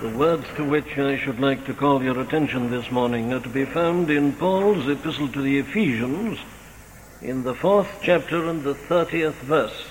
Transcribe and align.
The 0.00 0.10
words 0.10 0.46
to 0.54 0.62
which 0.62 0.96
I 0.96 1.16
should 1.18 1.40
like 1.40 1.66
to 1.66 1.74
call 1.74 2.04
your 2.04 2.20
attention 2.20 2.70
this 2.70 2.88
morning 2.88 3.32
are 3.32 3.40
to 3.40 3.48
be 3.48 3.64
found 3.64 4.10
in 4.10 4.32
Paul's 4.32 4.88
epistle 4.88 5.26
to 5.30 5.42
the 5.42 5.58
Ephesians 5.58 6.38
in 7.20 7.42
the 7.42 7.56
fourth 7.56 7.88
chapter 8.00 8.48
and 8.48 8.62
the 8.62 8.76
thirtieth 8.76 9.34
verse. 9.42 9.88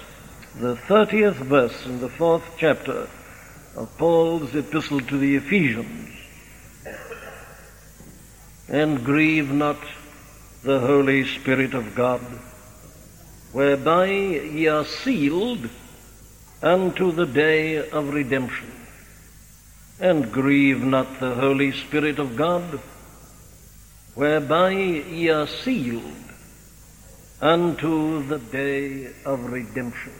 The 0.61 0.77
thirtieth 0.77 1.35
verse 1.35 1.85
in 1.85 1.99
the 1.99 2.07
fourth 2.07 2.55
chapter 2.57 3.09
of 3.75 3.97
Paul's 3.97 4.55
epistle 4.55 5.01
to 5.01 5.17
the 5.17 5.35
Ephesians. 5.35 6.09
And 8.69 9.03
grieve 9.03 9.51
not 9.51 9.77
the 10.63 10.79
Holy 10.79 11.25
Spirit 11.25 11.73
of 11.73 11.95
God, 11.95 12.21
whereby 13.51 14.05
ye 14.05 14.67
are 14.67 14.85
sealed 14.85 15.69
unto 16.63 17.11
the 17.11 17.25
day 17.25 17.89
of 17.89 18.13
redemption 18.13 18.71
and 19.99 20.31
grieve 20.31 20.83
not 20.83 21.19
the 21.19 21.33
Holy 21.33 21.71
Spirit 21.71 22.19
of 22.19 22.35
God, 22.35 22.79
whereby 24.13 24.71
ye 24.71 25.29
are 25.29 25.47
sealed 25.47 26.03
unto 27.41 28.23
the 28.27 28.37
day 28.37 29.11
of 29.25 29.51
redemption. 29.51 30.13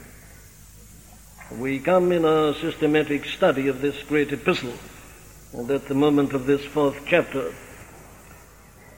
We 1.59 1.80
come 1.80 2.12
in 2.12 2.26
a 2.26 2.54
systematic 2.55 3.26
study 3.26 3.68
of 3.68 3.82
this 3.82 4.02
great 4.04 4.34
epistle, 4.34 4.73
and 5.54 5.70
at 5.70 5.88
the 5.88 5.94
moment 5.94 6.34
of 6.34 6.46
this 6.46 6.66
fourth 6.66 6.99
chapter, 7.05 7.54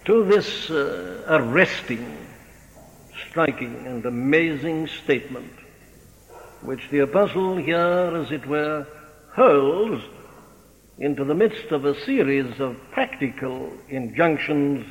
to 0.05 0.23
this 0.23 0.69
uh, 0.69 1.23
arresting, 1.27 2.17
striking, 3.29 3.85
and 3.85 4.05
amazing 4.05 4.87
statement, 4.87 5.51
which 6.61 6.89
the 6.89 6.99
apostle 6.99 7.57
here, 7.57 8.13
as 8.15 8.31
it 8.31 8.45
were, 8.47 8.87
hurls 9.33 10.01
into 10.99 11.23
the 11.23 11.33
midst 11.33 11.71
of 11.71 11.85
a 11.85 11.99
series 12.03 12.59
of 12.59 12.75
practical 12.91 13.71
injunctions 13.87 14.85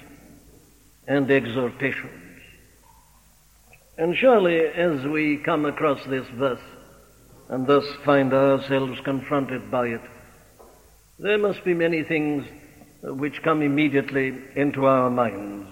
and 1.07 1.31
exhortations. 1.31 2.43
And 3.99 4.17
surely, 4.17 4.59
as 4.61 5.05
we 5.05 5.37
come 5.39 5.67
across 5.67 6.03
this 6.07 6.27
verse 6.29 6.63
and 7.51 7.67
thus 7.67 7.85
find 8.05 8.33
ourselves 8.33 8.99
confronted 9.05 9.71
by 9.71 9.89
it, 9.89 10.01
there 11.19 11.39
must 11.39 11.63
be 11.65 11.75
many 11.75 12.03
things 12.05 12.47
which 13.03 13.43
come 13.43 13.61
immediately 13.61 14.35
into 14.57 14.87
our 14.87 15.11
minds. 15.11 15.69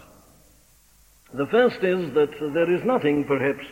The 1.33 1.47
first 1.47 1.83
is 1.83 2.13
that 2.15 2.31
there 2.41 2.71
is 2.71 2.85
nothing, 2.85 3.25
perhaps, 3.25 3.65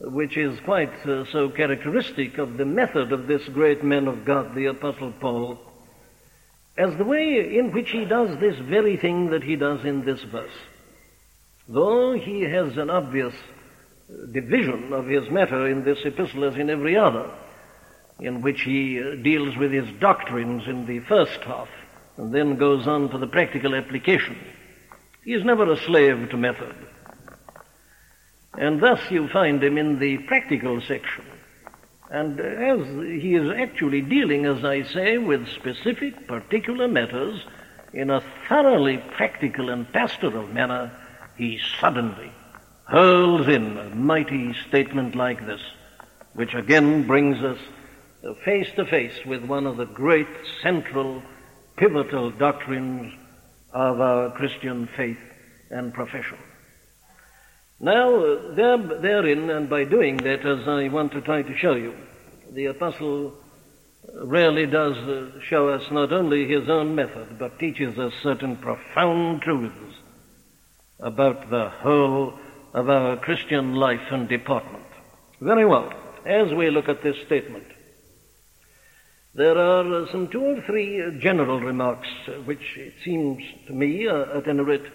which 0.00 0.36
is 0.36 0.58
quite 0.60 0.92
uh, 1.06 1.24
so 1.30 1.50
characteristic 1.50 2.38
of 2.38 2.56
the 2.56 2.64
method 2.64 3.12
of 3.12 3.26
this 3.26 3.46
great 3.48 3.84
man 3.84 4.08
of 4.08 4.24
God, 4.24 4.54
the 4.54 4.66
Apostle 4.66 5.12
Paul, 5.20 5.58
as 6.78 6.96
the 6.96 7.04
way 7.04 7.58
in 7.58 7.72
which 7.72 7.90
he 7.90 8.04
does 8.06 8.38
this 8.40 8.58
very 8.58 8.96
thing 8.96 9.30
that 9.30 9.42
he 9.42 9.56
does 9.56 9.84
in 9.84 10.04
this 10.04 10.22
verse. 10.22 10.50
Though 11.68 12.12
he 12.12 12.42
has 12.42 12.76
an 12.78 12.88
obvious 12.88 13.34
division 14.32 14.92
of 14.92 15.06
his 15.06 15.30
matter 15.30 15.68
in 15.68 15.84
this 15.84 15.98
epistle 16.04 16.44
as 16.44 16.56
in 16.56 16.70
every 16.70 16.96
other, 16.96 17.30
in 18.18 18.40
which 18.40 18.62
he 18.62 19.00
uh, 19.00 19.22
deals 19.22 19.56
with 19.56 19.72
his 19.72 19.88
doctrines 20.00 20.62
in 20.66 20.86
the 20.86 21.00
first 21.00 21.40
half 21.42 21.68
and 22.16 22.34
then 22.34 22.56
goes 22.56 22.86
on 22.86 23.10
to 23.10 23.18
the 23.18 23.26
practical 23.26 23.74
application. 23.74 24.36
He 25.24 25.32
is 25.32 25.44
never 25.44 25.70
a 25.70 25.76
slave 25.76 26.30
to 26.30 26.36
method. 26.36 26.74
And 28.60 28.78
thus 28.78 29.00
you 29.10 29.26
find 29.28 29.64
him 29.64 29.78
in 29.78 29.98
the 29.98 30.18
practical 30.18 30.82
section. 30.82 31.24
And 32.10 32.38
as 32.38 32.86
he 33.22 33.34
is 33.34 33.50
actually 33.56 34.02
dealing, 34.02 34.44
as 34.44 34.62
I 34.66 34.82
say, 34.82 35.16
with 35.16 35.48
specific, 35.48 36.28
particular 36.28 36.86
matters 36.86 37.42
in 37.94 38.10
a 38.10 38.22
thoroughly 38.48 38.98
practical 39.16 39.70
and 39.70 39.90
pastoral 39.90 40.46
manner, 40.46 40.92
he 41.38 41.58
suddenly 41.80 42.30
hurls 42.86 43.48
in 43.48 43.78
a 43.78 43.94
mighty 43.94 44.52
statement 44.68 45.14
like 45.14 45.46
this, 45.46 45.62
which 46.34 46.52
again 46.52 47.06
brings 47.06 47.42
us 47.42 47.58
face 48.44 48.70
to 48.76 48.84
face 48.84 49.24
with 49.24 49.42
one 49.42 49.66
of 49.66 49.78
the 49.78 49.86
great 49.86 50.28
central, 50.62 51.22
pivotal 51.78 52.30
doctrines 52.30 53.10
of 53.72 54.02
our 54.02 54.30
Christian 54.32 54.86
faith 54.86 55.16
and 55.70 55.94
profession. 55.94 56.36
Now, 57.82 58.52
there, 58.54 58.76
therein, 58.76 59.48
and 59.48 59.70
by 59.70 59.84
doing 59.84 60.18
that, 60.18 60.44
as 60.44 60.68
I 60.68 60.88
want 60.88 61.12
to 61.12 61.22
try 61.22 61.40
to 61.40 61.56
show 61.56 61.74
you, 61.74 61.94
the 62.52 62.66
apostle 62.66 63.32
rarely 64.22 64.66
does 64.66 64.96
show 65.44 65.70
us 65.70 65.90
not 65.90 66.12
only 66.12 66.46
his 66.46 66.68
own 66.68 66.94
method, 66.94 67.38
but 67.38 67.58
teaches 67.58 67.98
us 67.98 68.12
certain 68.22 68.56
profound 68.56 69.40
truths 69.40 69.96
about 70.98 71.48
the 71.48 71.70
whole 71.70 72.38
of 72.74 72.90
our 72.90 73.16
Christian 73.16 73.74
life 73.74 74.10
and 74.10 74.28
deportment. 74.28 74.84
Very 75.40 75.64
well. 75.64 75.90
As 76.26 76.52
we 76.52 76.68
look 76.68 76.90
at 76.90 77.02
this 77.02 77.16
statement, 77.24 77.66
there 79.34 79.56
are 79.56 80.06
some 80.08 80.28
two 80.28 80.42
or 80.42 80.60
three 80.66 81.18
general 81.18 81.60
remarks 81.60 82.08
which 82.44 82.76
it 82.76 82.92
seems 83.02 83.42
to 83.68 83.72
me, 83.72 84.06
uh, 84.06 84.36
at 84.36 84.48
any 84.48 84.60
rate, 84.60 84.86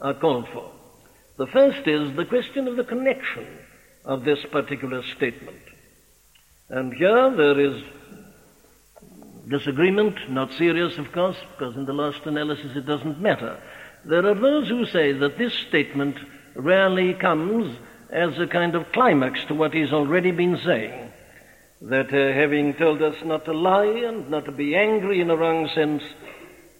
are 0.00 0.14
called 0.14 0.48
for. 0.52 0.72
The 1.36 1.46
first 1.48 1.86
is 1.86 2.14
the 2.16 2.24
question 2.24 2.68
of 2.68 2.76
the 2.76 2.84
connection 2.84 3.46
of 4.04 4.24
this 4.24 4.38
particular 4.52 5.02
statement. 5.16 5.62
And 6.68 6.94
here 6.94 7.34
there 7.36 7.58
is 7.58 7.82
disagreement, 9.48 10.30
not 10.30 10.52
serious, 10.52 10.96
of 10.98 11.10
course, 11.12 11.36
because 11.52 11.76
in 11.76 11.86
the 11.86 11.92
last 11.92 12.24
analysis 12.24 12.76
it 12.76 12.86
doesn't 12.86 13.20
matter. 13.20 13.60
There 14.04 14.26
are 14.26 14.34
those 14.34 14.68
who 14.68 14.86
say 14.86 15.12
that 15.12 15.38
this 15.38 15.52
statement 15.68 16.16
rarely 16.54 17.14
comes 17.14 17.76
as 18.10 18.38
a 18.38 18.46
kind 18.46 18.74
of 18.74 18.92
climax 18.92 19.44
to 19.46 19.54
what 19.54 19.74
he's 19.74 19.92
already 19.92 20.30
been 20.30 20.58
saying. 20.64 21.10
That 21.82 22.12
uh, 22.14 22.32
having 22.32 22.74
told 22.74 23.02
us 23.02 23.16
not 23.24 23.44
to 23.46 23.52
lie 23.52 23.86
and 23.86 24.30
not 24.30 24.44
to 24.44 24.52
be 24.52 24.76
angry 24.76 25.20
in 25.20 25.30
a 25.30 25.36
wrong 25.36 25.68
sense, 25.74 26.02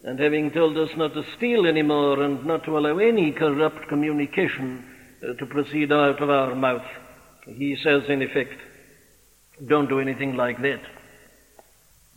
and 0.04 0.18
having 0.18 0.50
told 0.50 0.76
us 0.76 0.90
not 0.96 1.14
to 1.14 1.24
steal 1.36 1.66
any 1.66 1.82
more 1.82 2.22
and 2.22 2.44
not 2.44 2.64
to 2.64 2.76
allow 2.76 2.98
any 2.98 3.32
corrupt 3.32 3.88
communication 3.88 4.84
uh, 5.22 5.32
to 5.34 5.46
proceed 5.46 5.90
out 5.90 6.20
of 6.20 6.28
our 6.28 6.54
mouth, 6.54 6.84
he 7.46 7.76
says, 7.82 8.02
in 8.08 8.20
effect, 8.20 8.60
don't 9.66 9.88
do 9.88 10.00
anything 10.00 10.36
like 10.36 10.60
that. 10.60 10.80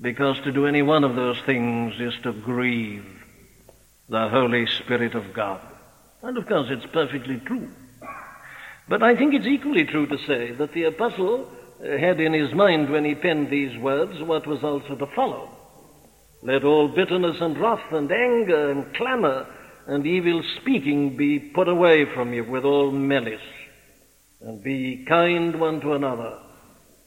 Because 0.01 0.37
to 0.43 0.51
do 0.51 0.65
any 0.65 0.81
one 0.81 1.05
of 1.05 1.15
those 1.15 1.41
things 1.45 1.93
is 1.99 2.13
to 2.23 2.33
grieve 2.33 3.05
the 4.09 4.27
Holy 4.27 4.67
Spirit 4.67 5.15
of 5.15 5.33
God. 5.33 5.61
And 6.21 6.37
of 6.37 6.45
course, 6.45 6.67
it's 6.69 6.85
perfectly 6.91 7.39
true. 7.45 7.69
But 8.89 9.01
I 9.01 9.15
think 9.15 9.33
it's 9.33 9.47
equally 9.47 9.85
true 9.85 10.07
to 10.07 10.17
say 10.27 10.51
that 10.51 10.73
the 10.73 10.83
apostle 10.83 11.49
uh, 11.79 11.97
had 11.97 12.19
in 12.19 12.33
his 12.33 12.53
mind 12.53 12.89
when 12.89 13.05
he 13.05 13.15
penned 13.15 13.49
these 13.49 13.77
words 13.77 14.21
what 14.21 14.45
was 14.45 14.63
also 14.63 14.95
to 14.95 15.07
follow. 15.07 15.56
Let 16.43 16.63
all 16.63 16.87
bitterness 16.87 17.41
and 17.41 17.57
wrath 17.59 17.91
and 17.91 18.11
anger 18.11 18.71
and 18.71 18.93
clamor 18.93 19.47
and 19.87 20.05
evil 20.05 20.43
speaking 20.61 21.17
be 21.17 21.39
put 21.39 21.67
away 21.67 22.05
from 22.05 22.33
you 22.33 22.43
with 22.43 22.63
all 22.63 22.91
malice. 22.91 23.41
And 24.41 24.63
be 24.63 25.03
kind 25.07 25.59
one 25.59 25.81
to 25.81 25.93
another, 25.93 26.37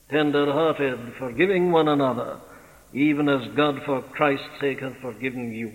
tender 0.08 0.52
hearted, 0.52 1.14
forgiving 1.18 1.70
one 1.70 1.86
another, 1.86 2.40
even 2.92 3.28
as 3.28 3.46
God 3.54 3.82
for 3.84 4.02
Christ's 4.02 4.48
sake 4.60 4.80
hath 4.80 4.96
forgiven 4.96 5.52
you. 5.52 5.72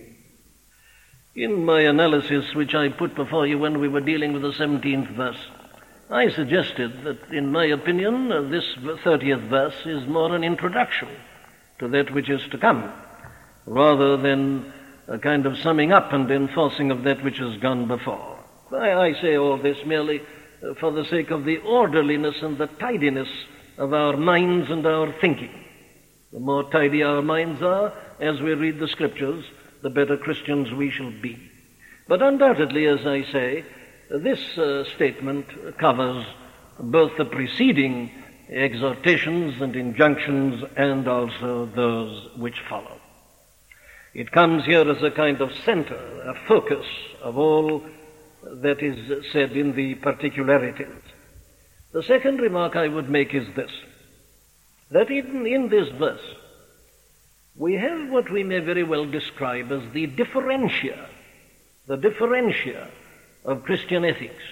In 1.34 1.64
my 1.64 1.82
analysis, 1.82 2.54
which 2.56 2.76
I 2.76 2.90
put 2.90 3.16
before 3.16 3.48
you 3.48 3.58
when 3.58 3.80
we 3.80 3.88
were 3.88 4.02
dealing 4.02 4.34
with 4.34 4.42
the 4.42 4.52
17th 4.52 5.16
verse, 5.16 5.48
I 6.10 6.30
suggested 6.30 7.04
that, 7.04 7.32
in 7.32 7.52
my 7.52 7.66
opinion, 7.66 8.28
this 8.52 8.66
30th 8.76 9.48
verse 9.48 9.86
is 9.86 10.08
more 10.08 10.36
an 10.36 10.44
introduction 10.44 11.08
to 11.80 11.88
that 11.90 12.14
which 12.14 12.30
is 12.30 12.42
to 12.52 12.58
come 12.58 12.92
rather 13.66 14.18
than 14.18 14.72
a 15.08 15.18
kind 15.18 15.46
of 15.46 15.58
summing 15.58 15.92
up 15.92 16.14
and 16.14 16.30
enforcing 16.32 16.92
of 16.92 17.04
that 17.04 17.24
which 17.24 17.38
has 17.38 17.58
gone 17.58 17.88
before. 17.88 18.40
I, 18.72 18.94
I 18.94 19.14
say 19.22 19.38
all 19.38 19.58
this 19.58 19.78
merely 19.86 20.22
uh, 20.22 20.74
for 20.76 20.92
the 20.92 21.06
sake 21.06 21.32
of 21.32 21.46
the 21.46 21.58
orderliness 21.58 22.42
and 22.42 22.58
the 22.58 22.68
tidiness 22.68 23.30
of 23.78 23.94
our 23.94 24.18
minds 24.18 24.70
and 24.70 24.86
our 24.86 25.14
thinking. 25.20 25.64
The 26.32 26.40
more 26.40 26.70
tidy 26.70 27.04
our 27.04 27.22
minds 27.22 27.62
are 27.62 27.94
as 28.20 28.42
we 28.42 28.54
read 28.54 28.80
the 28.80 28.88
scriptures, 28.88 29.46
the 29.82 29.90
better 29.90 30.18
Christians 30.18 30.72
we 30.72 30.90
shall 30.90 31.12
be. 31.12 31.38
But 32.08 32.22
undoubtedly, 32.22 32.88
as 32.88 33.06
I 33.06 33.24
say, 33.32 33.66
this 34.10 34.58
uh, 34.58 34.84
statement 34.96 35.78
covers 35.78 36.26
both 36.80 37.18
the 37.18 37.26
preceding 37.26 38.12
exhortations 38.50 39.62
and 39.62 39.76
injunctions 39.76 40.64
and 40.76 41.08
also 41.08 41.66
those 41.66 42.30
which 42.38 42.60
follow. 42.70 43.00
It 44.16 44.32
comes 44.32 44.64
here 44.64 44.90
as 44.90 45.04
a 45.04 45.12
kind 45.12 45.42
of 45.42 45.54
center, 45.66 45.98
a 46.24 46.34
focus 46.48 46.86
of 47.22 47.38
all 47.38 47.84
that 48.44 48.82
is 48.82 49.26
said 49.34 49.52
in 49.52 49.76
the 49.76 49.96
particularities. 49.96 51.02
The 51.92 52.02
second 52.02 52.40
remark 52.40 52.78
I 52.78 52.88
would 52.88 53.10
make 53.10 53.34
is 53.34 53.46
this 53.56 53.72
that 54.90 55.12
even 55.12 55.46
in 55.46 55.68
this 55.68 55.90
verse, 55.90 56.26
we 57.58 57.74
have 57.74 58.10
what 58.10 58.32
we 58.32 58.44
may 58.44 58.60
very 58.60 58.84
well 58.84 59.06
describe 59.06 59.70
as 59.74 59.82
the 59.92 60.06
differentia, 60.06 61.10
the 61.88 61.98
differentia 61.98 62.88
of 63.44 63.64
Christian 63.64 64.06
ethics. 64.06 64.44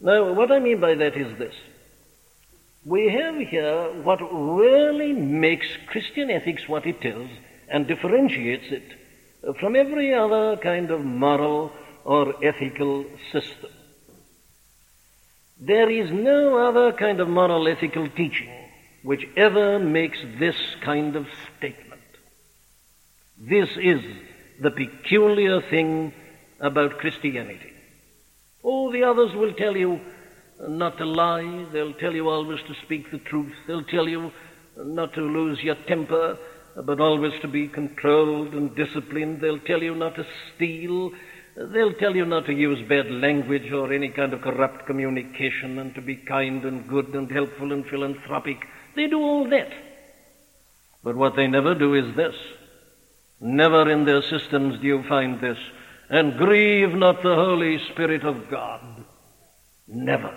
Now, 0.00 0.32
what 0.32 0.50
I 0.50 0.58
mean 0.58 0.80
by 0.80 0.94
that 0.96 1.16
is 1.16 1.38
this. 1.38 1.54
We 2.84 3.08
have 3.10 3.36
here 3.36 4.02
what 4.02 4.20
really 4.20 5.12
makes 5.12 5.68
Christian 5.86 6.28
ethics 6.28 6.68
what 6.68 6.86
it 6.86 7.04
is 7.04 7.28
and 7.70 7.86
differentiates 7.86 8.66
it 8.70 8.82
uh, 9.46 9.52
from 9.54 9.76
every 9.76 10.12
other 10.12 10.56
kind 10.56 10.90
of 10.90 11.00
moral 11.04 11.72
or 12.04 12.44
ethical 12.44 13.04
system. 13.32 13.70
There 15.60 15.90
is 15.90 16.10
no 16.10 16.68
other 16.68 16.92
kind 16.92 17.20
of 17.20 17.28
moral 17.28 17.68
ethical 17.68 18.08
teaching 18.08 18.50
which 19.02 19.26
ever 19.36 19.78
makes 19.78 20.18
this 20.38 20.56
kind 20.82 21.16
of 21.16 21.26
statement. 21.56 22.02
This 23.38 23.68
is 23.76 24.00
the 24.60 24.70
peculiar 24.70 25.62
thing 25.62 26.12
about 26.60 26.98
Christianity. 26.98 27.72
All 28.62 28.90
the 28.90 29.04
others 29.04 29.34
will 29.34 29.54
tell 29.54 29.76
you 29.76 30.00
uh, 30.62 30.68
not 30.68 30.98
to 30.98 31.06
lie. 31.06 31.66
They'll 31.72 31.94
tell 31.94 32.14
you 32.14 32.28
always 32.28 32.60
to 32.68 32.74
speak 32.82 33.10
the 33.10 33.18
truth. 33.18 33.54
They'll 33.66 33.84
tell 33.84 34.06
you 34.06 34.30
uh, 34.78 34.84
not 34.84 35.14
to 35.14 35.22
lose 35.22 35.62
your 35.62 35.76
temper, 35.86 36.36
but 36.76 37.00
always 37.00 37.32
to 37.42 37.48
be 37.48 37.68
controlled 37.68 38.54
and 38.54 38.74
disciplined. 38.74 39.40
They'll 39.40 39.58
tell 39.60 39.82
you 39.82 39.94
not 39.94 40.14
to 40.16 40.26
steal. 40.54 41.12
They'll 41.56 41.94
tell 41.94 42.14
you 42.14 42.24
not 42.24 42.46
to 42.46 42.52
use 42.52 42.88
bad 42.88 43.10
language 43.10 43.70
or 43.72 43.92
any 43.92 44.08
kind 44.08 44.32
of 44.32 44.40
corrupt 44.40 44.86
communication 44.86 45.78
and 45.78 45.94
to 45.94 46.00
be 46.00 46.16
kind 46.16 46.64
and 46.64 46.88
good 46.88 47.08
and 47.14 47.30
helpful 47.30 47.72
and 47.72 47.84
philanthropic. 47.86 48.58
They 48.94 49.08
do 49.08 49.20
all 49.20 49.48
that. 49.50 49.70
But 51.02 51.16
what 51.16 51.36
they 51.36 51.46
never 51.46 51.74
do 51.74 51.94
is 51.94 52.14
this. 52.14 52.34
Never 53.40 53.90
in 53.90 54.04
their 54.04 54.22
systems 54.22 54.80
do 54.80 54.86
you 54.86 55.02
find 55.08 55.40
this. 55.40 55.58
And 56.08 56.36
grieve 56.36 56.94
not 56.94 57.22
the 57.22 57.34
Holy 57.34 57.78
Spirit 57.92 58.24
of 58.24 58.50
God. 58.50 59.04
Never. 59.88 60.36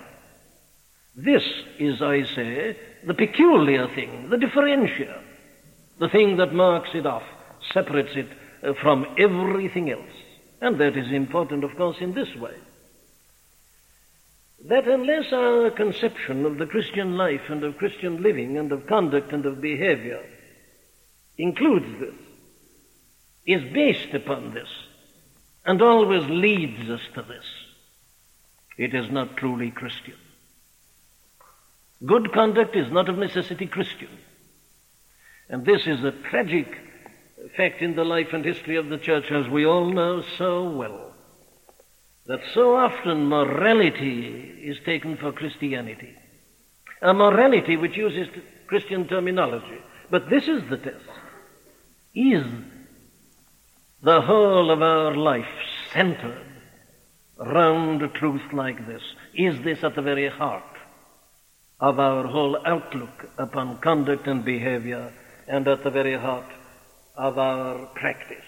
This 1.15 1.43
is, 1.77 2.01
I 2.01 2.23
say, 2.23 2.77
the 3.05 3.13
peculiar 3.13 3.87
thing, 3.87 4.29
the 4.29 4.37
differentia, 4.37 5.21
the 5.99 6.09
thing 6.09 6.37
that 6.37 6.53
marks 6.53 6.89
it 6.93 7.05
off, 7.05 7.23
separates 7.73 8.15
it 8.15 8.27
uh, 8.63 8.73
from 8.81 9.05
everything 9.17 9.89
else. 9.91 10.01
And 10.61 10.79
that 10.79 10.97
is 10.97 11.11
important, 11.11 11.63
of 11.63 11.75
course, 11.75 11.97
in 11.99 12.13
this 12.13 12.33
way. 12.35 12.55
That 14.65 14.87
unless 14.87 15.33
our 15.33 15.69
conception 15.71 16.45
of 16.45 16.57
the 16.57 16.65
Christian 16.65 17.17
life 17.17 17.41
and 17.49 17.63
of 17.63 17.77
Christian 17.77 18.23
living 18.23 18.57
and 18.57 18.71
of 18.71 18.87
conduct 18.87 19.33
and 19.33 19.45
of 19.45 19.59
behavior 19.59 20.23
includes 21.37 21.99
this, 21.99 22.15
is 23.45 23.73
based 23.73 24.13
upon 24.13 24.53
this, 24.53 24.69
and 25.65 25.81
always 25.81 26.23
leads 26.29 26.89
us 26.89 27.01
to 27.15 27.21
this, 27.23 27.45
it 28.77 28.93
is 28.93 29.11
not 29.11 29.35
truly 29.35 29.69
Christian. 29.69 30.15
Good 32.05 32.31
conduct 32.31 32.75
is 32.75 32.91
not 32.91 33.09
of 33.09 33.17
necessity 33.17 33.65
Christian. 33.65 34.09
And 35.49 35.65
this 35.65 35.85
is 35.85 36.03
a 36.03 36.11
tragic 36.29 36.67
fact 37.57 37.81
in 37.81 37.95
the 37.95 38.05
life 38.05 38.33
and 38.33 38.43
history 38.43 38.77
of 38.77 38.89
the 38.89 38.97
church, 38.97 39.31
as 39.31 39.47
we 39.47 39.65
all 39.65 39.89
know 39.89 40.23
so 40.37 40.69
well. 40.69 41.13
That 42.25 42.41
so 42.53 42.75
often 42.75 43.27
morality 43.27 44.61
is 44.63 44.77
taken 44.85 45.17
for 45.17 45.31
Christianity. 45.31 46.15
A 47.01 47.13
morality 47.13 47.75
which 47.75 47.97
uses 47.97 48.29
Christian 48.67 49.07
terminology. 49.07 49.79
But 50.09 50.29
this 50.29 50.47
is 50.47 50.63
the 50.69 50.77
test. 50.77 51.03
Is 52.15 52.45
the 54.01 54.21
whole 54.21 54.71
of 54.71 54.81
our 54.81 55.15
life 55.15 55.45
centered 55.91 56.45
round 57.37 58.01
a 58.01 58.07
truth 58.07 58.53
like 58.53 58.87
this? 58.87 59.01
Is 59.33 59.61
this 59.63 59.83
at 59.83 59.95
the 59.95 60.01
very 60.01 60.29
heart 60.29 60.63
of 61.79 61.99
our 61.99 62.25
whole 62.25 62.57
outlook 62.65 63.29
upon 63.37 63.79
conduct 63.79 64.27
and 64.27 64.45
behavior 64.45 65.11
and 65.47 65.67
at 65.67 65.83
the 65.83 65.89
very 65.89 66.17
heart 66.17 66.51
of 67.15 67.37
our 67.37 67.85
practice. 67.87 68.45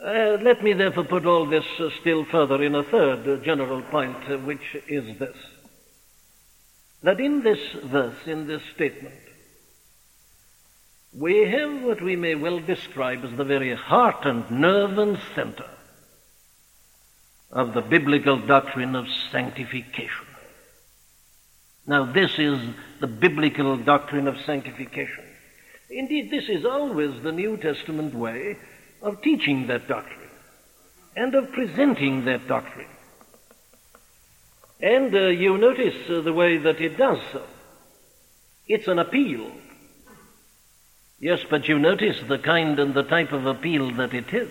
Uh, 0.00 0.38
let 0.42 0.62
me 0.62 0.72
therefore 0.72 1.04
put 1.04 1.26
all 1.26 1.46
this 1.46 1.64
uh, 1.80 1.90
still 2.00 2.24
further 2.24 2.62
in 2.62 2.74
a 2.74 2.84
third 2.84 3.28
uh, 3.28 3.44
general 3.44 3.82
point, 3.82 4.16
uh, 4.30 4.38
which 4.38 4.76
is 4.86 5.18
this. 5.18 5.36
That 7.02 7.18
in 7.20 7.42
this 7.42 7.58
verse, 7.84 8.26
in 8.26 8.46
this 8.46 8.62
statement, 8.74 9.14
we 11.12 11.48
have 11.48 11.82
what 11.82 12.00
we 12.00 12.14
may 12.14 12.36
well 12.36 12.60
describe 12.60 13.24
as 13.24 13.36
the 13.36 13.44
very 13.44 13.74
heart 13.74 14.24
and 14.24 14.48
nerve 14.50 14.98
and 14.98 15.18
center 15.34 15.68
of 17.50 17.74
the 17.74 17.80
biblical 17.80 18.38
doctrine 18.38 18.94
of 18.94 19.06
sanctification. 19.32 20.27
Now, 21.88 22.04
this 22.04 22.38
is 22.38 22.60
the 23.00 23.06
biblical 23.06 23.78
doctrine 23.78 24.28
of 24.28 24.38
sanctification. 24.44 25.24
Indeed, 25.88 26.30
this 26.30 26.46
is 26.50 26.66
always 26.66 27.22
the 27.22 27.32
New 27.32 27.56
Testament 27.56 28.14
way 28.14 28.58
of 29.00 29.22
teaching 29.22 29.68
that 29.68 29.88
doctrine 29.88 30.28
and 31.16 31.34
of 31.34 31.50
presenting 31.50 32.26
that 32.26 32.46
doctrine. 32.46 32.90
And 34.82 35.14
uh, 35.14 35.28
you 35.28 35.56
notice 35.56 35.96
uh, 36.10 36.20
the 36.20 36.32
way 36.32 36.58
that 36.58 36.78
it 36.78 36.98
does 36.98 37.20
so. 37.32 37.42
It's 38.66 38.86
an 38.86 38.98
appeal. 38.98 39.50
Yes, 41.18 41.40
but 41.48 41.68
you 41.68 41.78
notice 41.78 42.20
the 42.28 42.38
kind 42.38 42.78
and 42.78 42.92
the 42.92 43.02
type 43.02 43.32
of 43.32 43.46
appeal 43.46 43.90
that 43.92 44.12
it 44.12 44.32
is. 44.34 44.50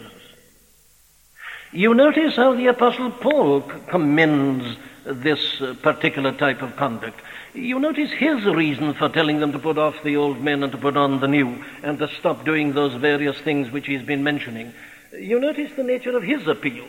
You 1.71 1.93
notice 1.93 2.35
how 2.35 2.55
the 2.55 2.67
Apostle 2.67 3.11
Paul 3.11 3.61
commends 3.61 4.75
this 5.13 5.61
uh, 5.61 5.75
particular 5.81 6.31
type 6.31 6.61
of 6.61 6.75
conduct. 6.75 7.19
You 7.53 7.79
notice 7.79 8.11
his 8.11 8.45
reason 8.45 8.93
for 8.93 9.09
telling 9.09 9.39
them 9.39 9.51
to 9.53 9.59
put 9.59 9.77
off 9.77 9.95
the 10.03 10.17
old 10.17 10.41
men 10.41 10.63
and 10.63 10.71
to 10.71 10.77
put 10.77 10.97
on 10.97 11.19
the 11.19 11.27
new, 11.27 11.63
and 11.83 11.97
to 11.99 12.07
stop 12.19 12.45
doing 12.45 12.73
those 12.73 12.93
various 12.95 13.37
things 13.39 13.71
which 13.71 13.87
he's 13.87 14.03
been 14.03 14.23
mentioning. 14.23 14.73
You 15.17 15.39
notice 15.39 15.71
the 15.75 15.83
nature 15.83 16.15
of 16.15 16.23
his 16.23 16.47
appeal. 16.47 16.85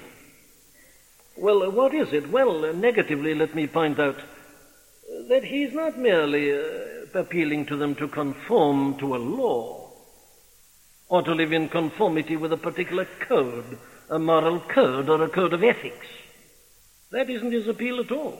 Well, 1.36 1.62
uh, 1.62 1.70
what 1.70 1.94
is 1.94 2.12
it? 2.12 2.30
Well, 2.30 2.64
uh, 2.64 2.72
negatively, 2.72 3.34
let 3.34 3.54
me 3.54 3.66
point 3.66 3.98
out 3.98 4.20
that 5.28 5.44
he's 5.44 5.72
not 5.72 5.98
merely 5.98 6.50
appealing 7.14 7.66
to 7.66 7.76
them 7.76 7.94
to 7.94 8.08
conform 8.08 8.98
to 8.98 9.14
a 9.14 9.18
law 9.18 9.90
or 11.08 11.22
to 11.22 11.34
live 11.34 11.52
in 11.52 11.68
conformity 11.68 12.36
with 12.36 12.52
a 12.52 12.56
particular 12.56 13.06
code, 13.20 13.78
a 14.10 14.18
moral 14.18 14.60
code 14.60 15.08
or 15.08 15.22
a 15.22 15.28
code 15.28 15.52
of 15.52 15.64
ethics. 15.64 16.06
That 17.10 17.30
isn't 17.30 17.52
his 17.52 17.68
appeal 17.68 18.00
at 18.00 18.12
all. 18.12 18.38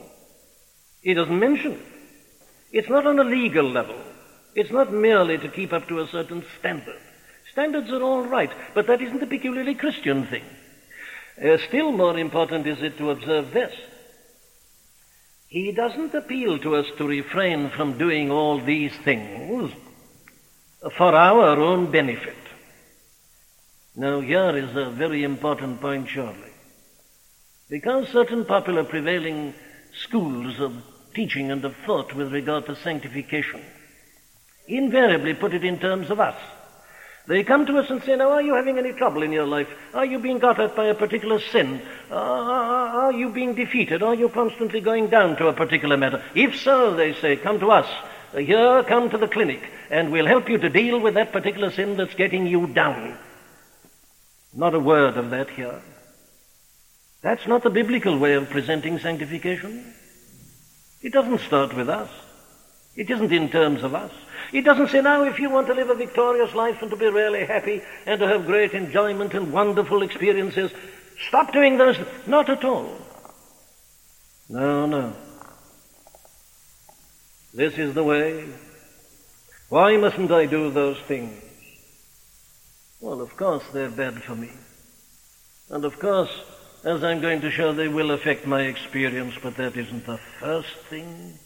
He 1.01 1.13
doesn't 1.13 1.39
mention 1.39 1.73
it. 1.73 1.85
It's 2.71 2.89
not 2.89 3.07
on 3.07 3.19
a 3.19 3.23
legal 3.23 3.69
level. 3.69 3.99
It's 4.55 4.71
not 4.71 4.93
merely 4.93 5.37
to 5.37 5.47
keep 5.47 5.73
up 5.73 5.87
to 5.87 5.99
a 5.99 6.07
certain 6.07 6.43
standard. 6.59 6.99
Standards 7.51 7.89
are 7.91 8.01
all 8.01 8.25
right, 8.25 8.51
but 8.75 8.87
that 8.87 9.01
isn't 9.01 9.23
a 9.23 9.27
peculiarly 9.27 9.75
Christian 9.75 10.27
thing. 10.27 10.43
Uh, 11.43 11.57
still 11.67 11.91
more 11.91 12.17
important 12.17 12.67
is 12.67 12.81
it 12.81 12.97
to 12.97 13.11
observe 13.11 13.51
this. 13.51 13.73
He 15.47 15.71
doesn't 15.71 16.13
appeal 16.13 16.59
to 16.59 16.75
us 16.75 16.85
to 16.97 17.07
refrain 17.07 17.71
from 17.71 17.97
doing 17.97 18.29
all 18.29 18.59
these 18.59 18.95
things 19.03 19.71
for 20.95 21.15
our 21.15 21.59
own 21.59 21.91
benefit. 21.91 22.35
Now, 23.95 24.19
here 24.19 24.55
is 24.55 24.75
a 24.75 24.91
very 24.91 25.23
important 25.23 25.81
point, 25.81 26.07
surely. 26.07 26.48
Because 27.69 28.07
certain 28.09 28.45
popular 28.45 28.83
prevailing 28.83 29.53
schools 30.03 30.59
of 30.59 30.73
teaching 31.13 31.51
and 31.51 31.63
of 31.63 31.75
thought 31.85 32.15
with 32.15 32.33
regard 32.33 32.65
to 32.65 32.75
sanctification 32.75 33.61
invariably 34.67 35.33
put 35.33 35.53
it 35.53 35.63
in 35.63 35.79
terms 35.79 36.09
of 36.09 36.19
us. 36.19 36.35
They 37.27 37.43
come 37.43 37.67
to 37.67 37.77
us 37.77 37.89
and 37.91 38.01
say, 38.03 38.15
Now, 38.15 38.31
are 38.31 38.41
you 38.41 38.55
having 38.55 38.79
any 38.79 38.91
trouble 38.91 39.21
in 39.21 39.31
your 39.31 39.45
life? 39.45 39.67
Are 39.93 40.05
you 40.05 40.17
being 40.17 40.39
got 40.39 40.59
at 40.59 40.75
by 40.75 40.85
a 40.85 40.95
particular 40.95 41.39
sin? 41.39 41.81
Are 42.09 43.11
you 43.11 43.29
being 43.29 43.53
defeated? 43.53 44.01
Are 44.01 44.15
you 44.15 44.29
constantly 44.29 44.81
going 44.81 45.07
down 45.07 45.35
to 45.37 45.47
a 45.47 45.53
particular 45.53 45.95
matter? 45.95 46.23
If 46.33 46.59
so, 46.59 46.95
they 46.95 47.13
say, 47.13 47.35
come 47.35 47.59
to 47.59 47.71
us. 47.71 47.87
Here, 48.33 48.83
come 48.83 49.09
to 49.09 49.17
the 49.17 49.27
clinic, 49.27 49.61
and 49.89 50.11
we'll 50.11 50.27
help 50.27 50.49
you 50.49 50.57
to 50.59 50.69
deal 50.69 50.99
with 50.99 51.15
that 51.15 51.31
particular 51.31 51.71
sin 51.71 51.97
that's 51.97 52.13
getting 52.15 52.47
you 52.47 52.67
down. 52.67 53.17
Not 54.53 54.75
a 54.75 54.79
word 54.79 55.17
of 55.17 55.29
that 55.31 55.49
here. 55.49 55.81
That's 57.21 57.47
not 57.47 57.63
the 57.63 57.69
biblical 57.69 58.17
way 58.17 58.33
of 58.33 58.49
presenting 58.49 58.99
sanctification. 58.99 59.93
It 61.01 61.13
doesn't 61.13 61.41
start 61.41 61.75
with 61.75 61.89
us. 61.89 62.09
It 62.95 63.09
isn't 63.09 63.31
in 63.31 63.49
terms 63.49 63.83
of 63.83 63.93
us. 63.93 64.11
It 64.51 64.63
doesn't 64.63 64.89
say, 64.89 65.01
now, 65.01 65.23
if 65.23 65.39
you 65.39 65.49
want 65.49 65.67
to 65.67 65.73
live 65.73 65.89
a 65.89 65.95
victorious 65.95 66.53
life 66.55 66.81
and 66.81 66.89
to 66.91 66.97
be 66.97 67.07
really 67.07 67.45
happy 67.45 67.81
and 68.05 68.19
to 68.19 68.27
have 68.27 68.45
great 68.45 68.73
enjoyment 68.73 69.33
and 69.33 69.53
wonderful 69.53 70.01
experiences, 70.01 70.71
stop 71.27 71.53
doing 71.53 71.77
those. 71.77 71.97
Not 72.25 72.49
at 72.49 72.63
all. 72.63 72.89
No, 74.49 74.85
no. 74.85 75.13
This 77.53 77.77
is 77.77 77.93
the 77.93 78.03
way 78.03 78.45
Why 79.69 79.97
mustn't 79.97 80.31
I 80.31 80.47
do 80.47 80.71
those 80.71 80.97
things? 81.01 81.43
Well, 83.01 83.21
of 83.21 83.37
course 83.37 83.63
they're 83.71 83.91
bad 83.91 84.23
for 84.23 84.35
me. 84.35 84.49
And 85.69 85.85
of 85.85 85.99
course, 85.99 86.31
as 86.83 87.03
I'm 87.03 87.21
going 87.21 87.41
to 87.41 87.51
show, 87.51 87.73
they 87.73 87.87
will 87.87 88.11
affect 88.11 88.45
my 88.45 88.61
experience, 88.63 89.35
but 89.41 89.57
that 89.57 89.75
isn't 89.75 90.05
the 90.05 90.17
first 90.39 90.73
thing. 90.89 91.37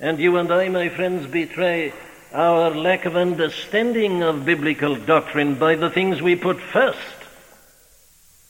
And 0.00 0.18
you 0.18 0.36
and 0.36 0.50
I, 0.52 0.68
my 0.68 0.88
friends, 0.88 1.26
betray 1.26 1.92
our 2.32 2.70
lack 2.70 3.04
of 3.04 3.16
understanding 3.16 4.22
of 4.22 4.44
biblical 4.44 4.96
doctrine 4.96 5.54
by 5.54 5.74
the 5.74 5.90
things 5.90 6.20
we 6.20 6.36
put 6.36 6.60
first. 6.60 6.98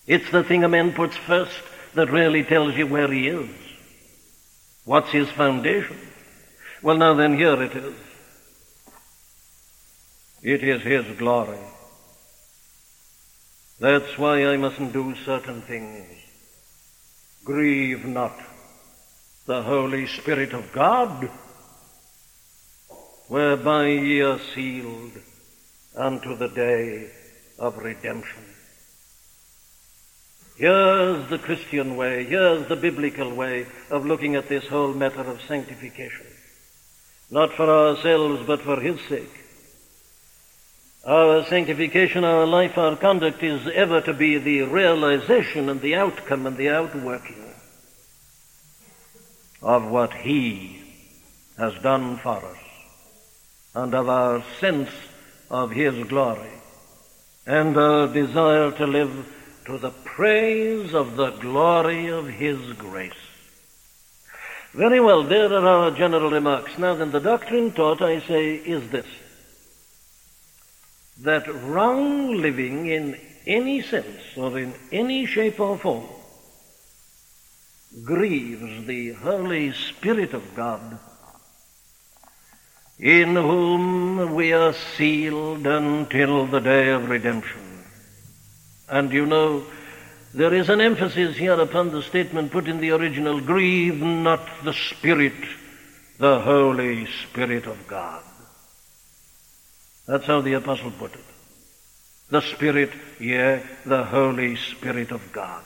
It's 0.07 0.31
the 0.31 0.45
thing 0.45 0.65
a 0.65 0.69
man 0.69 0.93
puts 0.93 1.17
first 1.17 1.61
that 1.95 2.11
really 2.11 2.45
tells 2.45 2.77
you 2.77 2.87
where 2.87 3.11
he 3.13 3.29
is. 3.29 3.51
What's 4.85 5.11
his 5.11 5.29
foundation? 5.31 5.99
Well, 6.83 6.97
now 6.97 7.15
then, 7.15 7.37
here 7.37 7.61
it 7.63 7.75
is. 7.75 7.95
It 10.43 10.63
is 10.63 10.83
his 10.83 11.17
glory. 11.17 11.59
That's 13.79 14.17
why 14.17 14.47
I 14.47 14.57
mustn't 14.57 14.95
do 14.95 15.15
certain 15.25 15.61
things. 15.63 16.07
Grieve 17.45 18.07
not 18.07 18.37
the 19.47 19.63
Holy 19.63 20.07
Spirit 20.07 20.53
of 20.53 20.73
God, 20.73 21.29
whereby 23.29 23.89
ye 23.89 24.23
are 24.23 24.41
sealed 24.55 25.13
unto 25.95 26.37
the 26.37 26.49
day 26.49 27.11
of 27.59 27.77
redemption. 27.79 28.43
Here's 30.57 31.29
the 31.29 31.39
Christian 31.39 31.97
way, 31.97 32.25
here's 32.25 32.67
the 32.69 32.77
biblical 32.77 33.35
way 33.35 33.67
of 33.91 34.07
looking 34.07 34.37
at 34.37 34.49
this 34.49 34.67
whole 34.67 34.95
matter 34.95 35.21
of 35.21 35.43
sanctification. 35.43 36.27
Not 37.31 37.53
for 37.53 37.69
ourselves, 37.69 38.47
but 38.47 38.63
for 38.63 38.81
His 38.81 38.99
sake. 39.03 39.46
Our 41.07 41.45
sanctification, 41.45 42.25
our 42.25 42.47
life, 42.47 42.77
our 42.77 42.97
conduct 42.97 43.41
is 43.41 43.69
ever 43.69 44.01
to 44.01 44.13
be 44.13 44.39
the 44.39 44.63
realization 44.63 45.69
and 45.69 45.81
the 45.81 45.95
outcome 45.95 46.49
and 46.49 46.57
the 46.57 46.71
outworking 46.71 47.45
of 49.63 49.89
what 49.89 50.13
He 50.13 50.83
has 51.59 51.75
done 51.81 52.17
for 52.17 52.45
us 52.45 52.59
and 53.73 53.95
of 53.95 54.09
our 54.09 54.43
sense 54.59 54.91
of 55.49 55.71
His 55.71 56.09
glory 56.09 56.51
and 57.47 57.77
our 57.77 58.09
desire 58.09 58.73
to 58.73 58.87
live 58.89 59.33
to 59.67 59.79
the 59.79 59.91
praise 59.91 60.93
of 60.93 61.15
the 61.15 61.31
glory 61.31 62.09
of 62.09 62.27
His 62.27 62.73
grace. 62.73 63.13
Very 64.73 64.99
well, 64.99 65.23
there 65.23 65.53
are 65.53 65.67
our 65.69 65.91
general 65.93 66.33
remarks. 66.33 66.77
Now 66.79 66.97
then, 66.97 67.13
the 67.13 67.21
doctrine 67.21 67.71
taught, 67.71 68.03
I 68.03 68.19
say, 68.23 68.57
is 68.57 68.91
this. 68.91 69.07
That 71.21 71.47
wrong 71.65 72.37
living 72.37 72.87
in 72.87 73.19
any 73.47 73.81
sense 73.83 74.37
or 74.37 74.59
in 74.59 74.75
any 74.93 75.27
shape 75.27 75.61
or 75.61 75.79
form 75.79 76.07
grieves 78.05 78.87
the 78.87 79.13
Holy 79.13 79.73
Spirit 79.73 80.35
of 80.35 80.55
God, 80.55 80.99
in 82.99 83.35
whom 83.35 84.35
we 84.35 84.53
are 84.53 84.75
sealed 84.97 85.67
until 85.67 86.47
the 86.47 86.61
day 86.61 86.91
of 86.91 87.09
redemption. 87.09 87.85
And 88.89 89.13
you 89.13 89.27
know, 89.27 89.65
there 90.35 90.53
is 90.53 90.69
an 90.69 90.81
emphasis 90.81 91.37
here 91.37 91.59
upon 91.59 91.91
the 91.91 92.03
statement 92.03 92.53
put 92.53 92.69
in 92.69 92.81
the 92.81 92.91
original 92.91 93.41
grieve 93.41 94.03
not 94.03 94.47
the 94.65 94.75
Spirit, 94.75 95.33
the 96.19 96.41
Holy 96.41 97.07
Spirit 97.07 97.67
of 97.67 97.87
God. 97.87 98.23
That's 100.07 100.27
how 100.27 100.41
the 100.41 100.55
apostle 100.55 100.93
put 100.93 101.15
it. 101.15 101.25
The 102.31 102.41
Spirit, 102.41 102.91
yea, 103.21 103.63
the 103.85 104.05
Holy 104.05 104.57
Spirit 104.57 105.11
of 105.11 105.33
God, 105.33 105.63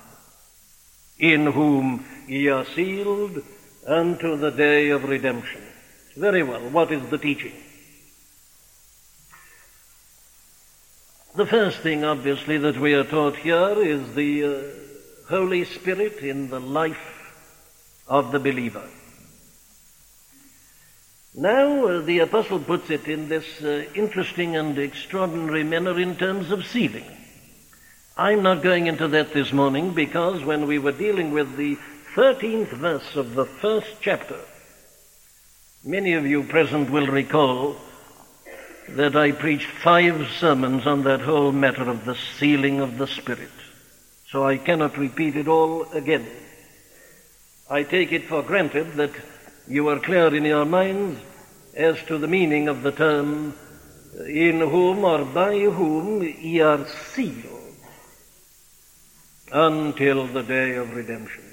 in 1.18 1.46
whom 1.46 2.04
ye 2.26 2.48
are 2.48 2.64
sealed 2.64 3.42
unto 3.86 4.36
the 4.36 4.50
day 4.50 4.90
of 4.90 5.04
redemption. 5.04 5.62
Very 6.16 6.42
well, 6.42 6.68
what 6.70 6.90
is 6.90 7.08
the 7.08 7.18
teaching? 7.18 7.54
The 11.36 11.46
first 11.46 11.78
thing, 11.78 12.04
obviously, 12.04 12.58
that 12.58 12.78
we 12.78 12.94
are 12.94 13.04
taught 13.04 13.36
here 13.36 13.80
is 13.80 14.14
the 14.14 14.44
uh, 14.44 14.62
Holy 15.28 15.64
Spirit 15.64 16.18
in 16.18 16.50
the 16.50 16.60
life 16.60 17.32
of 18.08 18.32
the 18.32 18.40
believer. 18.40 18.88
Now, 21.34 21.86
uh, 21.86 22.00
the 22.00 22.18
apostle 22.20 22.58
puts 22.58 22.90
it 22.90 23.06
in 23.06 23.28
this 23.28 23.62
uh, 23.62 23.84
interesting 23.94 24.56
and 24.56 24.76
extraordinary 24.76 25.62
manner 25.62 25.98
in 25.98 26.16
terms 26.16 26.50
of 26.50 26.66
sealing. 26.66 27.04
I'm 28.16 28.42
not 28.42 28.62
going 28.62 28.88
into 28.88 29.06
that 29.08 29.32
this 29.32 29.52
morning 29.52 29.94
because 29.94 30.42
when 30.44 30.66
we 30.66 30.80
were 30.80 30.92
dealing 30.92 31.30
with 31.30 31.56
the 31.56 31.78
13th 32.16 32.70
verse 32.70 33.14
of 33.14 33.34
the 33.36 33.44
first 33.44 33.94
chapter, 34.00 34.40
many 35.84 36.14
of 36.14 36.26
you 36.26 36.42
present 36.42 36.90
will 36.90 37.06
recall 37.06 37.76
that 38.88 39.14
I 39.14 39.30
preached 39.30 39.70
five 39.70 40.28
sermons 40.40 40.84
on 40.84 41.04
that 41.04 41.20
whole 41.20 41.52
matter 41.52 41.88
of 41.88 42.04
the 42.04 42.16
sealing 42.38 42.80
of 42.80 42.98
the 42.98 43.06
Spirit. 43.06 43.52
So 44.26 44.44
I 44.44 44.58
cannot 44.58 44.98
repeat 44.98 45.36
it 45.36 45.46
all 45.46 45.84
again. 45.92 46.26
I 47.70 47.84
take 47.84 48.10
it 48.10 48.24
for 48.24 48.42
granted 48.42 48.94
that 48.94 49.12
you 49.70 49.88
are 49.88 50.00
clear 50.00 50.34
in 50.34 50.44
your 50.44 50.64
minds 50.64 51.20
as 51.76 52.02
to 52.02 52.18
the 52.18 52.26
meaning 52.26 52.66
of 52.66 52.82
the 52.82 52.90
term 52.90 53.54
in 54.26 54.58
whom 54.58 55.04
or 55.04 55.24
by 55.24 55.60
whom 55.60 56.24
ye 56.24 56.60
are 56.60 56.84
sealed 57.12 57.76
until 59.52 60.26
the 60.26 60.42
day 60.42 60.74
of 60.74 60.96
redemption. 60.96 61.44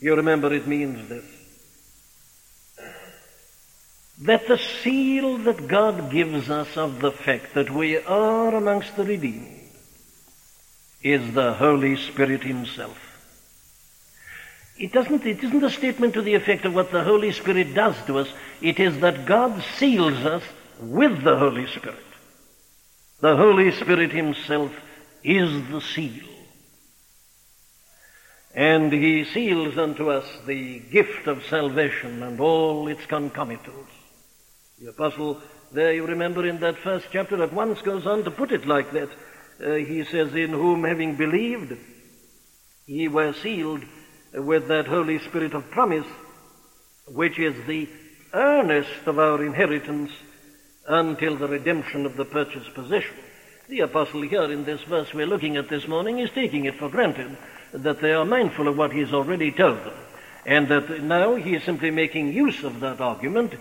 You 0.00 0.16
remember 0.16 0.52
it 0.52 0.66
means 0.66 1.08
this 1.08 1.24
that 4.22 4.46
the 4.46 4.58
seal 4.58 5.38
that 5.38 5.66
God 5.66 6.10
gives 6.10 6.50
us 6.50 6.76
of 6.76 7.00
the 7.00 7.10
fact 7.10 7.54
that 7.54 7.70
we 7.70 7.96
are 7.96 8.54
amongst 8.54 8.94
the 8.96 9.04
redeemed 9.04 9.70
is 11.02 11.32
the 11.32 11.54
Holy 11.54 11.96
Spirit 11.96 12.42
Himself. 12.42 13.09
It 14.80 14.92
doesn't, 14.92 15.26
it 15.26 15.44
isn't 15.44 15.62
a 15.62 15.68
statement 15.68 16.14
to 16.14 16.22
the 16.22 16.32
effect 16.32 16.64
of 16.64 16.74
what 16.74 16.90
the 16.90 17.04
Holy 17.04 17.32
Spirit 17.32 17.74
does 17.74 17.94
to 18.06 18.18
us. 18.18 18.28
It 18.62 18.80
is 18.80 18.98
that 19.00 19.26
God 19.26 19.62
seals 19.76 20.24
us 20.24 20.42
with 20.80 21.22
the 21.22 21.36
Holy 21.36 21.66
Spirit. 21.66 22.02
The 23.20 23.36
Holy 23.36 23.72
Spirit 23.72 24.10
Himself 24.10 24.72
is 25.22 25.68
the 25.68 25.82
seal. 25.82 26.24
And 28.54 28.90
He 28.90 29.26
seals 29.26 29.76
unto 29.76 30.10
us 30.10 30.26
the 30.46 30.78
gift 30.78 31.26
of 31.26 31.44
salvation 31.44 32.22
and 32.22 32.40
all 32.40 32.88
its 32.88 33.04
concomitants. 33.04 33.92
The 34.80 34.88
apostle, 34.88 35.42
there 35.72 35.92
you 35.92 36.06
remember 36.06 36.46
in 36.46 36.58
that 36.60 36.78
first 36.78 37.08
chapter, 37.12 37.42
at 37.42 37.52
once 37.52 37.82
goes 37.82 38.06
on 38.06 38.24
to 38.24 38.30
put 38.30 38.50
it 38.50 38.66
like 38.66 38.92
that. 38.92 39.10
Uh, 39.62 39.74
he 39.74 40.04
says, 40.04 40.34
In 40.34 40.52
whom 40.52 40.84
having 40.84 41.16
believed, 41.16 41.76
ye 42.86 43.08
were 43.08 43.34
sealed 43.34 43.84
with 44.32 44.68
that 44.68 44.86
Holy 44.86 45.18
Spirit 45.18 45.54
of 45.54 45.70
promise, 45.70 46.06
which 47.06 47.38
is 47.38 47.54
the 47.66 47.88
earnest 48.32 49.06
of 49.06 49.18
our 49.18 49.44
inheritance 49.44 50.10
until 50.86 51.36
the 51.36 51.48
redemption 51.48 52.06
of 52.06 52.16
the 52.16 52.24
purchased 52.24 52.72
possession. 52.74 53.16
The 53.68 53.80
apostle 53.80 54.22
here 54.22 54.50
in 54.50 54.64
this 54.64 54.82
verse 54.82 55.12
we're 55.14 55.26
looking 55.26 55.56
at 55.56 55.68
this 55.68 55.86
morning 55.86 56.18
is 56.18 56.30
taking 56.30 56.64
it 56.64 56.76
for 56.76 56.88
granted 56.88 57.36
that 57.72 58.00
they 58.00 58.12
are 58.12 58.24
mindful 58.24 58.66
of 58.68 58.76
what 58.76 58.92
he's 58.92 59.12
already 59.12 59.52
told 59.52 59.78
them, 59.78 59.94
and 60.44 60.68
that 60.68 61.02
now 61.02 61.36
he 61.36 61.54
is 61.54 61.62
simply 61.62 61.90
making 61.90 62.32
use 62.32 62.64
of 62.64 62.80
that 62.80 63.00
argument 63.00 63.54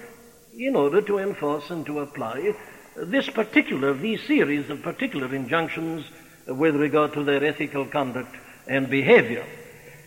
in 0.57 0.75
order 0.75 1.01
to 1.01 1.19
enforce 1.19 1.69
and 1.69 1.85
to 1.85 1.99
apply 1.99 2.53
this 2.95 3.29
particular, 3.29 3.93
these 3.93 4.21
series 4.23 4.69
of 4.69 4.81
particular 4.81 5.33
injunctions 5.33 6.05
with 6.47 6.75
regard 6.75 7.13
to 7.13 7.23
their 7.23 7.43
ethical 7.43 7.85
conduct 7.85 8.35
and 8.67 8.89
behavior. 8.89 9.45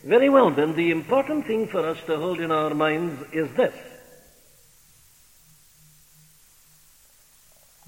Very 0.05 0.29
well, 0.29 0.51
then, 0.51 0.75
the 0.75 0.91
important 0.91 1.47
thing 1.47 1.69
for 1.69 1.87
us 1.87 1.99
to 2.07 2.17
hold 2.17 2.41
in 2.41 2.51
our 2.51 2.75
minds 2.75 3.23
is 3.33 3.53
this 3.55 3.75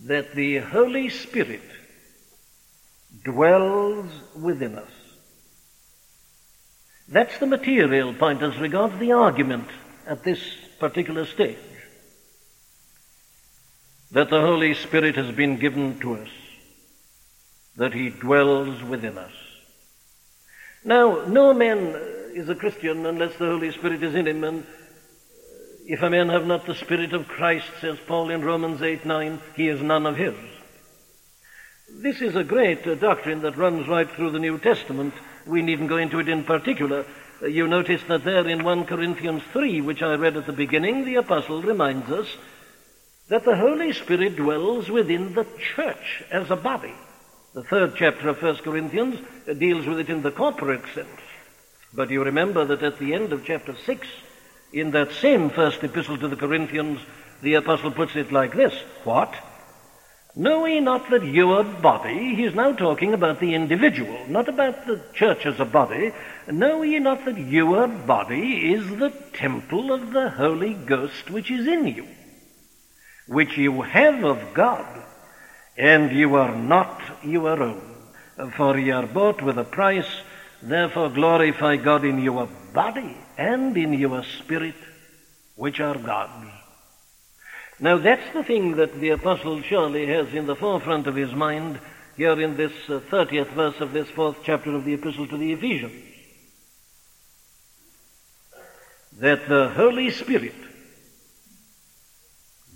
that 0.04 0.34
the 0.34 0.58
Holy 0.58 1.08
Spirit 1.08 1.62
dwells 3.24 4.10
within 4.38 4.76
us. 4.76 4.90
That's 7.08 7.38
the 7.38 7.46
material 7.46 8.12
point 8.12 8.42
as 8.42 8.56
regards 8.58 8.98
the 8.98 9.12
argument 9.12 9.68
at 10.06 10.22
this 10.22 10.40
particular 10.78 11.24
stage 11.26 11.56
that 14.12 14.30
the 14.30 14.40
Holy 14.40 14.74
Spirit 14.74 15.16
has 15.16 15.34
been 15.34 15.56
given 15.56 15.98
to 16.00 16.14
us, 16.14 16.28
that 17.76 17.92
He 17.92 18.10
dwells 18.10 18.82
within 18.82 19.18
us. 19.18 19.32
Now, 20.84 21.24
no 21.26 21.54
man 21.54 21.96
is 22.34 22.48
a 22.50 22.54
Christian 22.54 23.06
unless 23.06 23.36
the 23.36 23.46
Holy 23.46 23.72
Spirit 23.72 24.02
is 24.02 24.14
in 24.14 24.26
him, 24.26 24.44
and 24.44 24.66
If 25.86 26.02
a 26.02 26.10
man 26.10 26.30
have 26.30 26.46
not 26.46 26.64
the 26.66 26.74
Spirit 26.74 27.12
of 27.12 27.28
Christ, 27.28 27.66
says 27.80 27.98
Paul 28.06 28.30
in 28.30 28.42
Romans 28.42 28.80
8 28.80 29.04
9, 29.04 29.40
he 29.54 29.68
is 29.68 29.82
none 29.82 30.06
of 30.06 30.16
his. 30.16 30.34
This 31.90 32.22
is 32.22 32.34
a 32.36 32.44
great 32.44 32.86
uh, 32.86 32.94
doctrine 32.94 33.42
that 33.42 33.56
runs 33.56 33.86
right 33.86 34.08
through 34.10 34.30
the 34.30 34.38
New 34.38 34.58
Testament. 34.58 35.14
We 35.46 35.62
needn't 35.62 35.90
go 35.90 35.98
into 35.98 36.18
it 36.20 36.28
in 36.28 36.44
particular. 36.44 37.04
Uh, 37.42 37.46
you 37.46 37.66
notice 37.66 38.02
that 38.08 38.24
there 38.24 38.48
in 38.48 38.64
1 38.64 38.84
Corinthians 38.86 39.42
3, 39.52 39.82
which 39.82 40.02
I 40.02 40.14
read 40.14 40.36
at 40.36 40.46
the 40.46 40.52
beginning, 40.52 41.04
the 41.04 41.16
apostle 41.16 41.62
reminds 41.62 42.10
us 42.10 42.28
that 43.28 43.44
the 43.44 43.56
Holy 43.56 43.92
Spirit 43.92 44.36
dwells 44.36 44.90
within 44.90 45.34
the 45.34 45.46
church 45.58 46.24
as 46.30 46.50
a 46.50 46.56
body. 46.56 46.94
The 47.54 47.62
third 47.62 47.94
chapter 47.94 48.30
of 48.30 48.42
1 48.42 48.56
Corinthians 48.56 49.20
deals 49.58 49.86
with 49.86 50.00
it 50.00 50.10
in 50.10 50.22
the 50.22 50.32
corporate 50.32 50.82
sense. 50.92 51.20
But 51.92 52.10
you 52.10 52.24
remember 52.24 52.64
that 52.64 52.82
at 52.82 52.98
the 52.98 53.14
end 53.14 53.32
of 53.32 53.44
chapter 53.44 53.76
6, 53.76 54.08
in 54.72 54.90
that 54.90 55.12
same 55.12 55.50
first 55.50 55.84
epistle 55.84 56.18
to 56.18 56.26
the 56.26 56.34
Corinthians, 56.34 56.98
the 57.42 57.54
apostle 57.54 57.92
puts 57.92 58.16
it 58.16 58.32
like 58.32 58.54
this 58.54 58.74
What? 59.04 59.32
Know 60.34 60.66
ye 60.66 60.80
not 60.80 61.08
that 61.10 61.24
your 61.24 61.62
body, 61.62 62.34
he's 62.34 62.56
now 62.56 62.72
talking 62.72 63.14
about 63.14 63.38
the 63.38 63.54
individual, 63.54 64.18
not 64.26 64.48
about 64.48 64.84
the 64.88 65.00
church 65.14 65.46
as 65.46 65.60
a 65.60 65.64
body. 65.64 66.10
Know 66.50 66.82
ye 66.82 66.98
not 66.98 67.24
that 67.24 67.38
your 67.38 67.86
body 67.86 68.72
is 68.72 68.96
the 68.96 69.10
temple 69.32 69.92
of 69.92 70.10
the 70.10 70.28
Holy 70.28 70.74
Ghost 70.74 71.30
which 71.30 71.52
is 71.52 71.68
in 71.68 71.86
you, 71.86 72.08
which 73.28 73.56
you 73.56 73.82
have 73.82 74.24
of 74.24 74.54
God, 74.54 75.03
and 75.76 76.12
you 76.12 76.36
are 76.36 76.54
not 76.54 77.00
your 77.22 77.62
own, 77.62 77.96
for 78.56 78.78
you 78.78 78.94
are 78.94 79.06
bought 79.06 79.42
with 79.42 79.58
a 79.58 79.64
price, 79.64 80.22
therefore 80.62 81.10
glorify 81.10 81.76
God 81.76 82.04
in 82.04 82.18
your 82.20 82.48
body 82.72 83.16
and 83.36 83.76
in 83.76 83.92
your 83.92 84.22
spirit, 84.24 84.76
which 85.56 85.80
are 85.80 85.98
God's. 85.98 86.50
Now 87.80 87.98
that's 87.98 88.32
the 88.32 88.44
thing 88.44 88.76
that 88.76 88.94
the 89.00 89.10
apostle 89.10 89.60
surely 89.62 90.06
has 90.06 90.32
in 90.32 90.46
the 90.46 90.56
forefront 90.56 91.06
of 91.06 91.16
his 91.16 91.32
mind 91.34 91.80
here 92.16 92.40
in 92.40 92.56
this 92.56 92.72
uh, 92.88 93.00
30th 93.10 93.48
verse 93.48 93.80
of 93.80 93.92
this 93.92 94.08
fourth 94.10 94.36
chapter 94.44 94.74
of 94.74 94.84
the 94.84 94.94
epistle 94.94 95.26
to 95.26 95.36
the 95.36 95.52
Ephesians. 95.52 95.92
That 99.18 99.48
the 99.48 99.68
Holy 99.70 100.10
Spirit 100.10 100.54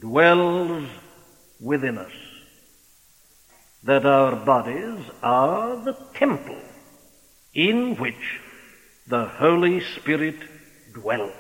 dwells 0.00 0.88
within 1.60 1.98
us. 1.98 2.12
That 3.84 4.04
our 4.04 4.36
bodies 4.36 5.04
are 5.22 5.76
the 5.76 5.96
temple 6.14 6.60
in 7.54 7.96
which 7.96 8.40
the 9.06 9.24
Holy 9.26 9.80
Spirit 9.80 10.36
dwells. 10.92 11.32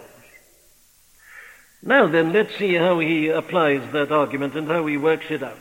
Now 1.82 2.08
then, 2.08 2.32
let's 2.32 2.56
see 2.56 2.74
how 2.74 2.98
he 2.98 3.28
applies 3.28 3.92
that 3.92 4.10
argument 4.10 4.56
and 4.56 4.68
how 4.68 4.86
he 4.86 4.96
works 4.96 5.26
it 5.30 5.42
out. 5.42 5.58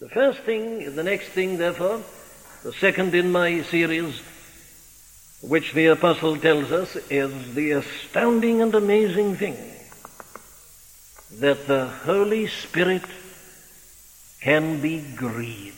The 0.00 0.08
first 0.08 0.40
thing, 0.40 0.94
the 0.94 1.02
next 1.02 1.28
thing, 1.28 1.58
therefore, 1.58 2.02
the 2.62 2.72
second 2.72 3.14
in 3.14 3.32
my 3.32 3.62
series, 3.62 4.20
which 5.42 5.72
the 5.72 5.86
apostle 5.86 6.36
tells 6.36 6.72
us, 6.72 6.96
is 7.10 7.54
the 7.54 7.72
astounding 7.72 8.62
and 8.62 8.74
amazing 8.74 9.36
thing 9.36 9.56
that 11.40 11.66
the 11.66 11.86
Holy 11.86 12.46
Spirit 12.46 13.04
can 14.46 14.80
be 14.80 15.00
grieved. 15.16 15.74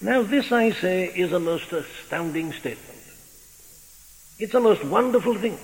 Now, 0.00 0.22
this, 0.22 0.52
I 0.52 0.70
say, 0.70 1.06
is 1.06 1.32
a 1.32 1.40
most 1.40 1.72
astounding 1.72 2.52
statement. 2.52 3.02
It's 4.38 4.54
a 4.54 4.60
most 4.60 4.84
wonderful 4.84 5.34
thing. 5.34 5.58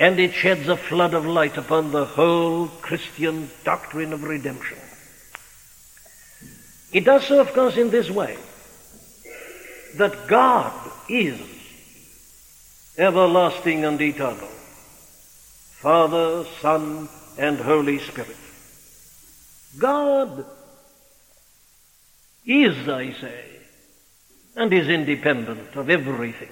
And 0.00 0.18
it 0.18 0.32
sheds 0.32 0.68
a 0.68 0.76
flood 0.76 1.14
of 1.14 1.24
light 1.24 1.56
upon 1.56 1.92
the 1.92 2.06
whole 2.06 2.66
Christian 2.66 3.48
doctrine 3.62 4.12
of 4.12 4.24
redemption. 4.24 4.78
It 6.92 7.04
does 7.04 7.24
so, 7.24 7.40
of 7.40 7.52
course, 7.52 7.76
in 7.76 7.90
this 7.90 8.10
way 8.10 8.36
that 9.94 10.26
God 10.26 10.74
is 11.08 11.40
everlasting 12.98 13.84
and 13.84 14.00
eternal 14.00 14.50
Father, 15.86 16.44
Son, 16.60 17.08
and 17.38 17.60
Holy 17.60 18.00
Spirit. 18.00 18.34
God 19.78 20.44
is, 22.44 22.88
I 22.88 23.12
say, 23.12 23.44
and 24.56 24.72
is 24.72 24.88
independent 24.88 25.76
of 25.76 25.88
everything. 25.88 26.50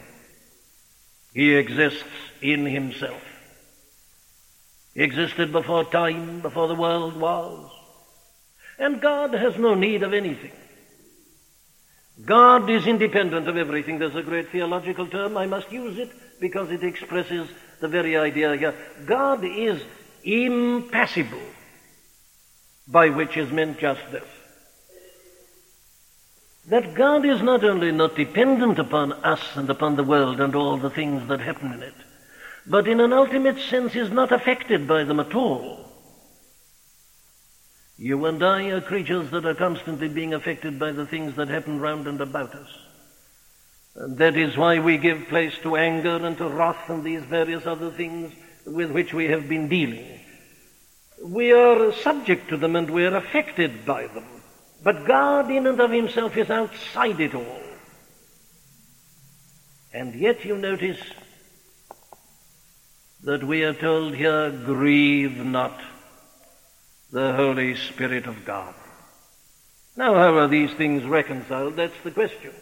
He 1.35 1.55
exists 1.55 2.05
in 2.41 2.65
himself. 2.65 3.23
He 4.95 5.03
existed 5.03 5.53
before 5.53 5.85
time, 5.85 6.41
before 6.41 6.69
the 6.69 6.75
world 6.75 7.21
was. 7.21 7.71
And 8.79 9.01
God 9.01 9.35
has 9.35 9.57
no 9.59 9.75
need 9.75 10.03
of 10.03 10.13
anything. 10.13 10.53
God 12.25 12.71
is 12.71 12.87
independent 12.87 13.47
of 13.47 13.57
everything. 13.57 13.99
There's 13.99 14.15
a 14.15 14.23
great 14.23 14.51
theological 14.51 15.07
term. 15.07 15.37
I 15.37 15.47
must 15.47 15.71
use 15.71 15.99
it 15.99 16.11
because 16.41 16.71
it 16.71 16.83
expresses 16.83 17.49
the 17.81 17.89
very 17.89 18.17
idea 18.17 18.57
here. 18.57 18.75
God 19.05 19.45
is 19.45 19.83
impassible, 20.25 21.43
by 22.87 23.09
which 23.09 23.37
is 23.37 23.51
meant 23.51 23.79
just 23.79 24.01
this 24.11 24.25
that 26.69 26.95
God 26.95 27.25
is 27.25 27.41
not 27.43 27.65
only 27.65 27.93
not 27.93 28.17
dependent 28.17 28.79
upon 28.79 29.13
us 29.13 29.41
and 29.55 29.71
upon 29.71 29.97
the 29.97 30.03
world 30.03 30.41
and 30.41 30.55
all 30.55 30.77
the 30.77 30.91
things 30.91 31.29
that 31.29 31.41
happen 31.41 31.73
in 31.73 31.83
it, 31.83 31.95
but 32.67 32.89
in 32.89 33.01
an 33.01 33.13
ultimate 33.13 33.59
sense 33.61 33.95
is 33.95 34.11
not 34.11 34.33
affected 34.33 34.89
by 34.89 35.05
them 35.05 35.21
at 35.21 35.35
all. 35.35 35.85
You 37.97 38.27
and 38.27 38.43
I 38.43 38.65
are 38.71 38.81
creatures 38.81 39.31
that 39.31 39.47
are 39.47 39.55
constantly 39.55 40.09
being 40.09 40.35
affected 40.35 40.79
by 40.79 40.93
the 40.93 41.07
things 41.07 41.37
that 41.37 41.49
happen 41.49 41.81
round 41.81 42.09
and 42.09 42.21
about 42.21 42.55
us. 42.55 42.69
And 43.95 44.19
that 44.19 44.37
is 44.37 44.57
why 44.57 44.81
we 44.81 44.99
give 44.99 45.29
place 45.29 45.55
to 45.63 45.77
anger 45.77 46.17
and 46.17 46.37
to 46.37 46.49
wrath 46.49 46.91
and 46.91 47.03
these 47.03 47.23
various 47.23 47.65
other 47.65 47.91
things 47.91 48.33
with 48.67 48.91
which 48.91 49.15
we 49.15 49.27
have 49.27 49.49
been 49.49 49.69
dealing. 49.69 50.21
We 51.23 51.53
are 51.53 51.93
subject 51.93 52.49
to 52.51 52.57
them 52.57 52.77
and 52.77 52.91
we 52.91 53.05
are 53.07 53.17
affected 53.17 53.85
by 53.85 54.07
them. 54.07 54.27
But 54.83 55.07
God 55.07 55.51
in 55.51 55.67
and 55.67 55.81
of 55.81 55.91
himself 55.91 56.37
is 56.37 56.51
outside 56.51 57.21
it 57.21 57.35
all. 57.35 57.63
And 59.93 60.15
yet 60.15 60.45
you 60.45 60.57
notice 60.57 61.01
that 63.25 63.43
we 63.43 63.65
are 63.65 63.73
told 63.73 64.15
here, 64.15 64.51
grieve 64.51 65.45
not 65.45 65.81
the 67.11 67.33
Holy 67.33 67.77
Spirit 67.77 68.27
of 68.27 68.45
God. 68.45 68.75
Now, 69.97 70.15
how 70.15 70.37
are 70.37 70.49
these 70.49 70.73
things 70.75 71.05
reconciled? 71.05 71.77
That's 71.77 71.99
the 72.05 72.11
question. 72.11 72.53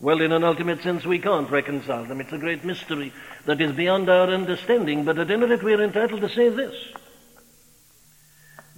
Well, 0.00 0.22
in 0.22 0.32
an 0.32 0.44
ultimate 0.44 0.82
sense, 0.82 1.04
we 1.04 1.18
can't 1.18 1.50
reconcile 1.50 2.06
them. 2.06 2.22
It's 2.22 2.32
a 2.32 2.38
great 2.38 2.64
mystery 2.64 3.12
that 3.44 3.60
is 3.60 3.72
beyond 3.72 4.08
our 4.08 4.30
understanding, 4.30 5.04
but 5.04 5.18
at 5.18 5.30
any 5.30 5.44
rate, 5.44 5.62
we 5.62 5.74
are 5.74 5.84
entitled 5.84 6.22
to 6.22 6.30
say 6.30 6.48
this 6.48 6.74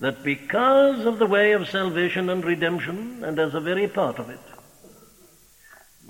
that 0.02 0.24
because 0.24 1.06
of 1.06 1.20
the 1.20 1.26
way 1.26 1.52
of 1.52 1.68
salvation 1.68 2.28
and 2.28 2.44
redemption, 2.44 3.22
and 3.22 3.38
as 3.38 3.54
a 3.54 3.60
very 3.60 3.86
part 3.86 4.18
of 4.18 4.30
it, 4.30 4.40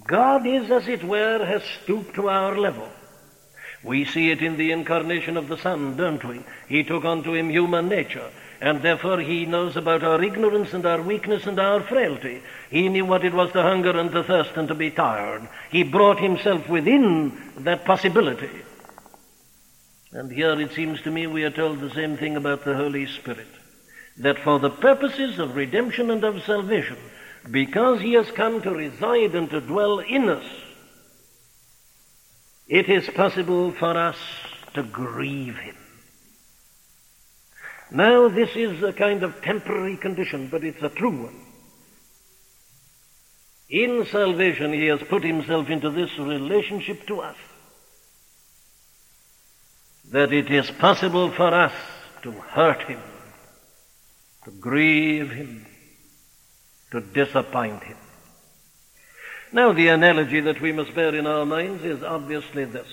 God 0.07 0.47
is, 0.47 0.71
as 0.71 0.89
it 0.89 1.05
were, 1.05 1.45
has 1.45 1.63
stooped 1.83 2.15
to 2.15 2.31
our 2.31 2.57
level. 2.57 2.89
We 3.85 4.07
see 4.07 4.31
it 4.31 4.41
in 4.41 4.57
the 4.57 4.73
incarnation 4.73 5.37
of 5.37 5.49
the 5.49 5.59
Son, 5.59 5.95
don't 5.99 6.25
we? 6.25 6.41
He 6.69 6.85
took 6.85 7.05
unto 7.05 7.35
him 7.35 7.51
human 7.51 7.91
nature, 7.91 8.31
and 8.63 8.81
therefore 8.81 9.21
he 9.21 9.45
knows 9.45 9.77
about 9.77 10.03
our 10.03 10.25
ignorance 10.25 10.73
and 10.73 10.87
our 10.87 11.03
weakness 11.03 11.47
and 11.47 11.61
our 11.61 11.83
frailty. 11.83 12.41
He 12.71 12.89
knew 12.89 13.05
what 13.05 13.27
it 13.27 13.35
was 13.35 13.53
to 13.53 13.61
hunger 13.61 13.91
and 13.91 14.11
to 14.13 14.25
thirst 14.25 14.57
and 14.57 14.69
to 14.69 14.75
be 14.75 14.91
tired. 14.91 15.47
He 15.71 15.83
brought 15.83 16.19
himself 16.19 16.67
within 16.67 17.39
that 17.59 17.85
possibility. 17.85 18.63
And 20.13 20.33
here 20.33 20.59
it 20.59 20.73
seems 20.73 21.03
to 21.03 21.11
me 21.11 21.27
we 21.27 21.45
are 21.45 21.51
told 21.51 21.81
the 21.81 21.91
same 21.91 22.17
thing 22.17 22.37
about 22.37 22.65
the 22.65 22.75
Holy 22.75 23.05
Spirit 23.05 23.49
that 24.19 24.39
for 24.39 24.59
the 24.59 24.71
purposes 24.71 25.39
of 25.39 25.57
redemption 25.57 26.11
and 26.11 26.23
of 26.25 26.43
salvation, 26.45 26.99
because 27.51 28.01
he 28.01 28.13
has 28.13 28.31
come 28.31 28.61
to 28.63 28.71
reside 28.71 29.35
and 29.35 29.51
to 29.51 29.61
dwell 29.61 29.99
in 29.99 30.29
us, 30.29 30.45
it 32.69 32.89
is 32.89 33.09
possible 33.11 33.73
for 33.73 33.97
us 33.97 34.17
to 34.75 34.83
grieve 34.83 35.57
him. 35.57 35.77
Now, 37.91 38.29
this 38.29 38.51
is 38.57 38.83
a 38.83 38.93
kind 38.93 39.23
of 39.23 39.43
temporary 39.43 39.97
condition, 39.97 40.49
but 40.49 40.65
it's 40.65 40.83
a 40.83 40.89
true 40.89 41.25
one. 41.25 41.41
In 43.69 44.07
salvation, 44.07 44.73
he 44.73 44.87
has 44.87 45.03
put 45.03 45.23
himself 45.23 45.69
into 45.69 45.91
this 45.91 46.11
relationship 46.19 47.07
to 47.07 47.21
us 47.21 47.37
that 50.11 50.33
it 50.33 50.51
is 50.51 50.71
possible 50.71 51.31
for 51.31 51.55
us 51.55 51.73
to 52.23 52.33
hurt 52.33 52.83
him 52.83 53.01
to 54.45 54.51
grieve 54.51 55.31
him, 55.31 55.67
to 56.91 57.01
disappoint 57.01 57.83
him. 57.83 57.97
Now, 59.53 59.73
the 59.73 59.89
analogy 59.89 60.41
that 60.41 60.61
we 60.61 60.73
must 60.73 60.95
bear 60.95 61.15
in 61.15 61.27
our 61.27 61.45
minds 61.45 61.85
is 61.85 62.03
obviously 62.03 62.65
this 62.65 62.89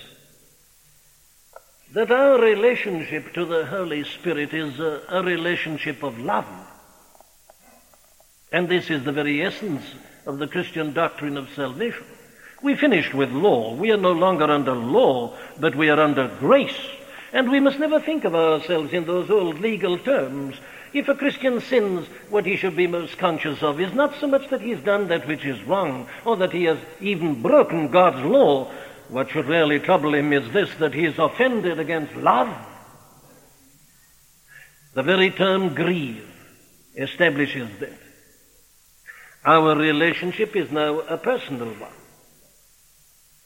that 1.92 2.10
our 2.12 2.40
relationship 2.40 3.34
to 3.34 3.44
the 3.44 3.66
Holy 3.66 4.04
Spirit 4.04 4.54
is 4.54 4.78
a, 4.78 5.02
a 5.08 5.22
relationship 5.22 6.04
of 6.04 6.18
love. 6.18 6.46
And 8.52 8.68
this 8.68 8.90
is 8.90 9.04
the 9.04 9.12
very 9.12 9.42
essence 9.42 9.82
of 10.26 10.38
the 10.38 10.46
Christian 10.46 10.92
doctrine 10.92 11.36
of 11.36 11.48
salvation. 11.54 12.04
We 12.62 12.76
finished 12.76 13.14
with 13.14 13.32
law. 13.32 13.74
We 13.74 13.90
are 13.90 13.96
no 13.96 14.12
longer 14.12 14.44
under 14.44 14.74
law, 14.74 15.36
but 15.58 15.74
we 15.74 15.88
are 15.88 15.98
under 15.98 16.28
grace. 16.38 16.78
And 17.32 17.50
we 17.50 17.60
must 17.60 17.78
never 17.78 18.00
think 18.00 18.24
of 18.24 18.34
ourselves 18.34 18.92
in 18.92 19.04
those 19.04 19.30
old 19.30 19.60
legal 19.60 19.98
terms. 19.98 20.56
If 20.92 21.08
a 21.08 21.14
Christian 21.14 21.60
sins, 21.60 22.08
what 22.30 22.46
he 22.46 22.56
should 22.56 22.74
be 22.74 22.86
most 22.86 23.16
conscious 23.18 23.62
of 23.62 23.80
is 23.80 23.92
not 23.92 24.18
so 24.18 24.26
much 24.26 24.48
that 24.50 24.60
he 24.60 24.70
has 24.70 24.82
done 24.82 25.08
that 25.08 25.28
which 25.28 25.44
is 25.44 25.62
wrong, 25.64 26.08
or 26.24 26.36
that 26.38 26.52
he 26.52 26.64
has 26.64 26.78
even 27.00 27.42
broken 27.42 27.90
God's 27.90 28.24
law. 28.24 28.70
What 29.08 29.30
should 29.30 29.46
really 29.46 29.78
trouble 29.78 30.14
him 30.14 30.32
is 30.32 30.52
this, 30.52 30.70
that 30.80 30.94
he 30.94 31.04
is 31.04 31.18
offended 31.18 31.78
against 31.78 32.14
love. 32.16 32.54
The 34.94 35.02
very 35.04 35.30
term 35.30 35.74
grieve 35.74 36.26
establishes 36.96 37.68
that. 37.78 37.98
Our 39.44 39.76
relationship 39.76 40.56
is 40.56 40.70
now 40.70 41.00
a 41.00 41.16
personal 41.16 41.68
one. 41.68 41.92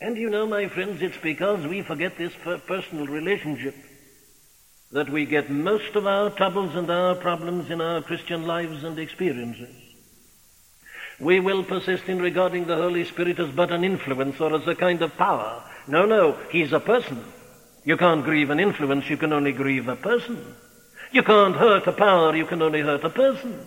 And 0.01 0.17
you 0.17 0.31
know, 0.31 0.47
my 0.47 0.69
friends, 0.69 1.03
it's 1.03 1.19
because 1.19 1.67
we 1.67 1.83
forget 1.83 2.17
this 2.17 2.33
personal 2.67 3.07
relationship 3.07 3.75
that 4.95 5.11
we 5.11 5.27
get 5.27 5.51
most 5.51 5.97
of 5.97 6.07
our 6.07 6.31
troubles 6.31 6.77
and 6.77 6.89
our 6.89 7.17
problems 7.17 7.69
in 7.69 7.81
our 7.81 8.01
Christian 8.01 8.47
lives 8.47 8.85
and 8.85 8.97
experiences. 8.97 9.75
We 11.19 11.41
will 11.41 11.65
persist 11.65 12.05
in 12.05 12.23
regarding 12.23 12.67
the 12.67 12.77
Holy 12.77 13.05
Spirit 13.05 13.41
as 13.41 13.51
but 13.51 13.73
an 13.73 13.83
influence 13.83 14.41
or 14.41 14.55
as 14.55 14.69
a 14.69 14.77
kind 14.77 15.03
of 15.03 15.17
power. 15.17 15.65
No, 15.89 16.07
no, 16.07 16.39
He's 16.49 16.73
a 16.73 16.79
person. 16.79 17.25
You 17.85 17.97
can't 17.97 18.25
grieve 18.25 18.51
an 18.51 18.61
influence, 18.61 19.11
you 19.11 19.17
can 19.17 19.33
only 19.33 19.51
grieve 19.51 19.89
a 19.89 19.97
person. 19.97 20.55
You 21.11 21.25
can't 21.25 21.57
hurt 21.57 21.89
a 21.89 21.93
power, 21.93 22.37
you 22.37 22.47
can 22.47 22.63
only 22.63 22.81
hurt 22.81 23.03
a 23.03 23.11
person. 23.11 23.67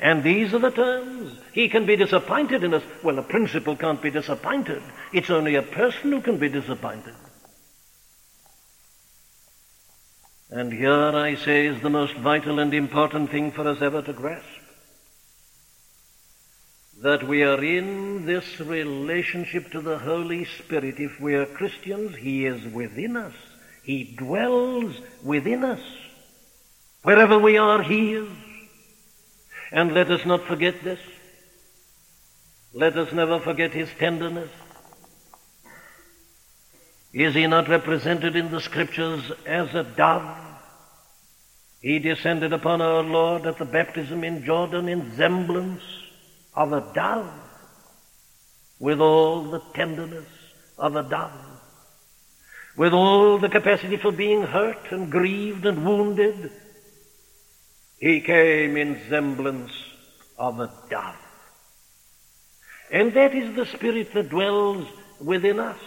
And 0.00 0.22
these 0.22 0.52
are 0.52 0.58
the 0.58 0.70
terms. 0.70 1.38
He 1.52 1.70
can 1.70 1.86
be 1.86 1.96
disappointed 1.96 2.62
in 2.62 2.74
us. 2.74 2.82
Well, 3.02 3.18
a 3.18 3.22
principle 3.22 3.74
can't 3.74 4.02
be 4.02 4.10
disappointed. 4.10 4.82
It's 5.14 5.30
only 5.30 5.54
a 5.54 5.62
person 5.62 6.12
who 6.12 6.20
can 6.20 6.36
be 6.36 6.50
disappointed. 6.50 7.14
And 10.50 10.72
here, 10.72 10.92
I 10.92 11.36
say, 11.36 11.66
is 11.66 11.80
the 11.80 11.90
most 11.90 12.14
vital 12.16 12.58
and 12.58 12.72
important 12.74 13.30
thing 13.30 13.50
for 13.50 13.66
us 13.66 13.80
ever 13.80 14.02
to 14.02 14.12
grasp. 14.12 14.44
That 17.02 17.26
we 17.26 17.42
are 17.42 17.62
in 17.62 18.24
this 18.26 18.60
relationship 18.60 19.70
to 19.72 19.80
the 19.80 19.98
Holy 19.98 20.44
Spirit. 20.44 21.00
If 21.00 21.18
we 21.20 21.34
are 21.34 21.46
Christians, 21.46 22.14
He 22.16 22.46
is 22.46 22.64
within 22.72 23.16
us. 23.16 23.34
He 23.82 24.14
dwells 24.16 24.94
within 25.22 25.64
us. 25.64 25.80
Wherever 27.02 27.38
we 27.38 27.58
are, 27.58 27.82
He 27.82 28.14
is. 28.14 28.28
And 29.72 29.92
let 29.92 30.10
us 30.10 30.24
not 30.24 30.44
forget 30.44 30.82
this. 30.84 31.00
Let 32.72 32.96
us 32.96 33.12
never 33.12 33.40
forget 33.40 33.72
His 33.72 33.88
tenderness. 33.98 34.50
Is 37.14 37.32
He 37.32 37.46
not 37.46 37.68
represented 37.68 38.34
in 38.34 38.50
the 38.50 38.60
Scriptures 38.60 39.22
as 39.46 39.72
a 39.72 39.84
dove? 39.84 40.36
He 41.80 42.00
descended 42.00 42.52
upon 42.52 42.82
our 42.82 43.04
Lord 43.04 43.46
at 43.46 43.56
the 43.58 43.64
baptism 43.64 44.24
in 44.24 44.44
Jordan 44.44 44.88
in 44.88 45.14
semblance 45.14 45.82
of 46.56 46.72
a 46.72 46.80
dove, 46.92 47.30
with 48.80 49.00
all 49.00 49.44
the 49.44 49.60
tenderness 49.74 50.26
of 50.76 50.96
a 50.96 51.04
dove, 51.04 51.60
with 52.76 52.92
all 52.92 53.38
the 53.38 53.48
capacity 53.48 53.96
for 53.96 54.10
being 54.10 54.42
hurt 54.42 54.90
and 54.90 55.08
grieved 55.12 55.66
and 55.66 55.86
wounded. 55.86 56.50
He 58.00 58.22
came 58.22 58.76
in 58.76 59.00
semblance 59.08 59.72
of 60.36 60.58
a 60.58 60.68
dove. 60.90 61.14
And 62.90 63.14
that 63.14 63.36
is 63.36 63.54
the 63.54 63.66
Spirit 63.66 64.12
that 64.14 64.30
dwells 64.30 64.88
within 65.20 65.60
us. 65.60 65.78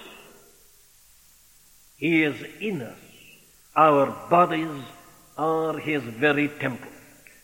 He 1.98 2.24
is 2.24 2.36
in 2.62 2.84
us. 2.84 2.98
Our 3.76 4.06
bodies 4.30 4.84
are 5.36 5.78
his 5.78 6.04
very 6.04 6.48
temple. 6.48 6.92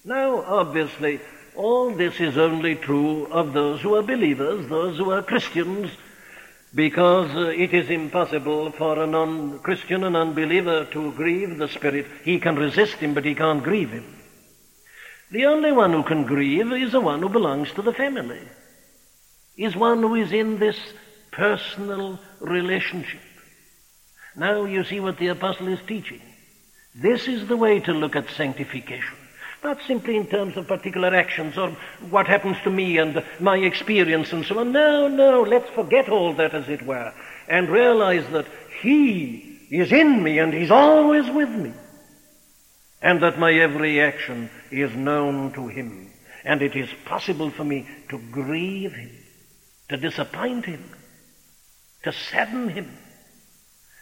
Now, 0.06 0.44
obviously, 0.44 1.20
all 1.56 1.92
this 1.96 2.20
is 2.20 2.38
only 2.38 2.76
true 2.76 3.26
of 3.28 3.54
those 3.54 3.82
who 3.82 3.96
are 3.96 4.04
believers, 4.04 4.68
those 4.70 4.98
who 4.98 5.12
are 5.12 5.24
Christians, 5.24 5.90
because 6.76 7.36
uh, 7.36 7.48
it 7.50 7.74
is 7.74 7.90
impossible 7.90 8.72
for 8.72 9.02
a 9.02 9.08
non-Christian, 9.08 10.04
an 10.04 10.16
unbeliever, 10.16 10.86
to 10.86 11.12
grieve 11.14 11.58
the 11.58 11.68
Spirit. 11.68 12.06
He 12.24 12.40
can 12.40 12.56
resist 12.56 12.96
him, 12.96 13.14
but 13.14 13.26
he 13.26 13.36
can't 13.36 13.64
grieve 13.64 13.92
him. 13.92 14.06
The 15.32 15.46
only 15.46 15.72
one 15.72 15.94
who 15.94 16.04
can 16.04 16.26
grieve 16.26 16.72
is 16.74 16.92
the 16.92 17.02
one 17.02 17.22
who 17.22 17.30
belongs 17.30 17.72
to 17.74 17.82
the 17.82 17.94
family, 17.94 18.42
is 19.58 19.76
one 19.76 20.02
who 20.02 20.14
is 20.16 20.32
in 20.32 20.60
this 20.60 20.78
personal 21.32 22.20
relationship. 22.40 23.22
Now 24.36 24.66
you 24.66 24.84
see 24.84 25.00
what 25.00 25.18
the 25.18 25.28
apostle 25.28 25.68
is 25.68 25.80
teaching. 25.88 26.22
This 26.96 27.28
is 27.28 27.48
the 27.48 27.58
way 27.58 27.80
to 27.82 27.94
look 27.94 28.16
at 28.16 28.30
sanctification. 28.30 29.18
Not 29.64 29.80
simply 29.88 30.18
in 30.18 30.28
terms 30.28 30.58
of 30.58 30.68
particular 30.68 31.16
actions 31.16 31.58
or 31.58 31.70
what 32.10 32.28
happens 32.28 32.58
to 32.64 32.70
me 32.70 32.98
and 32.98 33.24
my 33.40 33.58
experience 33.58 34.34
and 34.34 34.46
so 34.46 34.60
on. 34.60 34.72
No, 34.72 35.08
no, 35.08 35.42
let's 35.42 35.70
forget 35.70 36.10
all 36.10 36.34
that 36.34 36.54
as 36.54 36.68
it 36.68 36.82
were 36.82 37.14
and 37.48 37.70
realize 37.70 38.28
that 38.32 38.46
He 38.82 39.60
is 39.72 39.92
in 39.92 40.22
me 40.22 40.40
and 40.40 40.54
He's 40.54 40.72
always 40.72 41.30
with 41.30 41.50
me. 41.50 41.72
And 43.02 43.22
that 43.24 43.40
my 43.40 43.54
every 43.54 44.02
action 44.02 44.50
is 44.72 44.94
known 44.96 45.54
to 45.54 45.68
Him. 45.68 46.12
And 46.44 46.62
it 46.62 46.76
is 46.76 46.90
possible 47.06 47.50
for 47.50 47.64
me 47.64 47.88
to 48.10 48.18
grieve 48.32 48.94
Him, 48.94 49.12
to 49.90 49.98
disappoint 49.98 50.66
Him, 50.66 50.84
to 52.04 52.12
sadden 52.12 52.70
Him. 52.70 52.92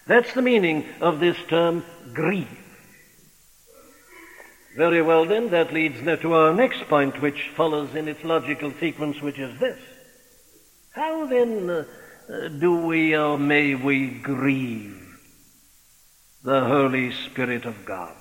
That's 0.08 0.34
the 0.34 0.42
meaning 0.42 0.86
of 1.00 1.20
this 1.20 1.38
term 1.48 1.86
grieve. 2.14 2.58
Very 4.76 5.02
well 5.02 5.26
then, 5.26 5.50
that 5.50 5.74
leads 5.74 6.02
now 6.02 6.16
to 6.18 6.34
our 6.34 6.54
next 6.54 6.88
point, 6.88 7.22
which 7.22 7.50
follows 7.56 7.94
in 7.94 8.08
its 8.08 8.24
logical 8.24 8.72
sequence, 8.80 9.22
which 9.22 9.38
is 9.38 9.60
this. 9.60 9.80
How 10.92 11.26
then 11.26 11.70
uh, 11.70 11.86
uh, 12.30 12.48
do 12.48 12.86
we 12.86 13.16
or 13.16 13.38
may 13.38 13.76
we 13.76 14.08
grieve 14.08 14.98
the 16.44 16.62
Holy 16.62 17.12
Spirit 17.12 17.66
of 17.66 17.86
God? 17.86 18.16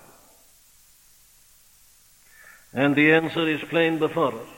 And 2.73 2.95
the 2.95 3.13
answer 3.13 3.49
is 3.49 3.61
plain 3.63 3.99
before 3.99 4.35
us. 4.35 4.49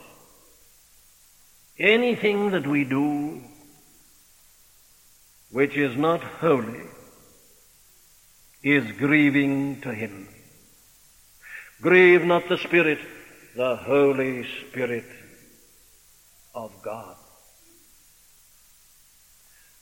Anything 1.79 2.51
that 2.51 2.67
we 2.67 2.83
do 2.83 3.41
which 5.51 5.77
is 5.77 5.95
not 5.95 6.21
holy 6.21 6.81
is 8.63 8.89
grieving 8.93 9.81
to 9.81 9.93
Him. 9.93 10.27
Grieve 11.81 12.23
not 12.23 12.47
the 12.47 12.57
Spirit, 12.57 12.99
the 13.55 13.75
Holy 13.75 14.45
Spirit 14.69 15.05
of 16.55 16.71
God. 16.81 17.17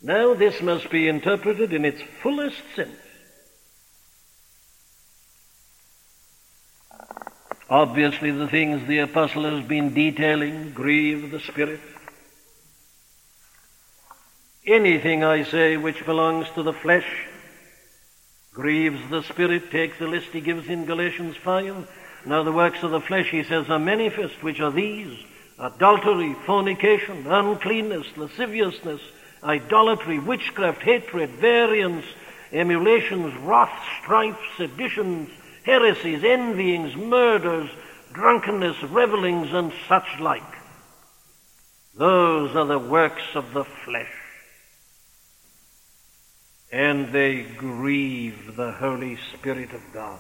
Now 0.02 0.34
this 0.34 0.62
must 0.62 0.90
be 0.90 1.08
interpreted 1.08 1.74
in 1.74 1.86
its 1.86 2.02
fullest 2.24 2.62
sense. 2.76 2.98
Obviously 7.70 8.32
the 8.32 8.48
things 8.48 8.86
the 8.88 9.00
apostle 9.00 9.44
has 9.44 9.66
been 9.66 9.94
detailing 9.94 10.74
grieve 10.74 11.30
the 11.30 11.40
Spirit. 11.40 11.80
Anything, 14.66 15.24
I 15.24 15.44
say, 15.44 15.78
which 15.78 16.06
belongs 16.06 16.48
to 16.56 16.64
the 16.64 16.74
flesh 16.74 17.28
grieves 18.54 19.00
the 19.10 19.24
Spirit. 19.24 19.72
Take 19.72 19.98
the 19.98 20.08
list 20.08 20.28
he 20.28 20.42
gives 20.42 20.68
in 20.68 20.86
Galatians 20.86 21.38
5. 21.38 21.88
Now 22.26 22.44
the 22.44 22.52
works 22.52 22.84
of 22.84 22.92
the 22.92 23.00
flesh, 23.00 23.30
he 23.30 23.44
says, 23.44 23.70
are 23.70 23.80
manifest, 23.80 24.44
which 24.44 24.60
are 24.60 24.72
these 24.72 25.18
adultery, 25.58 26.36
fornication, 26.46 27.26
uncleanness, 27.28 28.06
lasciviousness, 28.18 29.02
idolatry, 29.44 30.20
witchcraft, 30.20 30.82
hatred, 30.82 31.30
variance, 31.30 32.04
emulations, 32.52 33.34
wrath, 33.38 33.72
strife, 34.02 34.38
seditions, 34.58 35.30
heresies, 35.64 36.24
envyings, 36.24 36.94
murders, 36.96 37.70
drunkenness, 38.12 38.84
revelings, 38.84 39.54
and 39.54 39.72
such 39.88 40.20
like. 40.20 40.44
Those 41.96 42.56
are 42.56 42.66
the 42.66 42.80
works 42.80 43.24
of 43.34 43.54
the 43.54 43.64
flesh 43.64 44.21
and 46.72 47.12
they 47.12 47.42
grieve 47.42 48.56
the 48.56 48.72
Holy 48.72 49.18
Spirit 49.34 49.74
of 49.74 49.82
God. 49.94 50.20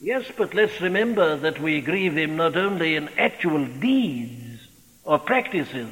Yes, 0.00 0.24
but 0.36 0.54
let's 0.54 0.80
remember 0.80 1.36
that 1.36 1.60
we 1.60 1.80
grieve 1.80 2.16
Him 2.16 2.36
not 2.36 2.56
only 2.56 2.96
in 2.96 3.08
actual 3.18 3.64
deeds 3.64 4.60
or 5.04 5.18
practices, 5.18 5.90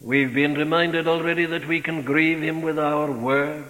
We've 0.00 0.32
been 0.32 0.54
reminded 0.54 1.08
already 1.08 1.46
that 1.46 1.66
we 1.66 1.80
can 1.80 2.02
grieve 2.02 2.40
him 2.40 2.62
with 2.62 2.78
our 2.78 3.10
words. 3.10 3.68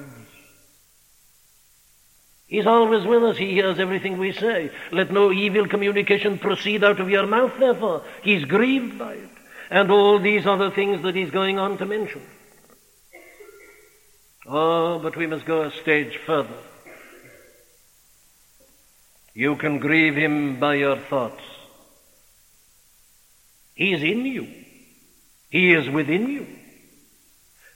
He's 2.46 2.66
always 2.66 3.04
with 3.04 3.24
us. 3.24 3.36
He 3.36 3.52
hears 3.52 3.78
everything 3.78 4.18
we 4.18 4.32
say. 4.32 4.70
Let 4.92 5.10
no 5.10 5.32
evil 5.32 5.66
communication 5.66 6.38
proceed 6.38 6.84
out 6.84 7.00
of 7.00 7.10
your 7.10 7.26
mouth, 7.26 7.52
therefore. 7.58 8.04
He's 8.22 8.44
grieved 8.44 8.98
by 8.98 9.14
it. 9.14 9.30
And 9.70 9.90
all 9.90 10.18
these 10.18 10.46
other 10.46 10.70
things 10.70 11.02
that 11.02 11.14
he's 11.14 11.30
going 11.30 11.58
on 11.58 11.78
to 11.78 11.86
mention. 11.86 12.22
Oh, 14.46 14.98
but 14.98 15.16
we 15.16 15.26
must 15.26 15.44
go 15.44 15.62
a 15.62 15.70
stage 15.70 16.18
further. 16.24 16.56
You 19.34 19.56
can 19.56 19.78
grieve 19.78 20.16
him 20.16 20.58
by 20.58 20.76
your 20.76 20.96
thoughts. 20.96 21.42
He 23.74 23.92
is 23.92 24.02
in 24.02 24.24
you. 24.24 24.48
He 25.50 25.74
is 25.74 25.88
within 25.88 26.28
you. 26.28 26.46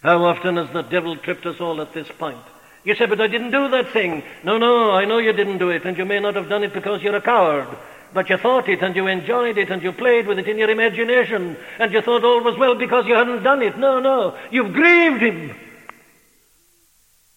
How 0.02 0.24
often 0.24 0.56
has 0.56 0.72
the 0.72 0.82
devil 0.82 1.16
tripped 1.16 1.46
us 1.46 1.60
all 1.60 1.80
at 1.80 1.92
this 1.92 2.08
point? 2.18 2.42
You 2.84 2.96
say, 2.96 3.06
but 3.06 3.20
I 3.20 3.28
didn't 3.28 3.52
do 3.52 3.68
that 3.68 3.92
thing. 3.92 4.24
No, 4.42 4.58
no, 4.58 4.90
I 4.90 5.04
know 5.04 5.18
you 5.18 5.32
didn't 5.32 5.58
do 5.58 5.70
it, 5.70 5.84
and 5.84 5.96
you 5.96 6.04
may 6.04 6.18
not 6.18 6.34
have 6.34 6.48
done 6.48 6.64
it 6.64 6.72
because 6.72 7.02
you're 7.02 7.14
a 7.14 7.20
coward. 7.20 7.68
But 8.14 8.28
you 8.28 8.36
thought 8.36 8.68
it, 8.68 8.82
and 8.82 8.94
you 8.94 9.06
enjoyed 9.06 9.56
it, 9.56 9.70
and 9.70 9.82
you 9.82 9.92
played 9.92 10.26
with 10.26 10.38
it 10.38 10.48
in 10.48 10.58
your 10.58 10.70
imagination, 10.70 11.56
and 11.78 11.92
you 11.92 12.02
thought 12.02 12.24
all 12.24 12.42
was 12.42 12.58
well 12.58 12.74
because 12.74 13.06
you 13.06 13.14
hadn't 13.14 13.42
done 13.42 13.62
it. 13.62 13.78
No, 13.78 14.00
no, 14.00 14.36
you've 14.50 14.72
grieved 14.72 15.22
him. 15.22 15.54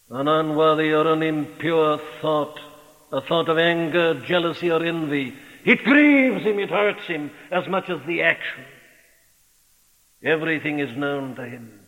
An 0.09 0.27
unworthy 0.27 0.93
or 0.93 1.07
an 1.07 1.23
impure 1.23 1.99
thought, 2.21 2.59
a 3.11 3.21
thought 3.21 3.49
of 3.49 3.57
anger, 3.57 4.13
jealousy, 4.25 4.69
or 4.71 4.83
envy, 4.83 5.33
it 5.65 5.83
grieves 5.83 6.43
him, 6.43 6.59
it 6.59 6.69
hurts 6.69 7.05
him 7.07 7.31
as 7.51 7.67
much 7.67 7.89
as 7.89 7.99
the 8.05 8.21
action. 8.21 8.63
Everything 10.23 10.79
is 10.79 10.95
known 10.95 11.35
to 11.35 11.45
him. 11.45 11.79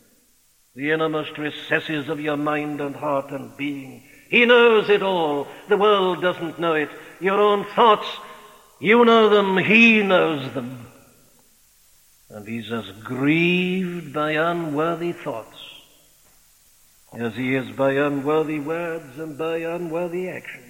The 0.76 0.92
innermost 0.92 1.38
recesses 1.38 2.10
of 2.10 2.20
your 2.20 2.38
mind 2.38 2.82
and 2.82 2.96
heart 2.96 3.32
and 3.32 3.56
being. 3.58 4.04
He 4.30 4.46
knows 4.46 4.90
it 4.90 5.02
all. 5.02 5.48
The 5.70 5.78
world 5.78 6.22
doesn't 6.22 6.60
know 6.60 6.74
it. 6.74 6.90
Your 7.20 7.40
own 7.40 7.66
thoughts, 7.76 8.08
you 8.80 9.06
know 9.06 9.30
them, 9.30 9.58
he 9.58 10.04
knows 10.04 10.54
them. 10.54 10.88
And 12.30 12.48
he's 12.48 12.72
as 12.72 12.92
grieved 13.04 14.14
by 14.14 14.32
unworthy 14.32 15.14
thoughts 15.14 15.58
as 17.14 17.36
he 17.36 17.56
is 17.56 17.76
by 17.76 17.94
unworthy 17.94 18.60
words 18.60 19.18
and 19.18 19.38
by 19.38 19.58
unworthy 19.58 20.30
actions. 20.30 20.64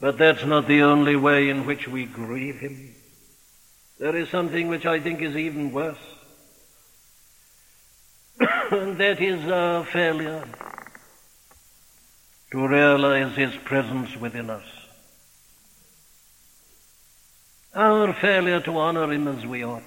But 0.00 0.18
that's 0.18 0.44
not 0.44 0.66
the 0.66 0.82
only 0.82 1.16
way 1.16 1.48
in 1.48 1.64
which 1.64 1.88
we 1.88 2.04
grieve 2.04 2.60
him. 2.60 2.94
There 3.98 4.16
is 4.16 4.28
something 4.28 4.68
which 4.68 4.84
I 4.84 5.00
think 5.00 5.22
is 5.22 5.36
even 5.36 5.72
worse. 5.72 5.96
and 8.70 8.98
that 8.98 9.20
is 9.20 9.50
our 9.50 9.84
failure 9.84 10.44
to 12.52 12.68
realize 12.68 13.34
His 13.34 13.54
presence 13.64 14.14
within 14.16 14.50
us. 14.50 14.64
Our 17.74 18.12
failure 18.12 18.60
to 18.60 18.78
honor 18.78 19.10
Him 19.10 19.26
as 19.26 19.46
we 19.46 19.64
ought. 19.64 19.82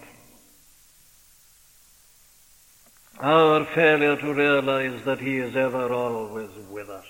Our 3.19 3.65
failure 3.65 4.17
to 4.17 4.34
realize 4.34 5.04
that 5.06 5.19
He 5.19 5.38
is 5.38 5.56
ever 5.56 5.93
always 5.93 6.49
with 6.71 6.89
us. 6.89 7.06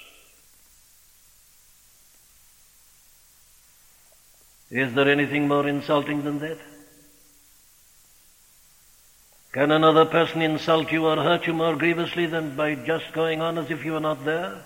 Is 4.69 4.93
there 4.93 5.09
anything 5.09 5.47
more 5.47 5.65
insulting 5.65 6.23
than 6.23 6.39
that? 6.39 6.57
Can 9.53 9.71
another 9.71 10.03
person 10.03 10.41
insult 10.41 10.91
you 10.91 11.05
or 11.05 11.15
hurt 11.15 11.47
you 11.47 11.53
more 11.53 11.77
grievously 11.77 12.25
than 12.25 12.57
by 12.57 12.75
just 12.75 13.13
going 13.13 13.39
on 13.39 13.57
as 13.57 13.71
if 13.71 13.85
you 13.85 13.93
were 13.93 14.01
not 14.01 14.25
there? 14.25 14.61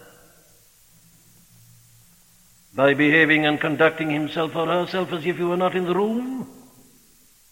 By 2.79 2.93
behaving 2.93 3.45
and 3.45 3.59
conducting 3.59 4.09
himself 4.09 4.55
or 4.55 4.65
herself 4.65 5.11
as 5.11 5.25
if 5.25 5.37
you 5.37 5.49
were 5.49 5.57
not 5.57 5.75
in 5.75 5.83
the 5.83 5.93
room? 5.93 6.47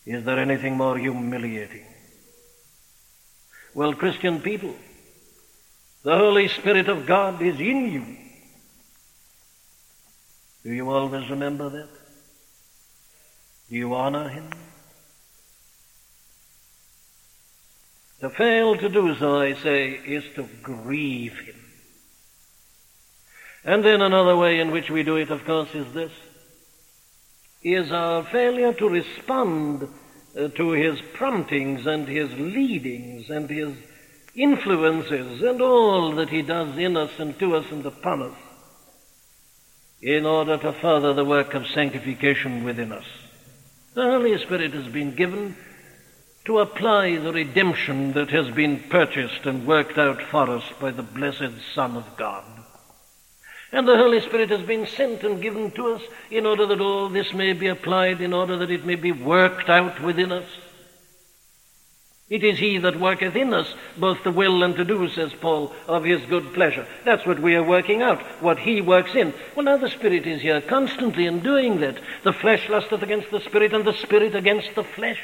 Is 0.06 0.24
there 0.24 0.40
anything 0.40 0.78
more 0.78 0.98
humiliating? 0.98 1.84
Well, 3.74 3.94
Christian 3.94 4.40
people, 4.40 4.74
the 6.04 6.16
Holy 6.16 6.48
Spirit 6.48 6.88
of 6.88 7.06
God 7.06 7.42
is 7.42 7.60
in 7.60 7.92
you. 7.92 8.06
Do 10.64 10.74
you 10.74 10.90
always 10.90 11.30
remember 11.30 11.72
that? 11.72 11.90
Do 13.70 13.76
you 13.76 13.94
honor 13.96 14.30
Him? 14.30 14.50
To 18.22 18.30
fail 18.30 18.78
to 18.78 18.88
do 18.88 19.14
so, 19.16 19.42
I 19.42 19.56
say, 19.56 19.90
is 19.90 20.24
to 20.36 20.48
grieve 20.64 21.38
him. 21.40 21.57
And 23.68 23.84
then 23.84 24.02
another 24.02 24.38
way 24.38 24.62
in 24.62 24.72
which 24.72 24.90
we 24.90 25.04
do 25.04 25.18
it, 25.18 25.30
of 25.30 25.44
course, 25.44 25.76
is 25.76 25.92
this, 25.92 26.14
is 27.62 27.92
our 27.92 28.24
failure 28.24 28.72
to 28.72 28.88
respond 28.88 29.90
uh, 30.40 30.48
to 30.48 30.72
his 30.72 31.02
promptings 31.14 31.86
and 31.86 32.08
his 32.08 32.32
leadings 32.32 33.30
and 33.30 33.50
his 33.50 33.76
influences 34.34 35.42
and 35.42 35.62
all 35.62 36.14
that 36.14 36.30
he 36.30 36.44
does 36.44 36.78
in 36.78 36.96
us 36.96 37.12
and 37.20 37.38
to 37.40 37.58
us 37.58 37.70
and 37.70 37.86
upon 37.86 38.22
us 38.22 38.38
in 40.02 40.26
order 40.26 40.58
to 40.58 40.72
further 40.72 41.14
the 41.14 41.26
work 41.26 41.54
of 41.54 41.68
sanctification 41.68 42.64
within 42.64 42.94
us. 42.94 43.06
The 43.96 44.04
Holy 44.04 44.38
Spirit 44.38 44.72
has 44.76 44.88
been 44.88 45.14
given 45.14 45.58
to 46.46 46.60
apply 46.60 47.18
the 47.18 47.34
redemption 47.34 48.14
that 48.14 48.30
has 48.30 48.50
been 48.50 48.80
purchased 48.90 49.46
and 49.46 49.68
worked 49.68 49.98
out 49.98 50.22
for 50.22 50.50
us 50.52 50.64
by 50.80 50.92
the 50.92 51.04
blessed 51.04 51.52
Son 51.76 51.98
of 51.98 52.16
God. 52.16 52.57
And 53.72 53.88
the 53.88 53.98
Holy 53.98 54.22
Spirit 54.22 54.50
has 54.50 54.62
been 54.62 54.88
sent 54.88 55.24
and 55.24 55.42
given 55.42 55.72
to 55.72 55.96
us 55.96 56.02
in 56.32 56.46
order 56.46 56.66
that 56.68 56.80
all 56.80 57.10
this 57.10 57.34
may 57.34 57.54
be 57.54 57.68
applied, 57.68 58.22
in 58.22 58.34
order 58.34 58.58
that 58.58 58.72
it 58.72 58.86
may 58.86 58.96
be 58.96 59.12
worked 59.12 59.70
out 59.70 60.02
within 60.02 60.32
us. 60.32 60.48
It 62.30 62.44
is 62.44 62.60
He 62.60 62.78
that 62.80 63.00
worketh 63.00 63.36
in 63.36 63.54
us 63.54 63.74
both 63.98 64.24
to 64.24 64.32
will 64.32 64.64
and 64.64 64.76
to 64.76 64.84
do, 64.84 65.08
says 65.10 65.34
Paul, 65.40 65.74
of 65.88 66.04
His 66.04 66.26
good 66.26 66.54
pleasure. 66.54 66.86
That's 67.06 67.26
what 67.26 67.40
we 67.40 67.56
are 67.56 67.64
working 67.64 68.02
out, 68.02 68.22
what 68.42 68.60
He 68.60 68.82
works 68.82 69.16
in. 69.16 69.34
Well, 69.56 69.66
now 69.66 69.78
the 69.78 69.90
Spirit 69.90 70.28
is 70.28 70.42
here 70.42 70.62
constantly 70.62 71.26
in 71.26 71.40
doing 71.40 71.80
that. 71.80 72.00
The 72.24 72.34
flesh 72.34 72.68
lusteth 72.70 73.02
against 73.02 73.32
the 73.32 73.40
Spirit, 73.42 73.74
and 73.74 73.86
the 73.86 73.94
Spirit 73.94 74.36
against 74.36 74.76
the 74.76 74.84
flesh. 74.84 75.22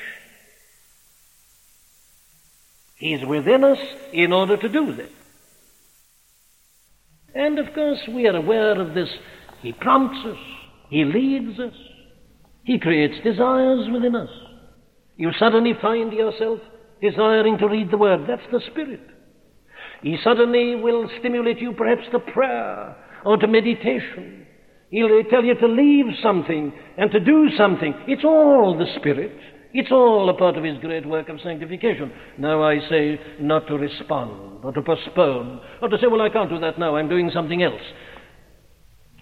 He's 2.96 3.26
within 3.26 3.66
us 3.66 3.80
in 4.14 4.32
order 4.32 4.56
to 4.56 4.70
do 4.70 4.94
this. 4.94 5.12
And 7.36 7.60
of 7.60 7.74
course, 7.74 8.00
we 8.10 8.28
are 8.28 8.36
aware 8.36 8.80
of 8.80 8.94
this. 8.94 9.10
He 9.62 9.72
prompts 9.74 10.20
us, 10.26 10.38
He 10.90 11.04
leads 11.06 11.60
us, 11.60 11.74
He 12.64 12.80
creates 12.80 13.24
desires 13.24 13.88
within 13.92 14.16
us. 14.16 14.30
You 15.18 15.32
suddenly 15.40 15.74
find 15.82 16.12
yourself 16.12 16.60
desiring 17.02 17.58
to 17.60 17.68
read 17.68 17.92
the 17.92 17.98
Word. 17.98 18.22
That's 18.28 18.42
the 18.52 18.62
Spirit. 18.72 19.02
He 20.02 20.18
suddenly 20.24 20.76
will 20.76 21.10
stimulate 21.20 21.60
you 21.60 21.74
perhaps 21.74 22.04
to 22.12 22.20
prayer 22.20 22.96
or 23.26 23.38
to 23.38 23.48
meditation. 23.48 24.46
He'll 24.90 25.24
tell 25.30 25.44
you 25.44 25.56
to 25.56 25.68
leave 25.68 26.06
something 26.22 26.74
and 26.98 27.10
to 27.12 27.20
do 27.20 27.50
something. 27.58 27.94
It's 28.08 28.24
all 28.24 28.78
the 28.78 29.00
Spirit. 29.00 29.36
It's 29.74 29.92
all 29.92 30.30
a 30.30 30.38
part 30.38 30.56
of 30.56 30.64
his 30.64 30.78
great 30.80 31.06
work 31.06 31.30
of 31.30 31.42
sanctification. 31.42 32.12
Now 32.38 32.64
I 32.64 32.80
say 32.90 33.20
not 33.40 33.68
to 33.68 33.76
respond, 33.76 34.64
or 34.64 34.72
to 34.72 34.82
postpone, 34.84 35.60
or 35.82 35.90
to 35.90 35.98
say, 35.98 36.08
well, 36.08 36.22
I 36.22 36.30
can't 36.30 36.50
do 36.50 36.60
that 36.60 36.78
now, 36.78 36.96
I'm 36.96 37.10
doing 37.10 37.32
something 37.34 37.64
else. 37.64 37.82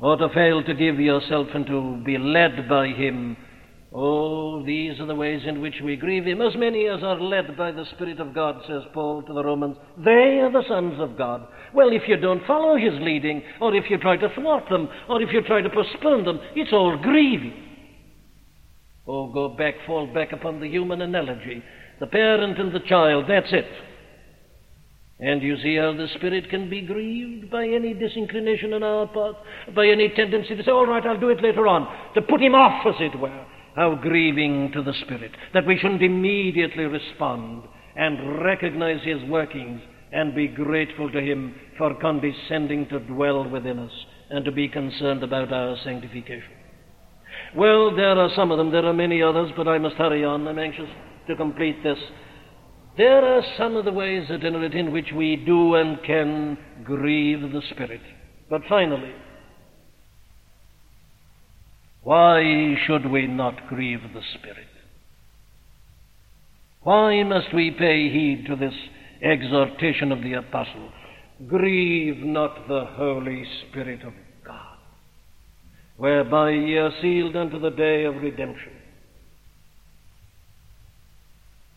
Or 0.02 0.18
to 0.18 0.28
fail 0.34 0.62
to 0.64 0.74
give 0.74 1.00
yourself 1.00 1.48
and 1.54 1.66
to 1.68 2.02
be 2.04 2.18
led 2.18 2.68
by 2.68 2.88
him. 2.88 3.38
Oh, 3.94 4.66
these 4.66 5.00
are 5.00 5.06
the 5.06 5.16
ways 5.16 5.42
in 5.46 5.62
which 5.62 5.76
we 5.84 5.96
grieve 5.96 6.26
him. 6.26 6.42
As 6.42 6.56
many 6.56 6.88
as 6.88 7.04
are 7.04 7.20
led 7.20 7.58
by 7.58 7.72
the 7.72 7.86
Spirit 7.96 8.20
of 8.20 8.34
God, 8.34 8.62
says 8.68 8.84
Paul 8.94 9.22
to 9.24 9.34
the 9.34 9.44
Romans, 9.44 9.78
they 9.98 10.40
are 10.42 10.52
the 10.52 10.64
sons 10.68 10.96
of 11.00 11.18
God. 11.18 11.48
Well, 11.74 11.92
if 11.92 12.04
you 12.08 12.18
don't 12.18 12.46
follow 12.46 12.78
his 12.78 12.94
leading, 13.02 13.42
or 13.62 13.76
if 13.76 13.90
you 13.90 13.98
try 13.98 14.18
to 14.18 14.30
thwart 14.36 14.64
them, 14.70 14.90
or 15.08 15.22
if 15.22 15.32
you 15.32 15.42
try 15.44 15.62
to 15.62 15.70
postpone 15.70 16.26
them, 16.26 16.40
it's 16.56 16.74
all 16.74 16.98
grieving. 17.02 17.71
Or 19.12 19.30
go 19.30 19.50
back, 19.50 19.74
fall 19.86 20.08
back 20.08 20.32
upon 20.32 20.62
the 20.62 20.69
human 20.69 21.02
analogy. 21.02 21.62
The 22.00 22.08
parent 22.08 22.58
and 22.58 22.74
the 22.74 22.80
child, 22.80 23.26
that's 23.28 23.52
it. 23.52 23.65
And 25.19 25.43
you 25.43 25.58
see 25.58 25.76
how 25.76 25.91
the 25.91 26.08
Spirit 26.15 26.50
can 26.50 26.69
be 26.69 26.80
grieved 26.80 27.52
by 27.52 27.67
any 27.67 27.93
disinclination 27.93 28.71
on 28.71 28.84
our 28.84 29.08
part, 29.08 29.36
by 29.76 29.88
any 29.88 30.08
tendency 30.15 30.56
to 30.56 30.63
say, 30.63 30.71
all 30.71 30.88
right, 30.88 31.06
I'll 31.06 31.19
do 31.19 31.28
it 31.28 31.43
later 31.43 31.67
on, 31.67 32.13
to 32.13 32.21
put 32.21 32.41
him 32.41 32.56
off, 32.56 32.86
as 32.88 32.95
it 33.02 33.19
were. 33.19 33.45
How 33.76 33.95
grieving 33.95 34.71
to 34.71 34.82
the 34.82 34.93
Spirit 35.06 35.32
that 35.54 35.67
we 35.67 35.78
shouldn't 35.78 36.02
immediately 36.02 36.86
respond 36.86 37.63
and 37.97 38.41
recognize 38.41 39.04
his 39.04 39.21
workings 39.30 39.82
and 40.13 40.34
be 40.34 40.47
grateful 40.47 41.12
to 41.12 41.19
him 41.19 41.54
for 41.78 42.00
condescending 42.00 42.88
to 42.88 43.00
dwell 43.02 43.45
within 43.50 43.78
us 43.78 44.06
and 44.30 44.45
to 44.45 44.54
be 44.54 44.69
concerned 44.69 45.21
about 45.21 45.52
our 45.52 45.76
sanctification. 45.84 46.61
Well, 47.56 47.96
there 47.96 48.18
are 48.18 48.30
some 48.36 48.52
of 48.52 48.58
them. 48.58 48.72
There 48.72 48.86
are 48.86 48.94
many 48.94 49.22
others, 49.22 49.52
but 49.58 49.68
I 49.68 49.78
must 49.78 49.96
hurry 49.96 50.24
on. 50.24 50.48
I'm 50.48 50.58
anxious 50.58 50.90
to 51.28 51.36
complete 51.36 51.84
this. 51.84 51.98
There 52.98 53.24
are 53.24 53.44
some 53.58 53.76
of 53.76 53.86
the 53.86 53.92
ways, 53.92 54.30
rate, 54.30 54.44
in 54.44 54.92
which 54.92 55.12
we 55.16 55.36
do 55.36 55.76
and 55.76 56.02
can 56.04 56.58
grieve 56.84 57.42
the 57.42 57.62
Spirit. 57.74 58.02
But 58.50 58.62
finally, 58.68 59.14
why 62.04 62.76
should 62.86 63.10
we 63.10 63.28
not 63.28 63.68
grieve 63.68 64.02
the 64.14 64.22
Spirit? 64.40 64.68
Why 66.84 67.24
must 67.24 67.54
we 67.54 67.72
pay 67.72 68.10
heed 68.10 68.46
to 68.48 68.56
this 68.56 68.74
exhortation 69.22 70.12
of 70.12 70.22
the 70.22 70.34
apostle? 70.34 70.90
Grieve 71.48 72.18
not 72.18 72.68
the 72.68 72.86
Holy 72.96 73.46
Spirit 73.70 74.02
of 74.02 74.14
God, 74.14 74.31
whereby 76.02 76.50
ye 76.50 76.78
are 76.78 76.92
sealed 77.00 77.36
unto 77.36 77.60
the 77.60 77.70
day 77.70 78.06
of 78.06 78.16
redemption. 78.16 78.72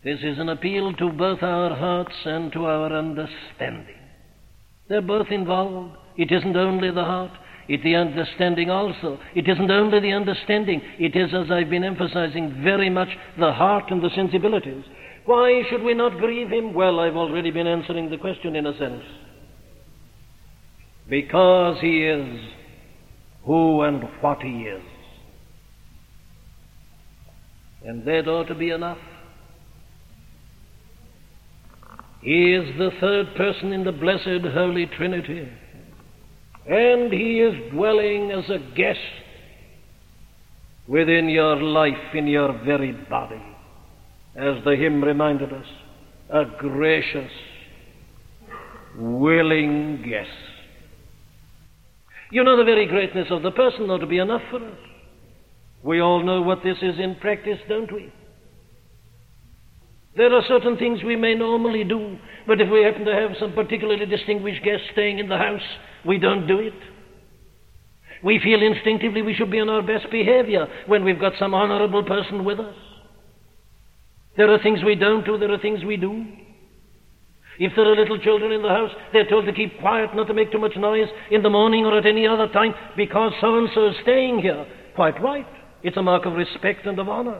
This 0.03 0.17
is 0.23 0.39
an 0.39 0.49
appeal 0.49 0.93
to 0.93 1.11
both 1.11 1.43
our 1.43 1.75
hearts 1.75 2.15
and 2.25 2.51
to 2.53 2.65
our 2.65 2.91
understanding. 2.91 4.01
They're 4.89 5.03
both 5.03 5.27
involved. 5.29 5.95
It 6.17 6.31
isn't 6.31 6.57
only 6.57 6.89
the 6.89 7.03
heart, 7.03 7.33
it's 7.67 7.83
the 7.83 7.97
understanding 7.97 8.71
also. 8.71 9.19
It 9.35 9.47
isn't 9.47 9.69
only 9.69 9.99
the 9.99 10.13
understanding, 10.13 10.81
it 10.97 11.15
is, 11.15 11.31
as 11.31 11.51
I've 11.51 11.69
been 11.69 11.83
emphasizing, 11.83 12.63
very 12.63 12.89
much 12.89 13.09
the 13.37 13.53
heart 13.53 13.91
and 13.91 14.01
the 14.01 14.09
sensibilities. 14.15 14.85
Why 15.25 15.61
should 15.69 15.83
we 15.83 15.93
not 15.93 16.17
grieve 16.17 16.49
him? 16.49 16.73
Well, 16.73 16.99
I've 16.99 17.15
already 17.15 17.51
been 17.51 17.67
answering 17.67 18.09
the 18.09 18.17
question 18.17 18.55
in 18.55 18.65
a 18.65 18.75
sense. 18.79 19.03
Because 21.07 21.77
he 21.79 22.05
is 22.05 22.39
who 23.45 23.81
and 23.81 24.03
what 24.21 24.41
he 24.41 24.63
is. 24.63 24.83
And 27.85 28.05
that 28.05 28.27
ought 28.27 28.47
to 28.47 28.55
be 28.55 28.71
enough. 28.71 28.97
He 32.21 32.53
is 32.53 32.75
the 32.79 32.89
third 32.99 33.35
person 33.35 33.71
in 33.71 33.83
the 33.83 33.91
blessed 33.91 34.47
Holy 34.51 34.87
Trinity. 34.87 35.47
And 36.67 37.13
He 37.13 37.39
is 37.39 37.71
dwelling 37.71 38.31
as 38.31 38.49
a 38.49 38.57
guest 38.75 38.99
within 40.87 41.29
your 41.29 41.57
life, 41.61 42.15
in 42.15 42.25
your 42.25 42.59
very 42.65 42.93
body. 42.93 43.41
As 44.35 44.63
the 44.65 44.75
hymn 44.75 45.03
reminded 45.03 45.53
us, 45.53 45.67
a 46.31 46.45
gracious, 46.57 47.31
willing 48.97 50.03
guest. 50.09 50.44
You 52.35 52.43
know, 52.43 52.57
the 52.57 52.65
very 52.65 52.85
greatness 52.85 53.27
of 53.29 53.43
the 53.43 53.51
person 53.51 53.89
ought 53.89 53.99
to 53.99 54.05
be 54.05 54.17
enough 54.17 54.41
for 54.51 54.57
us. 54.57 54.77
We 55.81 56.01
all 56.01 56.21
know 56.21 56.41
what 56.41 56.63
this 56.65 56.75
is 56.81 56.99
in 56.99 57.15
practice, 57.21 57.59
don't 57.69 57.89
we? 57.89 58.11
There 60.17 60.33
are 60.33 60.41
certain 60.45 60.75
things 60.75 61.01
we 61.01 61.15
may 61.15 61.33
normally 61.33 61.85
do, 61.85 62.17
but 62.45 62.59
if 62.59 62.69
we 62.69 62.83
happen 62.83 63.05
to 63.05 63.13
have 63.13 63.37
some 63.39 63.53
particularly 63.53 64.05
distinguished 64.05 64.65
guest 64.65 64.83
staying 64.91 65.19
in 65.19 65.29
the 65.29 65.37
house, 65.37 65.61
we 66.05 66.17
don't 66.17 66.45
do 66.45 66.59
it. 66.59 66.73
We 68.21 68.41
feel 68.43 68.61
instinctively 68.61 69.21
we 69.21 69.33
should 69.33 69.49
be 69.49 69.61
on 69.61 69.69
our 69.69 69.81
best 69.81 70.11
behavior 70.11 70.67
when 70.87 71.05
we've 71.05 71.21
got 71.21 71.39
some 71.39 71.53
honorable 71.53 72.03
person 72.03 72.43
with 72.43 72.59
us. 72.59 72.75
There 74.35 74.53
are 74.53 74.61
things 74.61 74.83
we 74.83 74.95
don't 74.95 75.25
do, 75.25 75.37
there 75.37 75.53
are 75.53 75.59
things 75.59 75.85
we 75.85 75.95
do. 75.95 76.25
If 77.59 77.73
there 77.75 77.85
are 77.85 77.95
little 77.95 78.19
children 78.19 78.51
in 78.51 78.61
the 78.61 78.69
house, 78.69 78.91
they're 79.13 79.29
told 79.29 79.45
to 79.45 79.53
keep 79.53 79.79
quiet, 79.79 80.15
not 80.15 80.27
to 80.27 80.33
make 80.33 80.51
too 80.51 80.59
much 80.59 80.75
noise 80.75 81.07
in 81.31 81.41
the 81.41 81.49
morning 81.49 81.85
or 81.85 81.97
at 81.97 82.05
any 82.05 82.27
other 82.27 82.47
time 82.49 82.73
because 82.97 83.31
so 83.39 83.57
and 83.57 83.69
so 83.73 83.87
is 83.87 83.95
staying 84.03 84.39
here. 84.39 84.65
Quite 84.95 85.21
right. 85.21 85.47
It's 85.83 85.97
a 85.97 86.03
mark 86.03 86.25
of 86.25 86.33
respect 86.33 86.85
and 86.85 86.99
of 86.99 87.07
honor. 87.07 87.39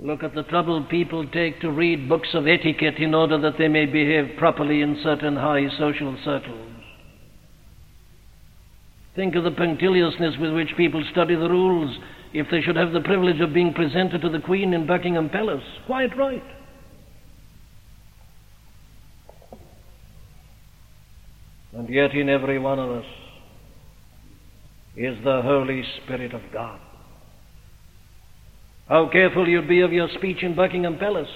Look 0.00 0.22
at 0.22 0.34
the 0.34 0.42
trouble 0.44 0.84
people 0.90 1.26
take 1.28 1.60
to 1.60 1.70
read 1.70 2.08
books 2.08 2.28
of 2.34 2.46
etiquette 2.46 2.96
in 2.98 3.14
order 3.14 3.40
that 3.40 3.54
they 3.58 3.68
may 3.68 3.86
behave 3.86 4.36
properly 4.38 4.82
in 4.82 5.00
certain 5.02 5.36
high 5.36 5.68
social 5.78 6.16
circles. 6.24 6.70
Think 9.14 9.36
of 9.36 9.44
the 9.44 9.52
punctiliousness 9.52 10.36
with 10.40 10.52
which 10.54 10.76
people 10.76 11.04
study 11.12 11.36
the 11.36 11.48
rules 11.48 11.96
if 12.34 12.48
they 12.50 12.60
should 12.60 12.74
have 12.74 12.92
the 12.92 13.00
privilege 13.00 13.40
of 13.40 13.54
being 13.54 13.72
presented 13.72 14.20
to 14.20 14.28
the 14.28 14.40
Queen 14.40 14.74
in 14.74 14.88
Buckingham 14.88 15.30
Palace. 15.30 15.62
Quite 15.86 16.16
right. 16.18 16.42
And 21.72 21.88
yet, 21.88 22.12
in 22.12 22.28
every 22.28 22.58
one 22.58 22.80
of 22.80 22.90
us 22.90 23.04
is 24.96 25.16
the 25.24 25.42
Holy 25.42 25.84
Spirit 26.02 26.34
of 26.34 26.42
God. 26.52 26.80
How 28.88 29.08
careful 29.10 29.48
you'd 29.48 29.68
be 29.68 29.80
of 29.80 29.92
your 29.92 30.08
speech 30.18 30.42
in 30.42 30.56
Buckingham 30.56 30.98
Palace. 30.98 31.28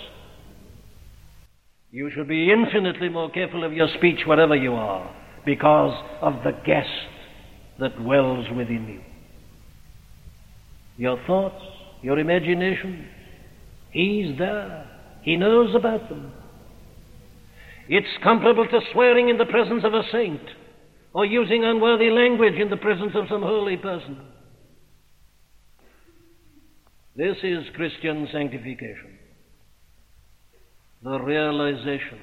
You 1.91 2.11
should 2.15 2.29
be 2.29 2.53
infinitely 2.53 3.09
more 3.09 3.31
careful 3.31 3.65
of 3.65 3.73
your 3.73 3.89
speech 3.97 4.21
wherever 4.27 4.55
you 4.55 4.75
are 4.75 5.15
because 5.47 5.97
of 6.21 6.35
the 6.45 6.53
guest 6.67 6.89
that 7.81 7.97
dwells 7.97 8.47
within 8.55 8.87
you. 8.89 9.08
Your 10.99 11.17
thoughts, 11.27 11.63
your 12.03 12.19
imagination, 12.19 13.07
He's 13.93 14.37
there. 14.37 14.85
He 15.23 15.37
knows 15.37 15.75
about 15.75 16.09
them. 16.09 16.33
It's 17.89 18.23
comparable 18.23 18.67
to 18.67 18.81
swearing 18.93 19.29
in 19.31 19.39
the 19.39 19.47
presence 19.47 19.85
of 19.85 19.95
a 19.95 20.03
saint 20.13 20.43
or 21.15 21.25
using 21.25 21.65
unworthy 21.65 22.11
language 22.11 22.55
in 22.55 22.69
the 22.69 22.77
presence 22.77 23.13
of 23.15 23.27
some 23.31 23.43
holy 23.43 23.77
person. 23.77 24.19
This 27.17 27.37
is 27.43 27.65
Christian 27.75 28.29
sanctification. 28.33 29.19
The 31.03 31.19
realization 31.21 32.19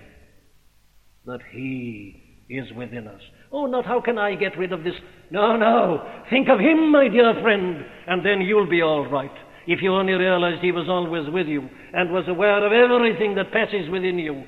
that 1.26 1.40
He 1.52 2.46
is 2.50 2.72
within 2.74 3.08
us. 3.08 3.22
Oh, 3.58 3.68
not 3.68 3.86
how 3.86 4.02
can 4.02 4.18
I 4.18 4.36
get 4.36 4.58
rid 4.58 4.74
of 4.74 4.84
this? 4.84 4.96
No, 5.32 5.56
no. 5.56 6.06
Think 6.30 6.50
of 6.50 6.60
Him, 6.60 6.92
my 6.92 7.08
dear 7.08 7.34
friend, 7.42 7.86
and 8.06 8.24
then 8.26 8.42
you'll 8.42 8.70
be 8.70 8.82
all 8.82 9.10
right. 9.10 9.32
If 9.66 9.82
you 9.82 9.94
only 9.94 10.12
realized 10.12 10.62
He 10.62 10.74
was 10.74 10.90
always 10.90 11.30
with 11.30 11.48
you 11.48 11.70
and 11.94 12.12
was 12.12 12.26
aware 12.28 12.66
of 12.66 12.74
everything 12.74 13.34
that 13.36 13.54
passes 13.54 13.90
within 13.90 14.20
you, 14.20 14.44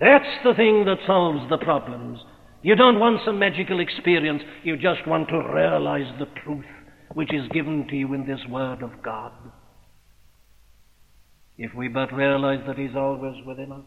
that's 0.00 0.26
the 0.42 0.54
thing 0.54 0.84
that 0.86 0.98
solves 1.06 1.48
the 1.48 1.58
problems. 1.58 2.18
You 2.62 2.74
don't 2.74 2.98
want 2.98 3.20
some 3.24 3.38
magical 3.38 3.78
experience, 3.78 4.42
you 4.64 4.76
just 4.76 5.06
want 5.06 5.28
to 5.28 5.38
realize 5.54 6.12
the 6.18 6.26
truth 6.42 6.64
which 7.14 7.32
is 7.32 7.46
given 7.52 7.86
to 7.86 7.94
you 7.94 8.12
in 8.14 8.26
this 8.26 8.40
Word 8.48 8.82
of 8.82 8.90
God 9.00 9.30
if 11.56 11.72
we 11.74 11.86
but 11.86 12.12
realize 12.12 12.64
that 12.66 12.78
He's 12.78 12.96
always 12.96 13.36
within 13.46 13.70
us. 13.70 13.86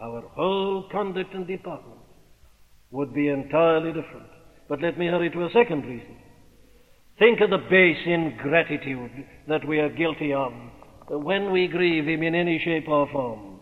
Our 0.00 0.22
whole 0.28 0.88
conduct 0.92 1.34
and 1.34 1.44
deportment 1.44 2.05
would 2.96 3.12
be 3.12 3.28
entirely 3.28 3.92
different. 3.92 4.26
But 4.68 4.80
let 4.80 4.98
me 4.98 5.06
hurry 5.06 5.30
to 5.30 5.44
a 5.44 5.50
second 5.52 5.84
reason. 5.84 6.16
Think 7.18 7.40
of 7.40 7.50
the 7.50 7.58
base 7.70 7.98
ingratitude 8.06 9.10
that 9.48 9.66
we 9.68 9.78
are 9.78 9.90
guilty 9.90 10.32
of 10.32 10.52
when 11.08 11.52
we 11.52 11.68
grieve 11.68 12.06
Him 12.06 12.22
in 12.22 12.34
any 12.34 12.58
shape 12.58 12.88
or 12.88 13.06
form. 13.12 13.60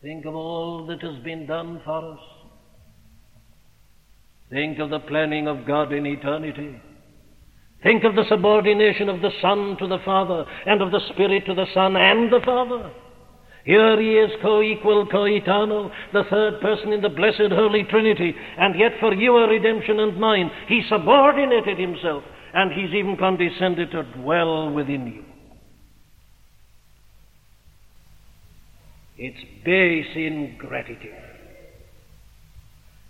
Think 0.00 0.24
of 0.24 0.34
all 0.34 0.86
that 0.86 1.02
has 1.02 1.22
been 1.24 1.46
done 1.46 1.82
for 1.84 2.12
us. 2.12 2.20
Think 4.48 4.78
of 4.78 4.90
the 4.90 5.00
planning 5.00 5.48
of 5.48 5.66
God 5.66 5.92
in 5.92 6.06
eternity. 6.06 6.80
Think 7.82 8.04
of 8.04 8.14
the 8.14 8.24
subordination 8.28 9.08
of 9.08 9.20
the 9.20 9.30
Son 9.42 9.76
to 9.78 9.88
the 9.88 9.98
Father, 10.04 10.44
and 10.66 10.80
of 10.82 10.92
the 10.92 11.00
Spirit 11.12 11.46
to 11.46 11.54
the 11.54 11.66
Son 11.74 11.96
and 11.96 12.32
the 12.32 12.40
Father. 12.44 12.90
Here 13.64 14.00
he 14.00 14.12
is 14.12 14.30
co-equal, 14.42 15.06
co-eternal, 15.10 15.90
the 16.12 16.24
third 16.30 16.60
person 16.60 16.92
in 16.92 17.02
the 17.02 17.08
blessed 17.08 17.52
Holy 17.52 17.84
Trinity, 17.84 18.34
and 18.58 18.78
yet 18.78 18.92
for 19.00 19.14
your 19.14 19.48
redemption 19.48 20.00
and 20.00 20.18
mine, 20.18 20.50
he 20.66 20.82
subordinated 20.88 21.78
himself, 21.78 22.24
and 22.54 22.72
he's 22.72 22.94
even 22.94 23.16
condescended 23.18 23.90
to 23.90 24.02
dwell 24.20 24.70
within 24.72 25.06
you. 25.06 25.24
It's 29.18 29.64
base 29.64 30.16
ingratitude 30.16 31.12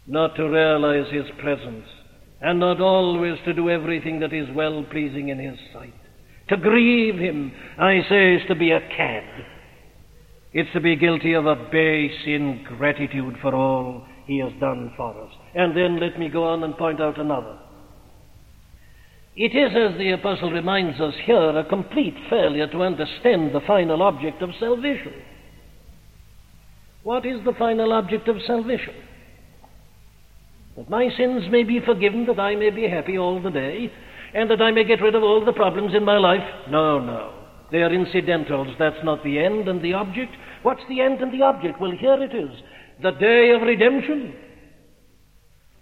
not 0.06 0.34
to 0.34 0.48
realize 0.48 1.12
his 1.12 1.26
presence 1.40 1.86
and 2.40 2.58
not 2.58 2.80
always 2.80 3.38
to 3.44 3.52
do 3.52 3.68
everything 3.68 4.20
that 4.20 4.32
is 4.32 4.48
well 4.54 4.84
pleasing 4.90 5.28
in 5.28 5.38
His 5.38 5.58
sight. 5.72 5.94
To 6.48 6.56
grieve 6.56 7.18
Him, 7.18 7.52
I 7.78 8.00
say, 8.08 8.34
is 8.34 8.42
to 8.48 8.54
be 8.54 8.70
a 8.72 8.80
cad. 8.80 9.24
It's 10.52 10.72
to 10.72 10.80
be 10.80 10.96
guilty 10.96 11.34
of 11.34 11.46
a 11.46 11.54
base 11.54 12.26
ingratitude 12.26 13.36
for 13.40 13.54
all 13.54 14.04
He 14.26 14.38
has 14.38 14.52
done 14.60 14.92
for 14.96 15.22
us. 15.22 15.32
And 15.54 15.76
then 15.76 16.00
let 16.00 16.18
me 16.18 16.28
go 16.28 16.44
on 16.44 16.64
and 16.64 16.76
point 16.76 17.00
out 17.00 17.20
another. 17.20 17.58
It 19.36 19.54
is, 19.54 19.70
as 19.76 19.96
the 19.96 20.10
Apostle 20.10 20.50
reminds 20.50 21.00
us 21.00 21.14
here, 21.24 21.56
a 21.56 21.64
complete 21.64 22.16
failure 22.28 22.66
to 22.66 22.82
understand 22.82 23.54
the 23.54 23.60
final 23.66 24.02
object 24.02 24.42
of 24.42 24.50
salvation. 24.58 25.14
What 27.04 27.24
is 27.24 27.42
the 27.44 27.54
final 27.58 27.92
object 27.92 28.28
of 28.28 28.36
salvation? 28.46 28.94
That 30.76 30.90
my 30.90 31.08
sins 31.16 31.44
may 31.50 31.62
be 31.62 31.80
forgiven, 31.80 32.26
that 32.26 32.40
I 32.40 32.56
may 32.56 32.70
be 32.70 32.88
happy 32.88 33.16
all 33.16 33.40
the 33.40 33.50
day, 33.50 33.92
and 34.34 34.50
that 34.50 34.60
I 34.60 34.72
may 34.72 34.84
get 34.84 35.00
rid 35.00 35.14
of 35.14 35.22
all 35.22 35.44
the 35.44 35.52
problems 35.52 35.94
in 35.94 36.04
my 36.04 36.18
life. 36.18 36.46
No, 36.68 36.98
no. 36.98 37.39
They 37.70 37.78
are 37.78 37.92
incidentals. 37.92 38.74
That's 38.78 39.04
not 39.04 39.22
the 39.22 39.38
end 39.38 39.68
and 39.68 39.82
the 39.82 39.94
object. 39.94 40.32
What's 40.62 40.82
the 40.88 41.00
end 41.00 41.20
and 41.20 41.32
the 41.32 41.42
object? 41.42 41.80
Well, 41.80 41.92
here 41.92 42.22
it 42.22 42.34
is 42.34 42.50
the 43.02 43.12
day 43.12 43.50
of 43.50 43.62
redemption. 43.62 44.34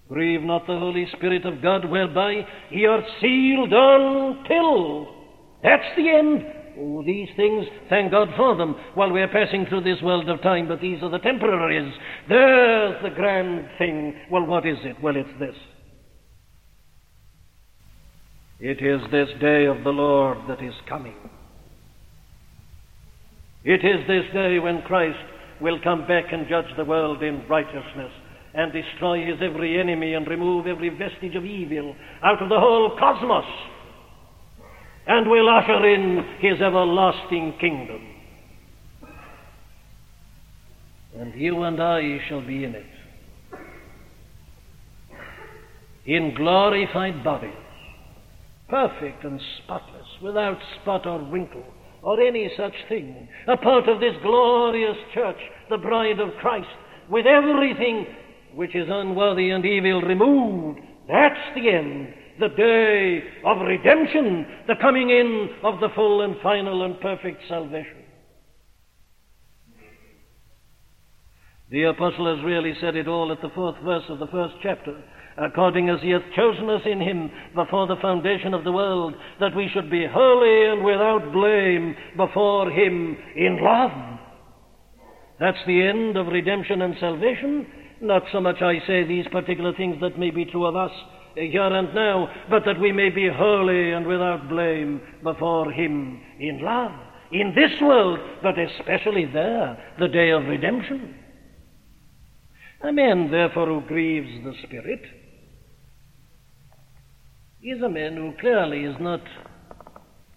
Grieve 0.09 0.43
not 0.43 0.67
the 0.67 0.79
Holy 0.79 1.07
Spirit 1.17 1.45
of 1.45 1.61
God, 1.63 1.85
whereby 1.85 2.47
ye 2.71 2.87
are 2.87 3.03
sealed 3.21 3.73
until. 3.73 5.15
That's 5.63 5.97
the 5.97 6.09
end. 6.09 6.45
Oh, 6.81 7.03
these 7.05 7.29
things, 7.37 7.67
thank 7.91 8.13
God 8.13 8.29
for 8.37 8.57
them, 8.57 8.77
while 8.95 9.11
we're 9.11 9.29
passing 9.29 9.67
through 9.67 9.83
this 9.83 10.01
world 10.01 10.29
of 10.31 10.41
time, 10.43 10.69
but 10.69 10.81
these 10.81 11.03
are 11.03 11.11
the 11.11 11.19
temporaries. 11.19 11.93
There's 12.29 13.03
the 13.03 13.11
grand 13.11 13.69
thing. 13.79 14.15
Well, 14.31 14.47
what 14.47 14.67
is 14.67 14.79
it? 14.85 14.97
Well, 15.03 15.17
it's 15.17 15.29
this. 15.41 15.57
It 18.61 18.81
is 18.81 19.01
this 19.11 19.29
day 19.41 19.67
of 19.67 19.85
the 19.85 19.91
Lord 19.91 20.39
that 20.49 20.63
is 20.63 20.75
coming. 20.89 21.17
It 23.69 23.85
is 23.85 24.01
this 24.09 24.25
day 24.33 24.59
when 24.59 24.81
Christ 24.81 25.19
will 25.61 25.79
come 25.85 26.07
back 26.07 26.33
and 26.33 26.49
judge 26.49 26.75
the 26.79 26.87
world 26.87 27.23
in 27.23 27.47
righteousness 27.49 28.11
and 28.55 28.73
destroy 28.73 29.27
his 29.27 29.43
every 29.43 29.79
enemy 29.79 30.15
and 30.15 30.27
remove 30.27 30.67
every 30.67 30.89
vestige 30.89 31.35
of 31.35 31.45
evil 31.45 31.95
out 32.25 32.43
of 32.43 32.49
the 32.49 32.59
whole 32.59 32.97
cosmos 32.99 33.45
and 35.07 35.29
will 35.29 35.51
usher 35.51 35.87
in 35.87 36.25
his 36.39 36.63
everlasting 36.63 37.59
kingdom. 37.61 38.01
And 41.19 41.39
you 41.39 41.63
and 41.65 41.79
I 41.79 42.21
shall 42.27 42.41
be 42.41 42.65
in 42.65 42.75
it. 42.75 42.87
In 46.07 46.35
glorified 46.35 47.23
bodies, 47.23 47.53
perfect 48.71 49.25
and 49.25 49.39
spotless, 49.63 50.07
without 50.23 50.57
spot 50.81 51.05
or 51.07 51.21
wrinkle 51.21 51.67
or 52.03 52.21
any 52.21 52.51
such 52.57 52.75
thing, 52.89 53.29
a 53.47 53.57
part 53.57 53.89
of 53.89 54.01
this 54.01 54.15
glorious 54.23 54.97
church, 55.15 55.39
the 55.69 55.79
bride 55.79 56.21
of 56.21 56.31
Christ, 56.41 56.69
with 57.11 57.27
everything 57.27 58.07
which 58.55 58.75
is 58.75 58.89
unworthy 58.91 59.51
and 59.51 59.65
evil 59.65 60.03
removed. 60.03 60.81
That's 61.09 61.55
the 61.55 61.71
end, 61.71 62.15
the 62.39 62.49
day 62.49 63.23
of 63.45 63.59
redemption, 63.67 64.47
the 64.67 64.75
coming 64.81 65.11
in 65.11 65.51
of 65.65 65.81
the 65.81 65.89
full 65.95 66.23
and 66.23 66.37
final 66.43 66.85
and 66.85 67.01
perfect 67.01 67.43
salvation. 67.49 68.05
The 71.71 71.85
apostle 71.85 72.35
has 72.35 72.45
really 72.45 72.75
said 72.81 72.97
it 72.97 73.09
all 73.09 73.31
at 73.31 73.43
the 73.43 73.51
fourth 73.55 73.77
verse 73.85 74.05
of 74.09 74.19
the 74.19 74.27
first 74.29 74.55
chapter. 74.63 75.03
According 75.41 75.89
as 75.89 76.01
he 76.03 76.11
hath 76.11 76.23
chosen 76.35 76.69
us 76.69 76.83
in 76.85 77.01
him 77.01 77.31
before 77.55 77.87
the 77.87 78.01
foundation 78.03 78.55
of 78.55 78.65
the 78.65 78.73
world, 78.73 79.15
that 79.39 79.55
we 79.55 79.69
should 79.73 79.89
be 79.89 80.05
holy 80.05 80.67
and 80.67 80.85
without 80.85 81.33
blame 81.33 81.95
before 82.17 82.71
him 82.71 83.17
in 83.37 83.63
love. 83.63 83.93
That's 85.39 85.65
the 85.67 85.87
end 85.87 86.17
of 86.17 86.27
redemption 86.27 86.83
and 86.83 86.97
salvation. 86.99 87.67
Not 88.01 88.25
so 88.33 88.41
much, 88.41 88.63
I 88.63 88.81
say, 88.87 89.05
these 89.05 89.29
particular 89.29 89.73
things 89.75 90.01
that 90.01 90.19
may 90.19 90.31
be 90.31 90.45
true 90.45 90.67
of 90.67 90.75
us 90.75 90.91
here 91.37 91.63
and 91.63 91.95
now, 91.95 92.29
but 92.51 92.65
that 92.65 92.81
we 92.81 92.91
may 92.91 93.11
be 93.11 93.29
holy 93.29 93.93
and 93.93 94.07
without 94.07 94.49
blame 94.49 95.01
before 95.23 95.71
Him 95.71 96.21
in 96.41 96.61
love, 96.63 96.93
in 97.31 97.55
this 97.55 97.81
world, 97.81 98.19
but 98.43 98.59
especially 98.59 99.27
there, 99.27 99.79
the 100.01 100.09
day 100.09 100.31
of 100.31 100.47
redemption. 100.47 101.15
A 102.83 102.93
man, 102.93 103.31
therefore, 103.31 103.67
who 103.67 103.83
grieves 103.87 104.45
the 104.45 104.55
Spirit 104.67 105.03
is 107.63 107.83
a 107.83 107.89
man 107.89 108.17
who 108.17 108.33
clearly 108.41 108.85
is 108.85 108.95
not 109.01 109.21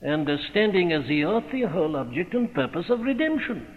understanding 0.08 0.92
as 0.92 1.06
he 1.08 1.24
ought 1.24 1.52
the 1.52 1.64
whole 1.64 1.96
object 1.96 2.34
and 2.34 2.54
purpose 2.54 2.86
of 2.90 3.02
redemption. 3.02 3.68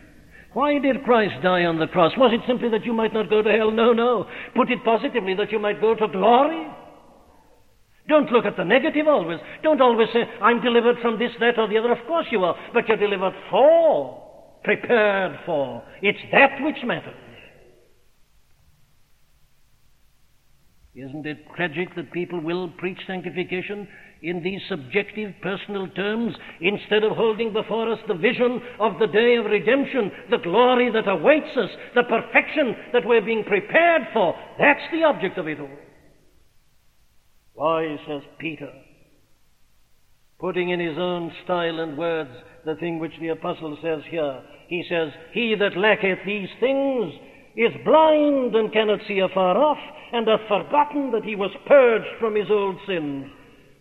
Why 0.55 0.79
did 0.79 1.05
Christ 1.05 1.43
die 1.43 1.65
on 1.65 1.79
the 1.79 1.89
cross? 1.89 2.13
Was 2.17 2.33
it 2.33 2.41
simply 2.47 2.71
that 2.71 2.87
you 2.87 2.93
might 2.93 3.13
not 3.13 3.29
go 3.29 3.43
to 3.43 3.51
hell? 3.51 3.71
No, 3.71 3.93
no. 3.93 4.27
Put 4.55 4.71
it 4.71 4.85
positively 4.85 5.35
that 5.35 5.51
you 5.51 5.59
might 5.59 5.81
go 5.81 5.95
to 5.95 6.09
glory. 6.09 6.67
Don't 8.09 8.31
look 8.31 8.45
at 8.45 8.57
the 8.57 8.65
negative 8.65 9.09
always. 9.09 9.41
Don't 9.63 9.81
always 9.81 10.09
say, 10.13 10.23
I'm 10.41 10.63
delivered 10.63 10.97
from 11.03 11.19
this, 11.19 11.33
that, 11.41 11.59
or 11.59 11.69
the 11.69 11.79
other. 11.79 11.93
Of 11.93 12.07
course 12.07 12.27
you 12.31 12.45
are. 12.45 12.55
But 12.73 12.87
you're 12.87 12.97
delivered 12.97 13.35
for, 13.51 14.23
prepared 14.63 15.41
for. 15.45 15.83
It's 16.03 16.19
that 16.33 16.63
which 16.63 16.77
matters. 16.85 17.17
Isn't 20.95 21.27
it 21.27 21.39
tragic 21.57 21.95
that 21.97 22.13
people 22.13 22.41
will 22.41 22.69
preach 22.79 22.99
sanctification 23.07 23.89
in 24.23 24.43
these 24.43 24.61
subjective 24.69 25.35
personal 25.43 25.89
terms 25.89 26.35
instead 26.61 27.03
of 27.03 27.17
holding 27.17 27.53
before 27.53 27.93
us 27.93 27.99
the 28.07 28.15
vision 28.15 28.61
of 28.79 29.01
the 29.01 29.09
day 29.09 29.35
of 29.35 29.45
redemption, 29.45 30.13
the 30.31 30.39
glory 30.39 30.93
that 30.93 31.09
awaits 31.09 31.57
us, 31.57 31.71
the 31.97 32.05
perfection 32.05 32.77
that 32.93 33.05
we're 33.05 33.25
being 33.25 33.43
prepared 33.43 34.03
for? 34.13 34.35
That's 34.59 34.81
the 34.93 35.03
object 35.03 35.37
of 35.37 35.49
it 35.49 35.59
all. 35.59 35.69
Why, 37.55 37.97
says 38.07 38.23
Peter, 38.39 38.71
putting 40.39 40.71
in 40.71 40.79
his 40.79 40.97
own 40.97 41.33
style 41.45 41.81
and 41.81 41.99
words 41.99 42.31
the 42.65 42.77
thing 42.77 43.01
which 43.01 43.13
the 43.21 43.29
apostle 43.29 43.77
says 43.83 44.01
here. 44.11 44.43
He 44.69 44.85
says, 44.89 45.09
He 45.33 45.55
that 45.59 45.77
lacketh 45.77 46.21
these 46.25 46.49
things 46.61 47.13
is 47.57 47.73
blind 47.85 48.55
and 48.55 48.73
cannot 48.73 49.01
see 49.07 49.21
afar 49.21 49.57
off, 49.57 49.79
and 50.13 50.27
hath 50.27 50.49
forgotten 50.49 51.11
that 51.13 51.25
he 51.25 51.37
was 51.37 51.51
purged 51.67 52.19
from 52.21 52.35
his 52.35 52.51
old 52.51 52.77
sins. 52.87 53.27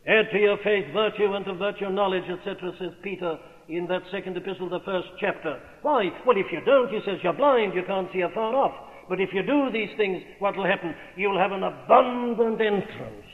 Add 0.07 0.31
to 0.31 0.39
your 0.39 0.57
faith 0.63 0.85
virtue, 0.93 1.33
and 1.33 1.45
to 1.45 1.53
virtue 1.53 1.89
knowledge, 1.89 2.29
etc., 2.29 2.71
says 2.79 2.91
Peter 3.03 3.37
in 3.69 3.87
that 3.87 4.01
second 4.11 4.35
epistle, 4.35 4.69
the 4.69 4.79
first 4.85 5.07
chapter. 5.19 5.59
Why? 5.81 6.09
Well, 6.25 6.37
if 6.37 6.47
you 6.51 6.59
don't, 6.65 6.89
he 6.89 6.99
says, 7.05 7.19
you're 7.23 7.33
blind, 7.33 7.73
you 7.73 7.83
can't 7.87 8.09
see 8.11 8.21
afar 8.21 8.55
off. 8.55 8.73
But 9.07 9.19
if 9.19 9.29
you 9.33 9.43
do 9.43 9.69
these 9.71 9.95
things, 9.97 10.21
what 10.39 10.55
will 10.55 10.65
happen? 10.65 10.93
You'll 11.15 11.39
have 11.39 11.51
an 11.51 11.63
abundant 11.63 12.61
entrance 12.61 13.25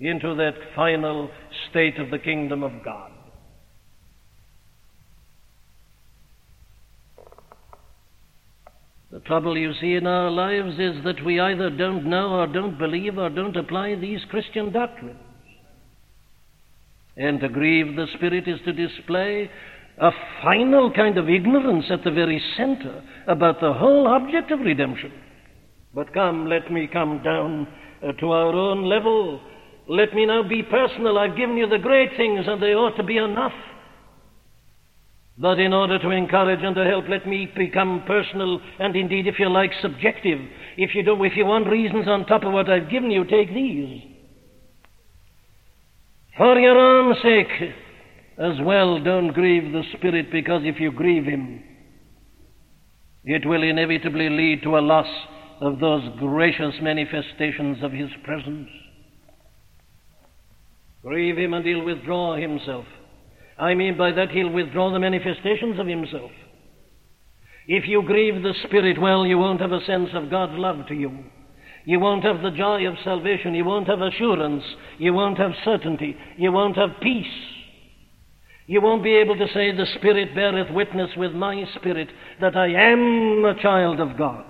into 0.00 0.34
that 0.34 0.54
final 0.74 1.30
state 1.70 1.98
of 1.98 2.10
the 2.10 2.18
kingdom 2.18 2.62
of 2.62 2.72
God. 2.84 3.11
The 9.12 9.20
trouble 9.20 9.58
you 9.58 9.74
see 9.78 9.92
in 9.94 10.06
our 10.06 10.30
lives 10.30 10.78
is 10.78 11.04
that 11.04 11.22
we 11.22 11.38
either 11.38 11.68
don't 11.68 12.06
know 12.06 12.30
or 12.30 12.46
don't 12.46 12.78
believe 12.78 13.18
or 13.18 13.28
don't 13.28 13.56
apply 13.56 13.94
these 13.96 14.20
Christian 14.30 14.72
doctrines. 14.72 15.20
And 17.18 17.38
to 17.40 17.50
grieve 17.50 17.94
the 17.94 18.06
Spirit 18.16 18.48
is 18.48 18.58
to 18.64 18.72
display 18.72 19.50
a 19.98 20.10
final 20.42 20.90
kind 20.90 21.18
of 21.18 21.28
ignorance 21.28 21.84
at 21.90 22.02
the 22.04 22.10
very 22.10 22.42
center 22.56 23.02
about 23.28 23.60
the 23.60 23.74
whole 23.74 24.06
object 24.06 24.50
of 24.50 24.60
redemption. 24.60 25.12
But 25.94 26.14
come, 26.14 26.48
let 26.48 26.72
me 26.72 26.88
come 26.90 27.22
down 27.22 27.68
uh, 28.02 28.12
to 28.12 28.32
our 28.32 28.54
own 28.54 28.84
level. 28.84 29.42
Let 29.90 30.14
me 30.14 30.24
now 30.24 30.42
be 30.42 30.62
personal. 30.62 31.18
I've 31.18 31.36
given 31.36 31.58
you 31.58 31.68
the 31.68 31.76
great 31.76 32.16
things, 32.16 32.46
and 32.48 32.62
they 32.62 32.72
ought 32.72 32.96
to 32.96 33.02
be 33.02 33.18
enough. 33.18 33.52
But 35.38 35.58
in 35.58 35.72
order 35.72 35.98
to 35.98 36.10
encourage 36.10 36.62
and 36.62 36.74
to 36.76 36.84
help, 36.84 37.08
let 37.08 37.26
me 37.26 37.50
become 37.56 38.04
personal 38.06 38.60
and 38.78 38.94
indeed, 38.94 39.26
if 39.26 39.38
you 39.38 39.48
like, 39.48 39.72
subjective. 39.80 40.38
If 40.76 40.94
you 40.94 41.02
do, 41.02 41.22
if 41.24 41.36
you 41.36 41.46
want 41.46 41.68
reasons 41.68 42.06
on 42.06 42.26
top 42.26 42.44
of 42.44 42.52
what 42.52 42.68
I've 42.68 42.90
given 42.90 43.10
you, 43.10 43.24
take 43.24 43.52
these. 43.52 44.02
For 46.36 46.58
your 46.58 46.78
own 46.78 47.14
sake, 47.22 47.72
as 48.38 48.54
well, 48.62 49.02
don't 49.02 49.32
grieve 49.32 49.72
the 49.72 49.82
Spirit, 49.96 50.30
because 50.32 50.62
if 50.64 50.80
you 50.80 50.90
grieve 50.90 51.24
Him, 51.24 51.62
it 53.24 53.46
will 53.46 53.62
inevitably 53.62 54.28
lead 54.30 54.62
to 54.62 54.78
a 54.78 54.80
loss 54.80 55.06
of 55.60 55.78
those 55.78 56.02
gracious 56.18 56.74
manifestations 56.80 57.82
of 57.82 57.92
His 57.92 58.10
presence. 58.24 58.68
Grieve 61.02 61.38
Him 61.38 61.54
and 61.54 61.64
He'll 61.64 61.84
withdraw 61.84 62.36
Himself. 62.36 62.86
I 63.58 63.74
mean 63.74 63.96
by 63.96 64.12
that 64.12 64.30
he'll 64.30 64.50
withdraw 64.50 64.92
the 64.92 64.98
manifestations 64.98 65.78
of 65.78 65.86
himself. 65.86 66.30
If 67.66 67.86
you 67.86 68.02
grieve 68.02 68.42
the 68.42 68.54
Spirit, 68.66 69.00
well, 69.00 69.24
you 69.24 69.38
won't 69.38 69.60
have 69.60 69.72
a 69.72 69.84
sense 69.84 70.10
of 70.14 70.30
God's 70.30 70.58
love 70.58 70.86
to 70.88 70.94
you. 70.94 71.24
You 71.84 72.00
won't 72.00 72.24
have 72.24 72.42
the 72.42 72.50
joy 72.50 72.86
of 72.86 72.94
salvation. 73.04 73.54
You 73.54 73.64
won't 73.64 73.88
have 73.88 74.00
assurance. 74.00 74.64
You 74.98 75.12
won't 75.14 75.38
have 75.38 75.52
certainty. 75.64 76.16
You 76.36 76.52
won't 76.52 76.76
have 76.76 77.00
peace. 77.00 77.26
You 78.66 78.80
won't 78.80 79.02
be 79.02 79.16
able 79.16 79.36
to 79.36 79.46
say, 79.52 79.72
The 79.72 79.86
Spirit 79.98 80.34
beareth 80.34 80.72
witness 80.72 81.10
with 81.16 81.32
my 81.32 81.64
spirit 81.76 82.08
that 82.40 82.56
I 82.56 82.68
am 82.68 83.44
a 83.44 83.60
child 83.60 84.00
of 84.00 84.16
God. 84.16 84.44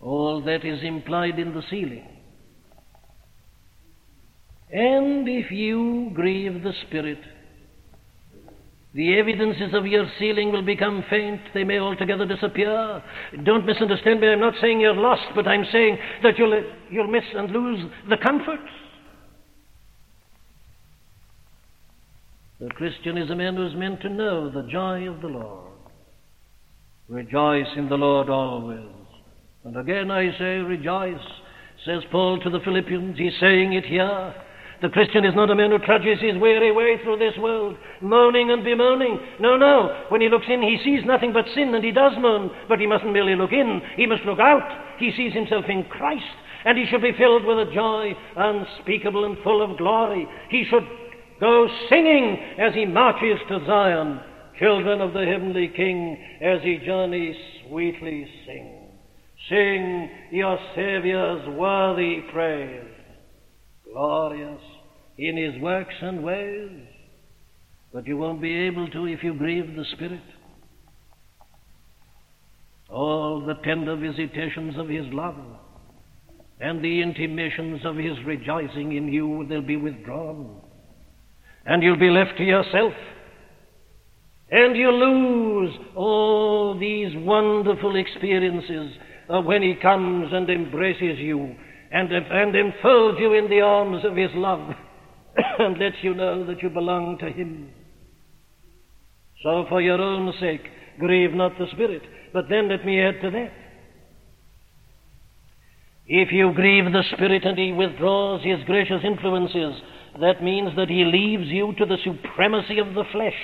All 0.00 0.42
that 0.42 0.64
is 0.64 0.82
implied 0.82 1.38
in 1.38 1.54
the 1.54 1.62
sealing. 1.70 2.08
And 4.72 5.28
if 5.28 5.50
you 5.50 6.10
grieve 6.14 6.62
the 6.62 6.72
Spirit, 6.88 7.18
The 8.94 9.18
evidences 9.18 9.72
of 9.72 9.86
your 9.86 10.06
sealing 10.18 10.52
will 10.52 10.62
become 10.62 11.02
faint. 11.08 11.40
They 11.54 11.64
may 11.64 11.78
altogether 11.78 12.26
disappear. 12.26 13.02
Don't 13.42 13.64
misunderstand 13.64 14.20
me. 14.20 14.28
I'm 14.28 14.40
not 14.40 14.54
saying 14.60 14.80
you're 14.80 14.94
lost, 14.94 15.22
but 15.34 15.48
I'm 15.48 15.64
saying 15.72 15.96
that 16.22 16.36
you'll, 16.36 16.62
you'll 16.90 17.06
miss 17.06 17.24
and 17.34 17.50
lose 17.50 17.90
the 18.10 18.18
comforts. 18.18 18.62
The 22.60 22.68
Christian 22.68 23.16
is 23.16 23.30
a 23.30 23.34
man 23.34 23.56
who's 23.56 23.74
meant 23.74 24.02
to 24.02 24.10
know 24.10 24.50
the 24.50 24.68
joy 24.70 25.08
of 25.08 25.22
the 25.22 25.28
Lord. 25.28 25.72
Rejoice 27.08 27.66
in 27.76 27.88
the 27.88 27.96
Lord 27.96 28.28
always. 28.28 28.86
And 29.64 29.76
again 29.76 30.10
I 30.10 30.30
say, 30.38 30.58
rejoice, 30.58 31.16
says 31.86 32.02
Paul 32.12 32.40
to 32.40 32.50
the 32.50 32.60
Philippians. 32.60 33.18
He's 33.18 33.32
saying 33.40 33.72
it 33.72 33.86
here. 33.86 34.34
The 34.82 34.88
Christian 34.88 35.24
is 35.24 35.36
not 35.36 35.48
a 35.48 35.54
man 35.54 35.70
who 35.70 35.78
trudges 35.78 36.18
his 36.20 36.36
weary 36.38 36.72
way 36.72 36.98
through 37.02 37.18
this 37.18 37.38
world, 37.38 37.76
moaning 38.00 38.50
and 38.50 38.64
bemoaning. 38.64 39.16
No, 39.38 39.56
no. 39.56 40.06
When 40.08 40.20
he 40.20 40.28
looks 40.28 40.46
in, 40.48 40.60
he 40.60 40.76
sees 40.82 41.06
nothing 41.06 41.32
but 41.32 41.44
sin, 41.54 41.72
and 41.72 41.84
he 41.84 41.92
does 41.92 42.14
moan. 42.18 42.50
But 42.68 42.80
he 42.80 42.88
mustn't 42.88 43.12
merely 43.12 43.36
look 43.36 43.52
in, 43.52 43.80
he 43.94 44.06
must 44.06 44.24
look 44.24 44.40
out. 44.40 44.98
He 44.98 45.12
sees 45.16 45.32
himself 45.32 45.66
in 45.68 45.84
Christ, 45.84 46.24
and 46.64 46.76
he 46.76 46.86
should 46.90 47.00
be 47.00 47.12
filled 47.16 47.44
with 47.44 47.68
a 47.68 47.72
joy 47.72 48.12
unspeakable 48.36 49.24
and 49.24 49.36
full 49.44 49.62
of 49.62 49.78
glory. 49.78 50.26
He 50.50 50.64
should 50.68 50.86
go 51.38 51.68
singing 51.88 52.38
as 52.58 52.74
he 52.74 52.84
marches 52.84 53.38
to 53.48 53.64
Zion. 53.64 54.20
Children 54.58 55.00
of 55.00 55.12
the 55.12 55.24
heavenly 55.24 55.68
King, 55.68 56.18
as 56.42 56.60
he 56.62 56.78
journeys, 56.84 57.36
sweetly 57.68 58.26
sing. 58.46 58.88
Sing 59.48 60.10
your 60.32 60.58
Saviour's 60.74 61.48
worthy 61.56 62.20
praise. 62.32 62.90
Glorious 63.92 64.60
in 65.28 65.36
his 65.36 65.60
works 65.62 65.94
and 66.00 66.22
ways, 66.22 66.70
but 67.92 68.06
you 68.06 68.16
won't 68.16 68.42
be 68.42 68.52
able 68.52 68.88
to 68.88 69.06
if 69.06 69.22
you 69.22 69.34
grieve 69.34 69.76
the 69.76 69.84
Spirit. 69.92 70.22
All 72.88 73.44
the 73.44 73.54
tender 73.64 73.96
visitations 73.96 74.76
of 74.76 74.88
his 74.88 75.06
love 75.12 75.36
and 76.60 76.84
the 76.84 77.00
intimations 77.02 77.80
of 77.84 77.96
his 77.96 78.12
rejoicing 78.26 78.96
in 78.96 79.12
you, 79.12 79.46
they'll 79.48 79.62
be 79.62 79.76
withdrawn. 79.76 80.60
And 81.64 81.82
you'll 81.82 81.98
be 81.98 82.10
left 82.10 82.36
to 82.38 82.44
yourself. 82.44 82.92
And 84.50 84.76
you 84.76 84.90
lose 84.90 85.74
all 85.96 86.78
these 86.78 87.12
wonderful 87.16 87.96
experiences 87.96 88.92
of 89.28 89.44
when 89.44 89.62
he 89.62 89.74
comes 89.80 90.32
and 90.32 90.50
embraces 90.50 91.18
you 91.18 91.54
and, 91.90 92.12
and 92.12 92.54
enfolds 92.54 93.18
you 93.20 93.34
in 93.34 93.48
the 93.48 93.60
arms 93.60 94.04
of 94.04 94.16
his 94.16 94.30
love. 94.34 94.74
and 95.58 95.78
lets 95.78 95.96
you 96.02 96.14
know 96.14 96.46
that 96.46 96.62
you 96.62 96.70
belong 96.70 97.18
to 97.18 97.30
Him. 97.30 97.70
So, 99.42 99.64
for 99.68 99.80
your 99.80 100.00
own 100.00 100.32
sake, 100.40 100.62
grieve 100.98 101.32
not 101.32 101.58
the 101.58 101.66
Spirit. 101.72 102.02
But 102.32 102.48
then 102.48 102.68
let 102.68 102.84
me 102.84 103.00
add 103.00 103.20
to 103.22 103.30
that. 103.30 103.52
If 106.06 106.32
you 106.32 106.52
grieve 106.54 106.92
the 106.92 107.04
Spirit 107.14 107.44
and 107.44 107.58
He 107.58 107.72
withdraws 107.72 108.42
His 108.44 108.64
gracious 108.66 109.02
influences, 109.04 109.80
that 110.20 110.42
means 110.42 110.76
that 110.76 110.88
He 110.88 111.04
leaves 111.04 111.46
you 111.46 111.72
to 111.78 111.86
the 111.86 111.98
supremacy 112.04 112.78
of 112.78 112.94
the 112.94 113.04
flesh. 113.12 113.38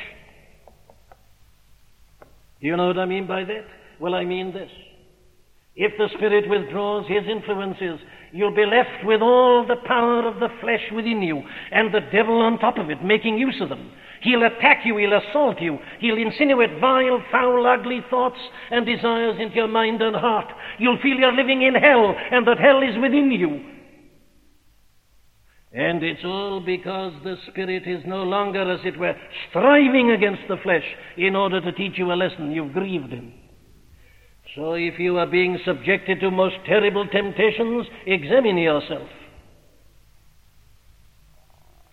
Do 2.61 2.67
you 2.67 2.77
know 2.77 2.89
what 2.89 2.99
I 2.99 3.07
mean 3.07 3.27
by 3.27 3.45
that? 3.45 3.65
Well, 4.01 4.15
I 4.15 4.25
mean 4.25 4.53
this. 4.53 4.71
If 5.77 5.93
the 5.97 6.09
Spirit 6.17 6.49
withdraws 6.49 7.07
His 7.09 7.25
influences, 7.29 8.01
you'll 8.33 8.55
be 8.55 8.67
left 8.67 9.05
with 9.05 9.21
all 9.21 9.67
the 9.67 9.77
power 9.87 10.27
of 10.27 10.41
the 10.41 10.49
flesh 10.61 10.83
within 10.95 11.23
you 11.23 11.43
and 11.71 11.93
the 11.93 12.01
devil 12.13 12.41
on 12.41 12.59
top 12.59 12.79
of 12.79 12.91
it, 12.91 13.03
making 13.05 13.39
use 13.39 13.61
of 13.61 13.69
them. 13.69 13.91
He'll 14.21 14.45
attack 14.45 14.85
you, 14.85 14.97
he'll 14.97 15.19
assault 15.19 15.61
you, 15.61 15.79
he'll 16.01 16.19
insinuate 16.19 16.81
vile, 16.81 17.23
foul, 17.31 17.67
ugly 17.67 18.01
thoughts 18.11 18.39
and 18.71 18.85
desires 18.85 19.37
into 19.41 19.57
your 19.57 19.69
mind 19.69 20.03
and 20.03 20.17
heart. 20.17 20.53
You'll 20.79 21.01
feel 21.01 21.17
you're 21.17 21.33
living 21.33 21.63
in 21.63 21.75
hell 21.75 22.15
and 22.33 22.47
that 22.47 22.59
hell 22.59 22.83
is 22.83 22.99
within 23.01 23.31
you. 23.31 23.79
And 25.73 26.03
it's 26.03 26.25
all 26.25 26.61
because 26.61 27.13
the 27.23 27.37
Spirit 27.51 27.87
is 27.87 28.03
no 28.07 28.23
longer, 28.23 28.73
as 28.73 28.81
it 28.85 28.99
were, 28.99 29.15
striving 29.51 30.11
against 30.11 30.43
the 30.49 30.57
flesh 30.63 30.85
in 31.17 31.37
order 31.37 31.61
to 31.61 31.73
teach 31.73 31.99
you 31.99 32.11
a 32.11 32.15
lesson. 32.15 32.51
You've 32.53 32.73
grieved 32.73 33.13
him. 33.13 33.35
So 34.55 34.75
if 34.75 34.99
you 34.99 35.19
are 35.19 35.27
being 35.27 35.59
subjected 35.65 36.21
to 36.21 36.31
most 36.31 36.57
terrible 36.67 37.07
temptations, 37.07 37.87
examine 38.07 38.59
yourself. 38.59 39.09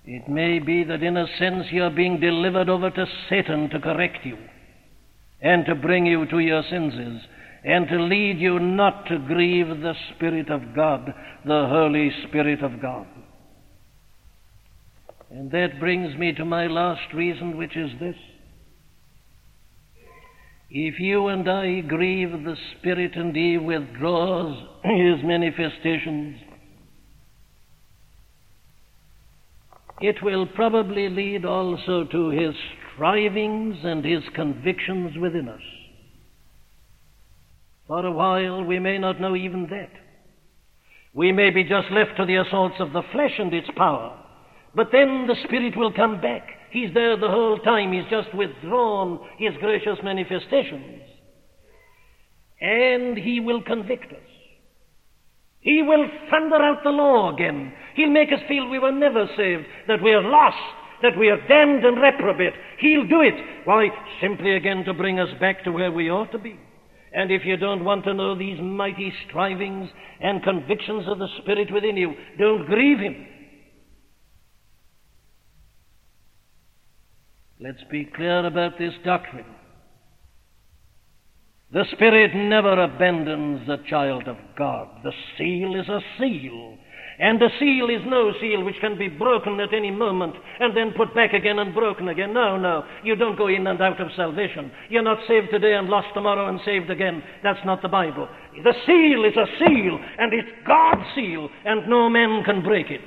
It 0.05 0.29
may 0.29 0.59
be 0.59 0.83
that 0.83 1.03
in 1.03 1.17
a 1.17 1.27
sense 1.39 1.65
you 1.71 1.83
are 1.83 1.89
being 1.89 2.19
delivered 2.19 2.69
over 2.69 2.91
to 2.91 3.05
Satan 3.29 3.69
to 3.71 3.79
correct 3.79 4.19
you 4.23 4.37
and 5.41 5.65
to 5.65 5.75
bring 5.75 6.05
you 6.05 6.25
to 6.27 6.39
your 6.39 6.63
senses 6.69 7.21
and 7.63 7.87
to 7.87 8.01
lead 8.03 8.39
you 8.39 8.59
not 8.59 9.07
to 9.07 9.17
grieve 9.17 9.67
the 9.67 9.95
Spirit 10.15 10.49
of 10.49 10.75
God, 10.75 11.11
the 11.43 11.67
Holy 11.67 12.11
Spirit 12.27 12.63
of 12.63 12.79
God. 12.79 13.07
And 15.31 15.49
that 15.51 15.79
brings 15.79 16.15
me 16.17 16.31
to 16.33 16.45
my 16.45 16.67
last 16.67 17.11
reason, 17.13 17.57
which 17.57 17.75
is 17.75 17.89
this. 17.99 18.15
If 20.77 20.99
you 20.99 21.27
and 21.27 21.49
I 21.49 21.79
grieve 21.79 22.31
the 22.43 22.57
Spirit 22.77 23.15
and 23.15 23.33
He 23.33 23.57
withdraws 23.57 24.61
His 24.83 25.23
manifestations, 25.23 26.37
it 30.01 30.21
will 30.21 30.45
probably 30.47 31.07
lead 31.07 31.45
also 31.45 32.03
to 32.03 32.29
His 32.29 32.53
strivings 32.93 33.77
and 33.85 34.03
His 34.03 34.21
convictions 34.35 35.17
within 35.17 35.47
us. 35.47 35.61
For 37.87 38.05
a 38.05 38.11
while, 38.11 38.61
we 38.65 38.77
may 38.77 38.97
not 38.97 39.21
know 39.21 39.33
even 39.33 39.67
that. 39.69 39.91
We 41.13 41.31
may 41.31 41.51
be 41.51 41.63
just 41.63 41.89
left 41.89 42.17
to 42.17 42.25
the 42.25 42.35
assaults 42.35 42.81
of 42.81 42.91
the 42.91 43.03
flesh 43.13 43.39
and 43.39 43.53
its 43.53 43.69
power. 43.77 44.21
But 44.75 44.89
then 44.91 45.25
the 45.25 45.37
Spirit 45.45 45.77
will 45.77 45.93
come 45.93 46.19
back 46.19 46.49
He's 46.75 46.93
there 46.93 47.15
the 47.15 47.29
whole 47.29 47.57
time. 47.59 47.93
He's 47.93 48.03
just 48.09 48.35
withdrawn 48.35 49.25
his 49.37 49.53
gracious 49.61 49.97
manifestations. 50.03 51.03
And 52.59 53.17
he 53.17 53.39
will 53.39 53.61
convict 53.61 54.11
us. 54.11 54.29
He 55.61 55.81
will 55.81 56.05
thunder 56.29 56.57
out 56.57 56.83
the 56.83 56.89
law 56.89 57.33
again. 57.33 57.71
He'll 57.95 58.09
make 58.09 58.33
us 58.33 58.41
feel 58.49 58.67
we 58.67 58.79
were 58.79 58.91
never 58.91 59.25
saved, 59.37 59.63
that 59.87 60.03
we 60.03 60.11
are 60.11 60.21
lost, 60.21 60.57
that 61.01 61.17
we 61.17 61.29
are 61.29 61.47
damned 61.47 61.85
and 61.85 62.01
reprobate. 62.01 62.53
He'll 62.79 63.07
do 63.07 63.21
it. 63.21 63.35
Why? 63.63 63.87
Simply 64.19 64.57
again 64.57 64.83
to 64.83 64.93
bring 64.93 65.17
us 65.17 65.29
back 65.39 65.63
to 65.63 65.71
where 65.71 65.93
we 65.93 66.11
ought 66.11 66.33
to 66.33 66.37
be. 66.37 66.59
And 67.13 67.31
if 67.31 67.45
you 67.45 67.55
don't 67.55 67.85
want 67.85 68.03
to 68.03 68.13
know 68.13 68.37
these 68.37 68.59
mighty 68.59 69.13
strivings 69.29 69.89
and 70.19 70.43
convictions 70.43 71.07
of 71.07 71.19
the 71.19 71.29
Spirit 71.41 71.71
within 71.71 71.95
you, 71.95 72.15
don't 72.37 72.65
grieve 72.65 72.99
Him. 72.99 73.27
Let's 77.59 77.83
be 77.89 78.03
clear 78.03 78.45
about 78.45 78.77
this 78.77 78.93
doctrine. 79.05 79.45
The 81.71 81.85
Spirit 81.93 82.35
never 82.35 82.83
abandons 82.83 83.65
the 83.65 83.77
child 83.89 84.27
of 84.27 84.37
God. 84.57 84.87
The 85.03 85.13
seal 85.37 85.75
is 85.79 85.87
a 85.87 85.99
seal. 86.19 86.77
And 87.17 87.41
a 87.41 87.47
seal 87.59 87.89
is 87.89 88.01
no 88.05 88.33
seal 88.41 88.63
which 88.63 88.75
can 88.81 88.97
be 88.97 89.07
broken 89.07 89.59
at 89.61 89.73
any 89.73 89.89
moment 89.89 90.35
and 90.59 90.75
then 90.75 90.93
put 90.97 91.15
back 91.15 91.31
again 91.31 91.59
and 91.59 91.73
broken 91.73 92.09
again. 92.09 92.33
No, 92.33 92.57
no. 92.57 92.83
You 93.05 93.15
don't 93.15 93.37
go 93.37 93.47
in 93.47 93.67
and 93.67 93.81
out 93.81 94.01
of 94.01 94.09
salvation. 94.17 94.69
You're 94.89 95.01
not 95.01 95.19
saved 95.25 95.47
today 95.49 95.75
and 95.75 95.87
lost 95.87 96.09
tomorrow 96.13 96.49
and 96.49 96.59
saved 96.65 96.89
again. 96.89 97.23
That's 97.41 97.65
not 97.65 97.81
the 97.81 97.87
Bible. 97.87 98.27
The 98.63 98.73
seal 98.85 99.23
is 99.23 99.37
a 99.37 99.47
seal, 99.59 99.99
and 100.17 100.33
it's 100.33 100.49
God's 100.67 101.07
seal, 101.15 101.49
and 101.63 101.87
no 101.87 102.09
man 102.09 102.43
can 102.43 102.61
break 102.61 102.89
it. 102.89 103.01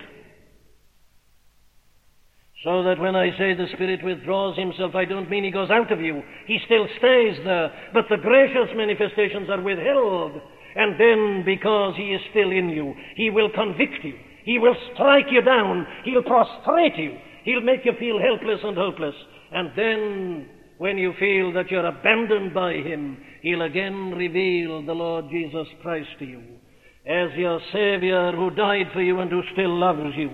So 2.65 2.83
that 2.83 2.99
when 2.99 3.15
I 3.15 3.31
say 3.39 3.55
the 3.55 3.69
Spirit 3.75 4.03
withdraws 4.03 4.59
himself, 4.59 4.97
I 4.97 5.05
don't 5.05 5.31
mean 5.31 5.45
he 5.45 5.51
goes 5.51 5.71
out 5.71 5.93
of 5.93 6.01
you. 6.01 6.23
He 6.47 6.59
still 6.67 6.89
stays 6.99 7.39
there. 7.45 7.73
But 7.95 8.07
the 8.11 8.17
gracious 8.17 8.75
manifestations 8.75 9.49
are 9.49 9.63
withheld. 9.63 10.41
And 10.75 10.99
then, 10.99 11.45
because 11.45 11.95
he 11.97 12.15
is 12.15 12.21
still 12.31 12.51
in 12.51 12.69
you, 12.69 12.95
he 13.15 13.31
will 13.31 13.49
convict 13.51 14.03
you. 14.03 14.15
He 14.45 14.59
will 14.59 14.75
strike 14.93 15.27
you 15.31 15.41
down. 15.43 15.87
He'll 16.05 16.23
prostrate 16.23 16.97
you. 16.97 17.17
He'll 17.45 17.61
make 17.61 17.85
you 17.85 17.93
feel 17.99 18.19
helpless 18.19 18.61
and 18.65 18.77
hopeless. 18.77 19.15
And 19.53 19.71
then, 19.77 20.49
when 20.79 20.99
you 20.99 21.13
feel 21.19 21.53
that 21.53 21.71
you're 21.71 21.87
abandoned 21.87 22.55
by 22.55 22.73
him, 22.75 23.19
he'll 23.41 23.63
again 23.63 24.15
reveal 24.17 24.85
the 24.85 24.95
Lord 24.95 25.27
Jesus 25.31 25.67
Christ 25.81 26.11
to 26.19 26.25
you 26.25 26.43
as 27.07 27.31
your 27.37 27.61
Savior 27.73 28.33
who 28.33 28.51
died 28.51 28.89
for 28.93 29.01
you 29.01 29.21
and 29.21 29.31
who 29.31 29.43
still 29.53 29.79
loves 29.79 30.15
you 30.17 30.31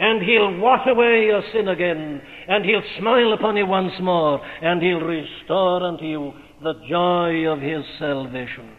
and 0.00 0.22
he'll 0.22 0.56
wash 0.56 0.86
away 0.86 1.26
your 1.26 1.42
sin 1.52 1.68
again, 1.68 2.22
and 2.48 2.64
he'll 2.64 2.82
smile 2.98 3.34
upon 3.34 3.54
you 3.58 3.66
once 3.66 3.92
more, 4.00 4.40
and 4.62 4.80
he'll 4.80 5.00
restore 5.00 5.82
unto 5.82 6.04
you 6.04 6.32
the 6.62 6.72
joy 6.88 7.46
of 7.46 7.60
his 7.60 7.84
salvation. 7.98 8.70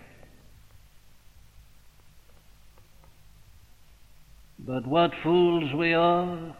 But 4.58 4.88
what 4.88 5.12
fools 5.22 5.72
we 5.78 5.94
are 5.94 6.56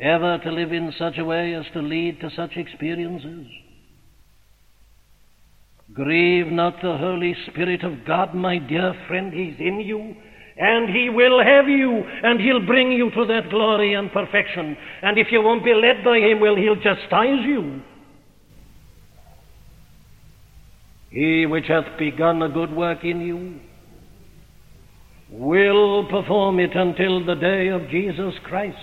ever 0.00 0.38
to 0.38 0.50
live 0.50 0.72
in 0.72 0.92
such 0.98 1.18
a 1.18 1.24
way 1.24 1.54
as 1.54 1.64
to 1.74 1.80
lead 1.80 2.20
to 2.20 2.30
such 2.34 2.56
experiences? 2.56 3.46
Grieve 5.94 6.50
not 6.50 6.82
the 6.82 6.96
Holy 6.96 7.36
Spirit 7.46 7.84
of 7.84 8.04
God, 8.04 8.34
my 8.34 8.58
dear 8.58 8.92
friend. 9.06 9.32
He's 9.32 9.54
in 9.60 9.78
you, 9.80 10.16
and 10.56 10.88
He 10.94 11.08
will 11.10 11.42
have 11.42 11.68
you, 11.68 12.02
and 12.22 12.40
He'll 12.40 12.64
bring 12.64 12.92
you 12.92 13.10
to 13.10 13.26
that 13.26 13.50
glory 13.50 13.94
and 13.94 14.12
perfection. 14.12 14.76
And 15.02 15.18
if 15.18 15.28
you 15.30 15.42
won't 15.42 15.64
be 15.64 15.74
led 15.74 16.04
by 16.04 16.18
Him, 16.18 16.40
well, 16.40 16.56
He'll 16.56 16.76
chastise 16.76 17.44
you. 17.44 17.82
He 21.10 21.46
which 21.46 21.66
hath 21.68 21.98
begun 21.98 22.42
a 22.42 22.48
good 22.48 22.72
work 22.72 23.04
in 23.04 23.20
you 23.20 23.60
will 25.30 26.06
perform 26.08 26.60
it 26.60 26.74
until 26.74 27.24
the 27.24 27.34
day 27.34 27.68
of 27.68 27.88
Jesus 27.88 28.34
Christ. 28.44 28.76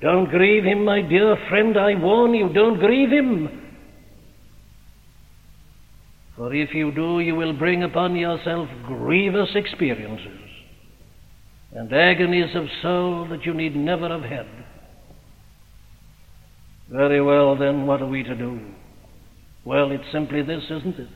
Don't 0.00 0.30
grieve 0.30 0.64
him, 0.64 0.84
my 0.84 1.02
dear 1.02 1.36
friend, 1.48 1.76
I 1.76 1.94
warn 1.94 2.32
you, 2.34 2.52
don't 2.52 2.78
grieve 2.78 3.10
him. 3.10 3.67
For 6.38 6.54
if 6.54 6.72
you 6.72 6.92
do, 6.92 7.18
you 7.18 7.34
will 7.34 7.52
bring 7.52 7.82
upon 7.82 8.14
yourself 8.14 8.68
grievous 8.86 9.50
experiences 9.56 10.38
and 11.72 11.92
agonies 11.92 12.54
of 12.54 12.66
soul 12.80 13.26
that 13.30 13.44
you 13.44 13.52
need 13.52 13.74
never 13.74 14.08
have 14.08 14.22
had. 14.22 14.46
Very 16.88 17.20
well, 17.20 17.58
then, 17.58 17.86
what 17.86 18.00
are 18.00 18.06
we 18.06 18.22
to 18.22 18.36
do? 18.36 18.60
Well, 19.64 19.90
it's 19.90 20.10
simply 20.12 20.42
this, 20.42 20.62
isn't 20.70 20.98
it? 20.98 21.08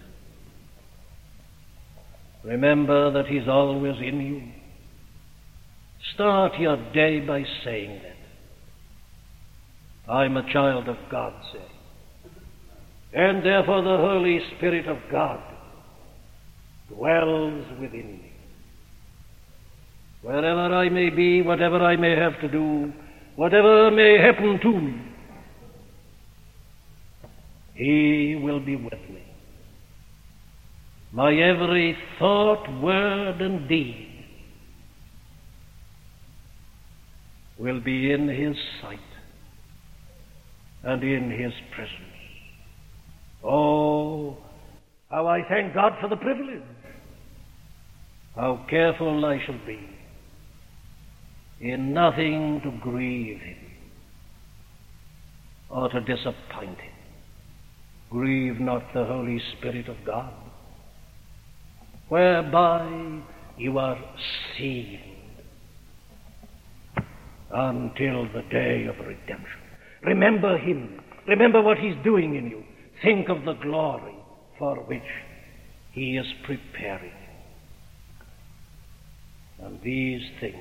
Remember 2.43 3.13
that 3.13 3.27
He's 3.27 3.49
always 3.49 3.97
in 4.03 4.21
you. 4.21 4.43
Start 6.15 6.59
your 6.59 6.77
day 6.93 7.21
by 7.21 7.45
saying 7.65 8.01
that. 8.03 8.17
I'm 10.13 10.37
a 10.37 10.53
child 10.53 10.89
of 10.89 10.97
God, 11.11 11.33
say. 11.53 11.72
And 13.15 13.45
therefore 13.45 13.83
the 13.83 13.97
Holy 13.97 14.41
Spirit 14.57 14.87
of 14.89 14.97
God 15.11 15.43
dwells 16.89 17.65
within 17.81 18.21
me. 18.23 18.33
Wherever 20.23 20.75
I 20.75 20.89
may 20.89 21.11
be, 21.11 21.43
whatever 21.43 21.79
I 21.79 21.97
may 21.97 22.17
have 22.17 22.41
to 22.41 22.49
do, 22.49 22.93
whatever 23.37 23.91
may 23.91 24.19
happen 24.19 24.59
to 24.63 24.81
me, 24.81 25.03
He 27.75 28.41
will 28.41 28.61
be 28.61 28.77
with 28.77 28.93
me. 28.93 29.23
My 31.13 31.35
every 31.35 31.97
thought, 32.19 32.67
word, 32.81 33.43
and 33.43 33.69
deed 33.69 34.09
will 37.59 37.81
be 37.81 38.13
in 38.13 38.29
His 38.29 38.57
sight 38.81 38.99
and 40.85 41.03
in 41.03 41.31
His 41.31 41.53
presence. 41.75 42.22
Oh, 43.45 44.37
how 45.11 45.27
I 45.27 45.43
thank 45.49 45.75
God 45.75 45.95
for 46.01 46.09
the 46.09 46.17
privilege. 46.17 46.63
How 48.35 48.65
careful 48.71 49.25
I 49.25 49.45
shall 49.45 49.61
be 49.67 49.79
in 51.61 51.93
nothing 51.93 52.61
to 52.65 52.71
grieve 52.83 53.41
Him 53.41 53.57
or 55.71 55.89
to 55.89 56.01
disappoint 56.01 56.79
Him. 56.79 56.93
Grieve 58.11 58.61
not 58.61 58.83
the 58.95 59.05
Holy 59.05 59.41
Spirit 59.57 59.89
of 59.89 59.97
God, 60.05 60.33
whereby 62.09 63.21
you 63.57 63.79
are 63.79 63.99
sealed 64.57 64.99
until 67.51 68.25
the 68.33 68.43
day 68.51 68.87
of 68.87 68.97
redemption. 69.07 69.61
Remember 70.03 70.59
Him. 70.59 71.01
Remember 71.29 71.63
what 71.63 71.79
He's 71.79 71.97
doing 72.03 72.35
in 72.35 72.51
you. 72.51 72.65
Think 73.03 73.29
of 73.29 73.45
the 73.45 73.55
glory 73.55 74.15
for 74.59 74.77
which 74.77 75.03
He 75.91 76.17
is 76.17 76.27
preparing. 76.45 77.13
And 79.59 79.81
these 79.83 80.23
things 80.41 80.57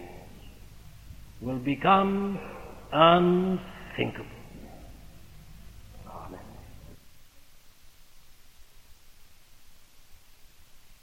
will 1.39 1.59
become 1.59 2.39
unthinkable. 2.91 4.25
Amen. 6.07 6.39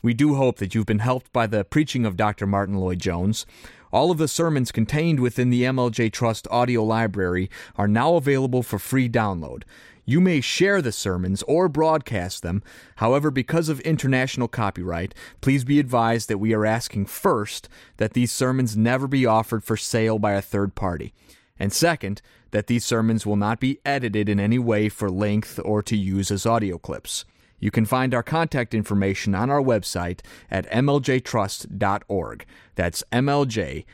We 0.02 0.14
do 0.14 0.34
hope 0.34 0.58
that 0.58 0.74
you've 0.74 0.86
been 0.86 1.00
helped 1.00 1.32
by 1.32 1.46
the 1.46 1.64
preaching 1.64 2.04
of 2.04 2.16
Dr. 2.16 2.46
Martyn 2.46 2.76
Lloyd-Jones. 2.76 3.46
All 3.90 4.10
of 4.10 4.18
the 4.18 4.28
sermons 4.28 4.70
contained 4.70 5.20
within 5.20 5.50
the 5.50 5.62
MLJ 5.62 6.12
Trust 6.12 6.46
audio 6.50 6.84
library 6.84 7.48
are 7.76 7.88
now 7.88 8.14
available 8.16 8.62
for 8.62 8.78
free 8.78 9.08
download. 9.08 9.62
You 10.08 10.22
may 10.22 10.40
share 10.40 10.80
the 10.80 10.90
sermons 10.90 11.42
or 11.42 11.68
broadcast 11.68 12.42
them. 12.42 12.62
However, 12.96 13.30
because 13.30 13.68
of 13.68 13.78
international 13.80 14.48
copyright, 14.48 15.14
please 15.42 15.64
be 15.64 15.78
advised 15.78 16.30
that 16.30 16.38
we 16.38 16.54
are 16.54 16.64
asking 16.64 17.04
first 17.04 17.68
that 17.98 18.14
these 18.14 18.32
sermons 18.32 18.74
never 18.74 19.06
be 19.06 19.26
offered 19.26 19.62
for 19.62 19.76
sale 19.76 20.18
by 20.18 20.32
a 20.32 20.40
third 20.40 20.74
party. 20.74 21.12
And 21.58 21.74
second, 21.74 22.22
that 22.52 22.68
these 22.68 22.86
sermons 22.86 23.26
will 23.26 23.36
not 23.36 23.60
be 23.60 23.80
edited 23.84 24.30
in 24.30 24.40
any 24.40 24.58
way 24.58 24.88
for 24.88 25.10
length 25.10 25.60
or 25.62 25.82
to 25.82 25.94
use 25.94 26.30
as 26.30 26.46
audio 26.46 26.78
clips. 26.78 27.26
You 27.60 27.70
can 27.70 27.84
find 27.84 28.14
our 28.14 28.22
contact 28.22 28.72
information 28.72 29.34
on 29.34 29.50
our 29.50 29.60
website 29.60 30.20
at 30.50 30.66
mljtrust.org. 30.70 32.46
That's 32.76 33.04
mljtrust 33.12 33.84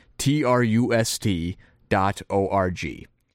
dot 1.88 2.22
org. 2.30 3.08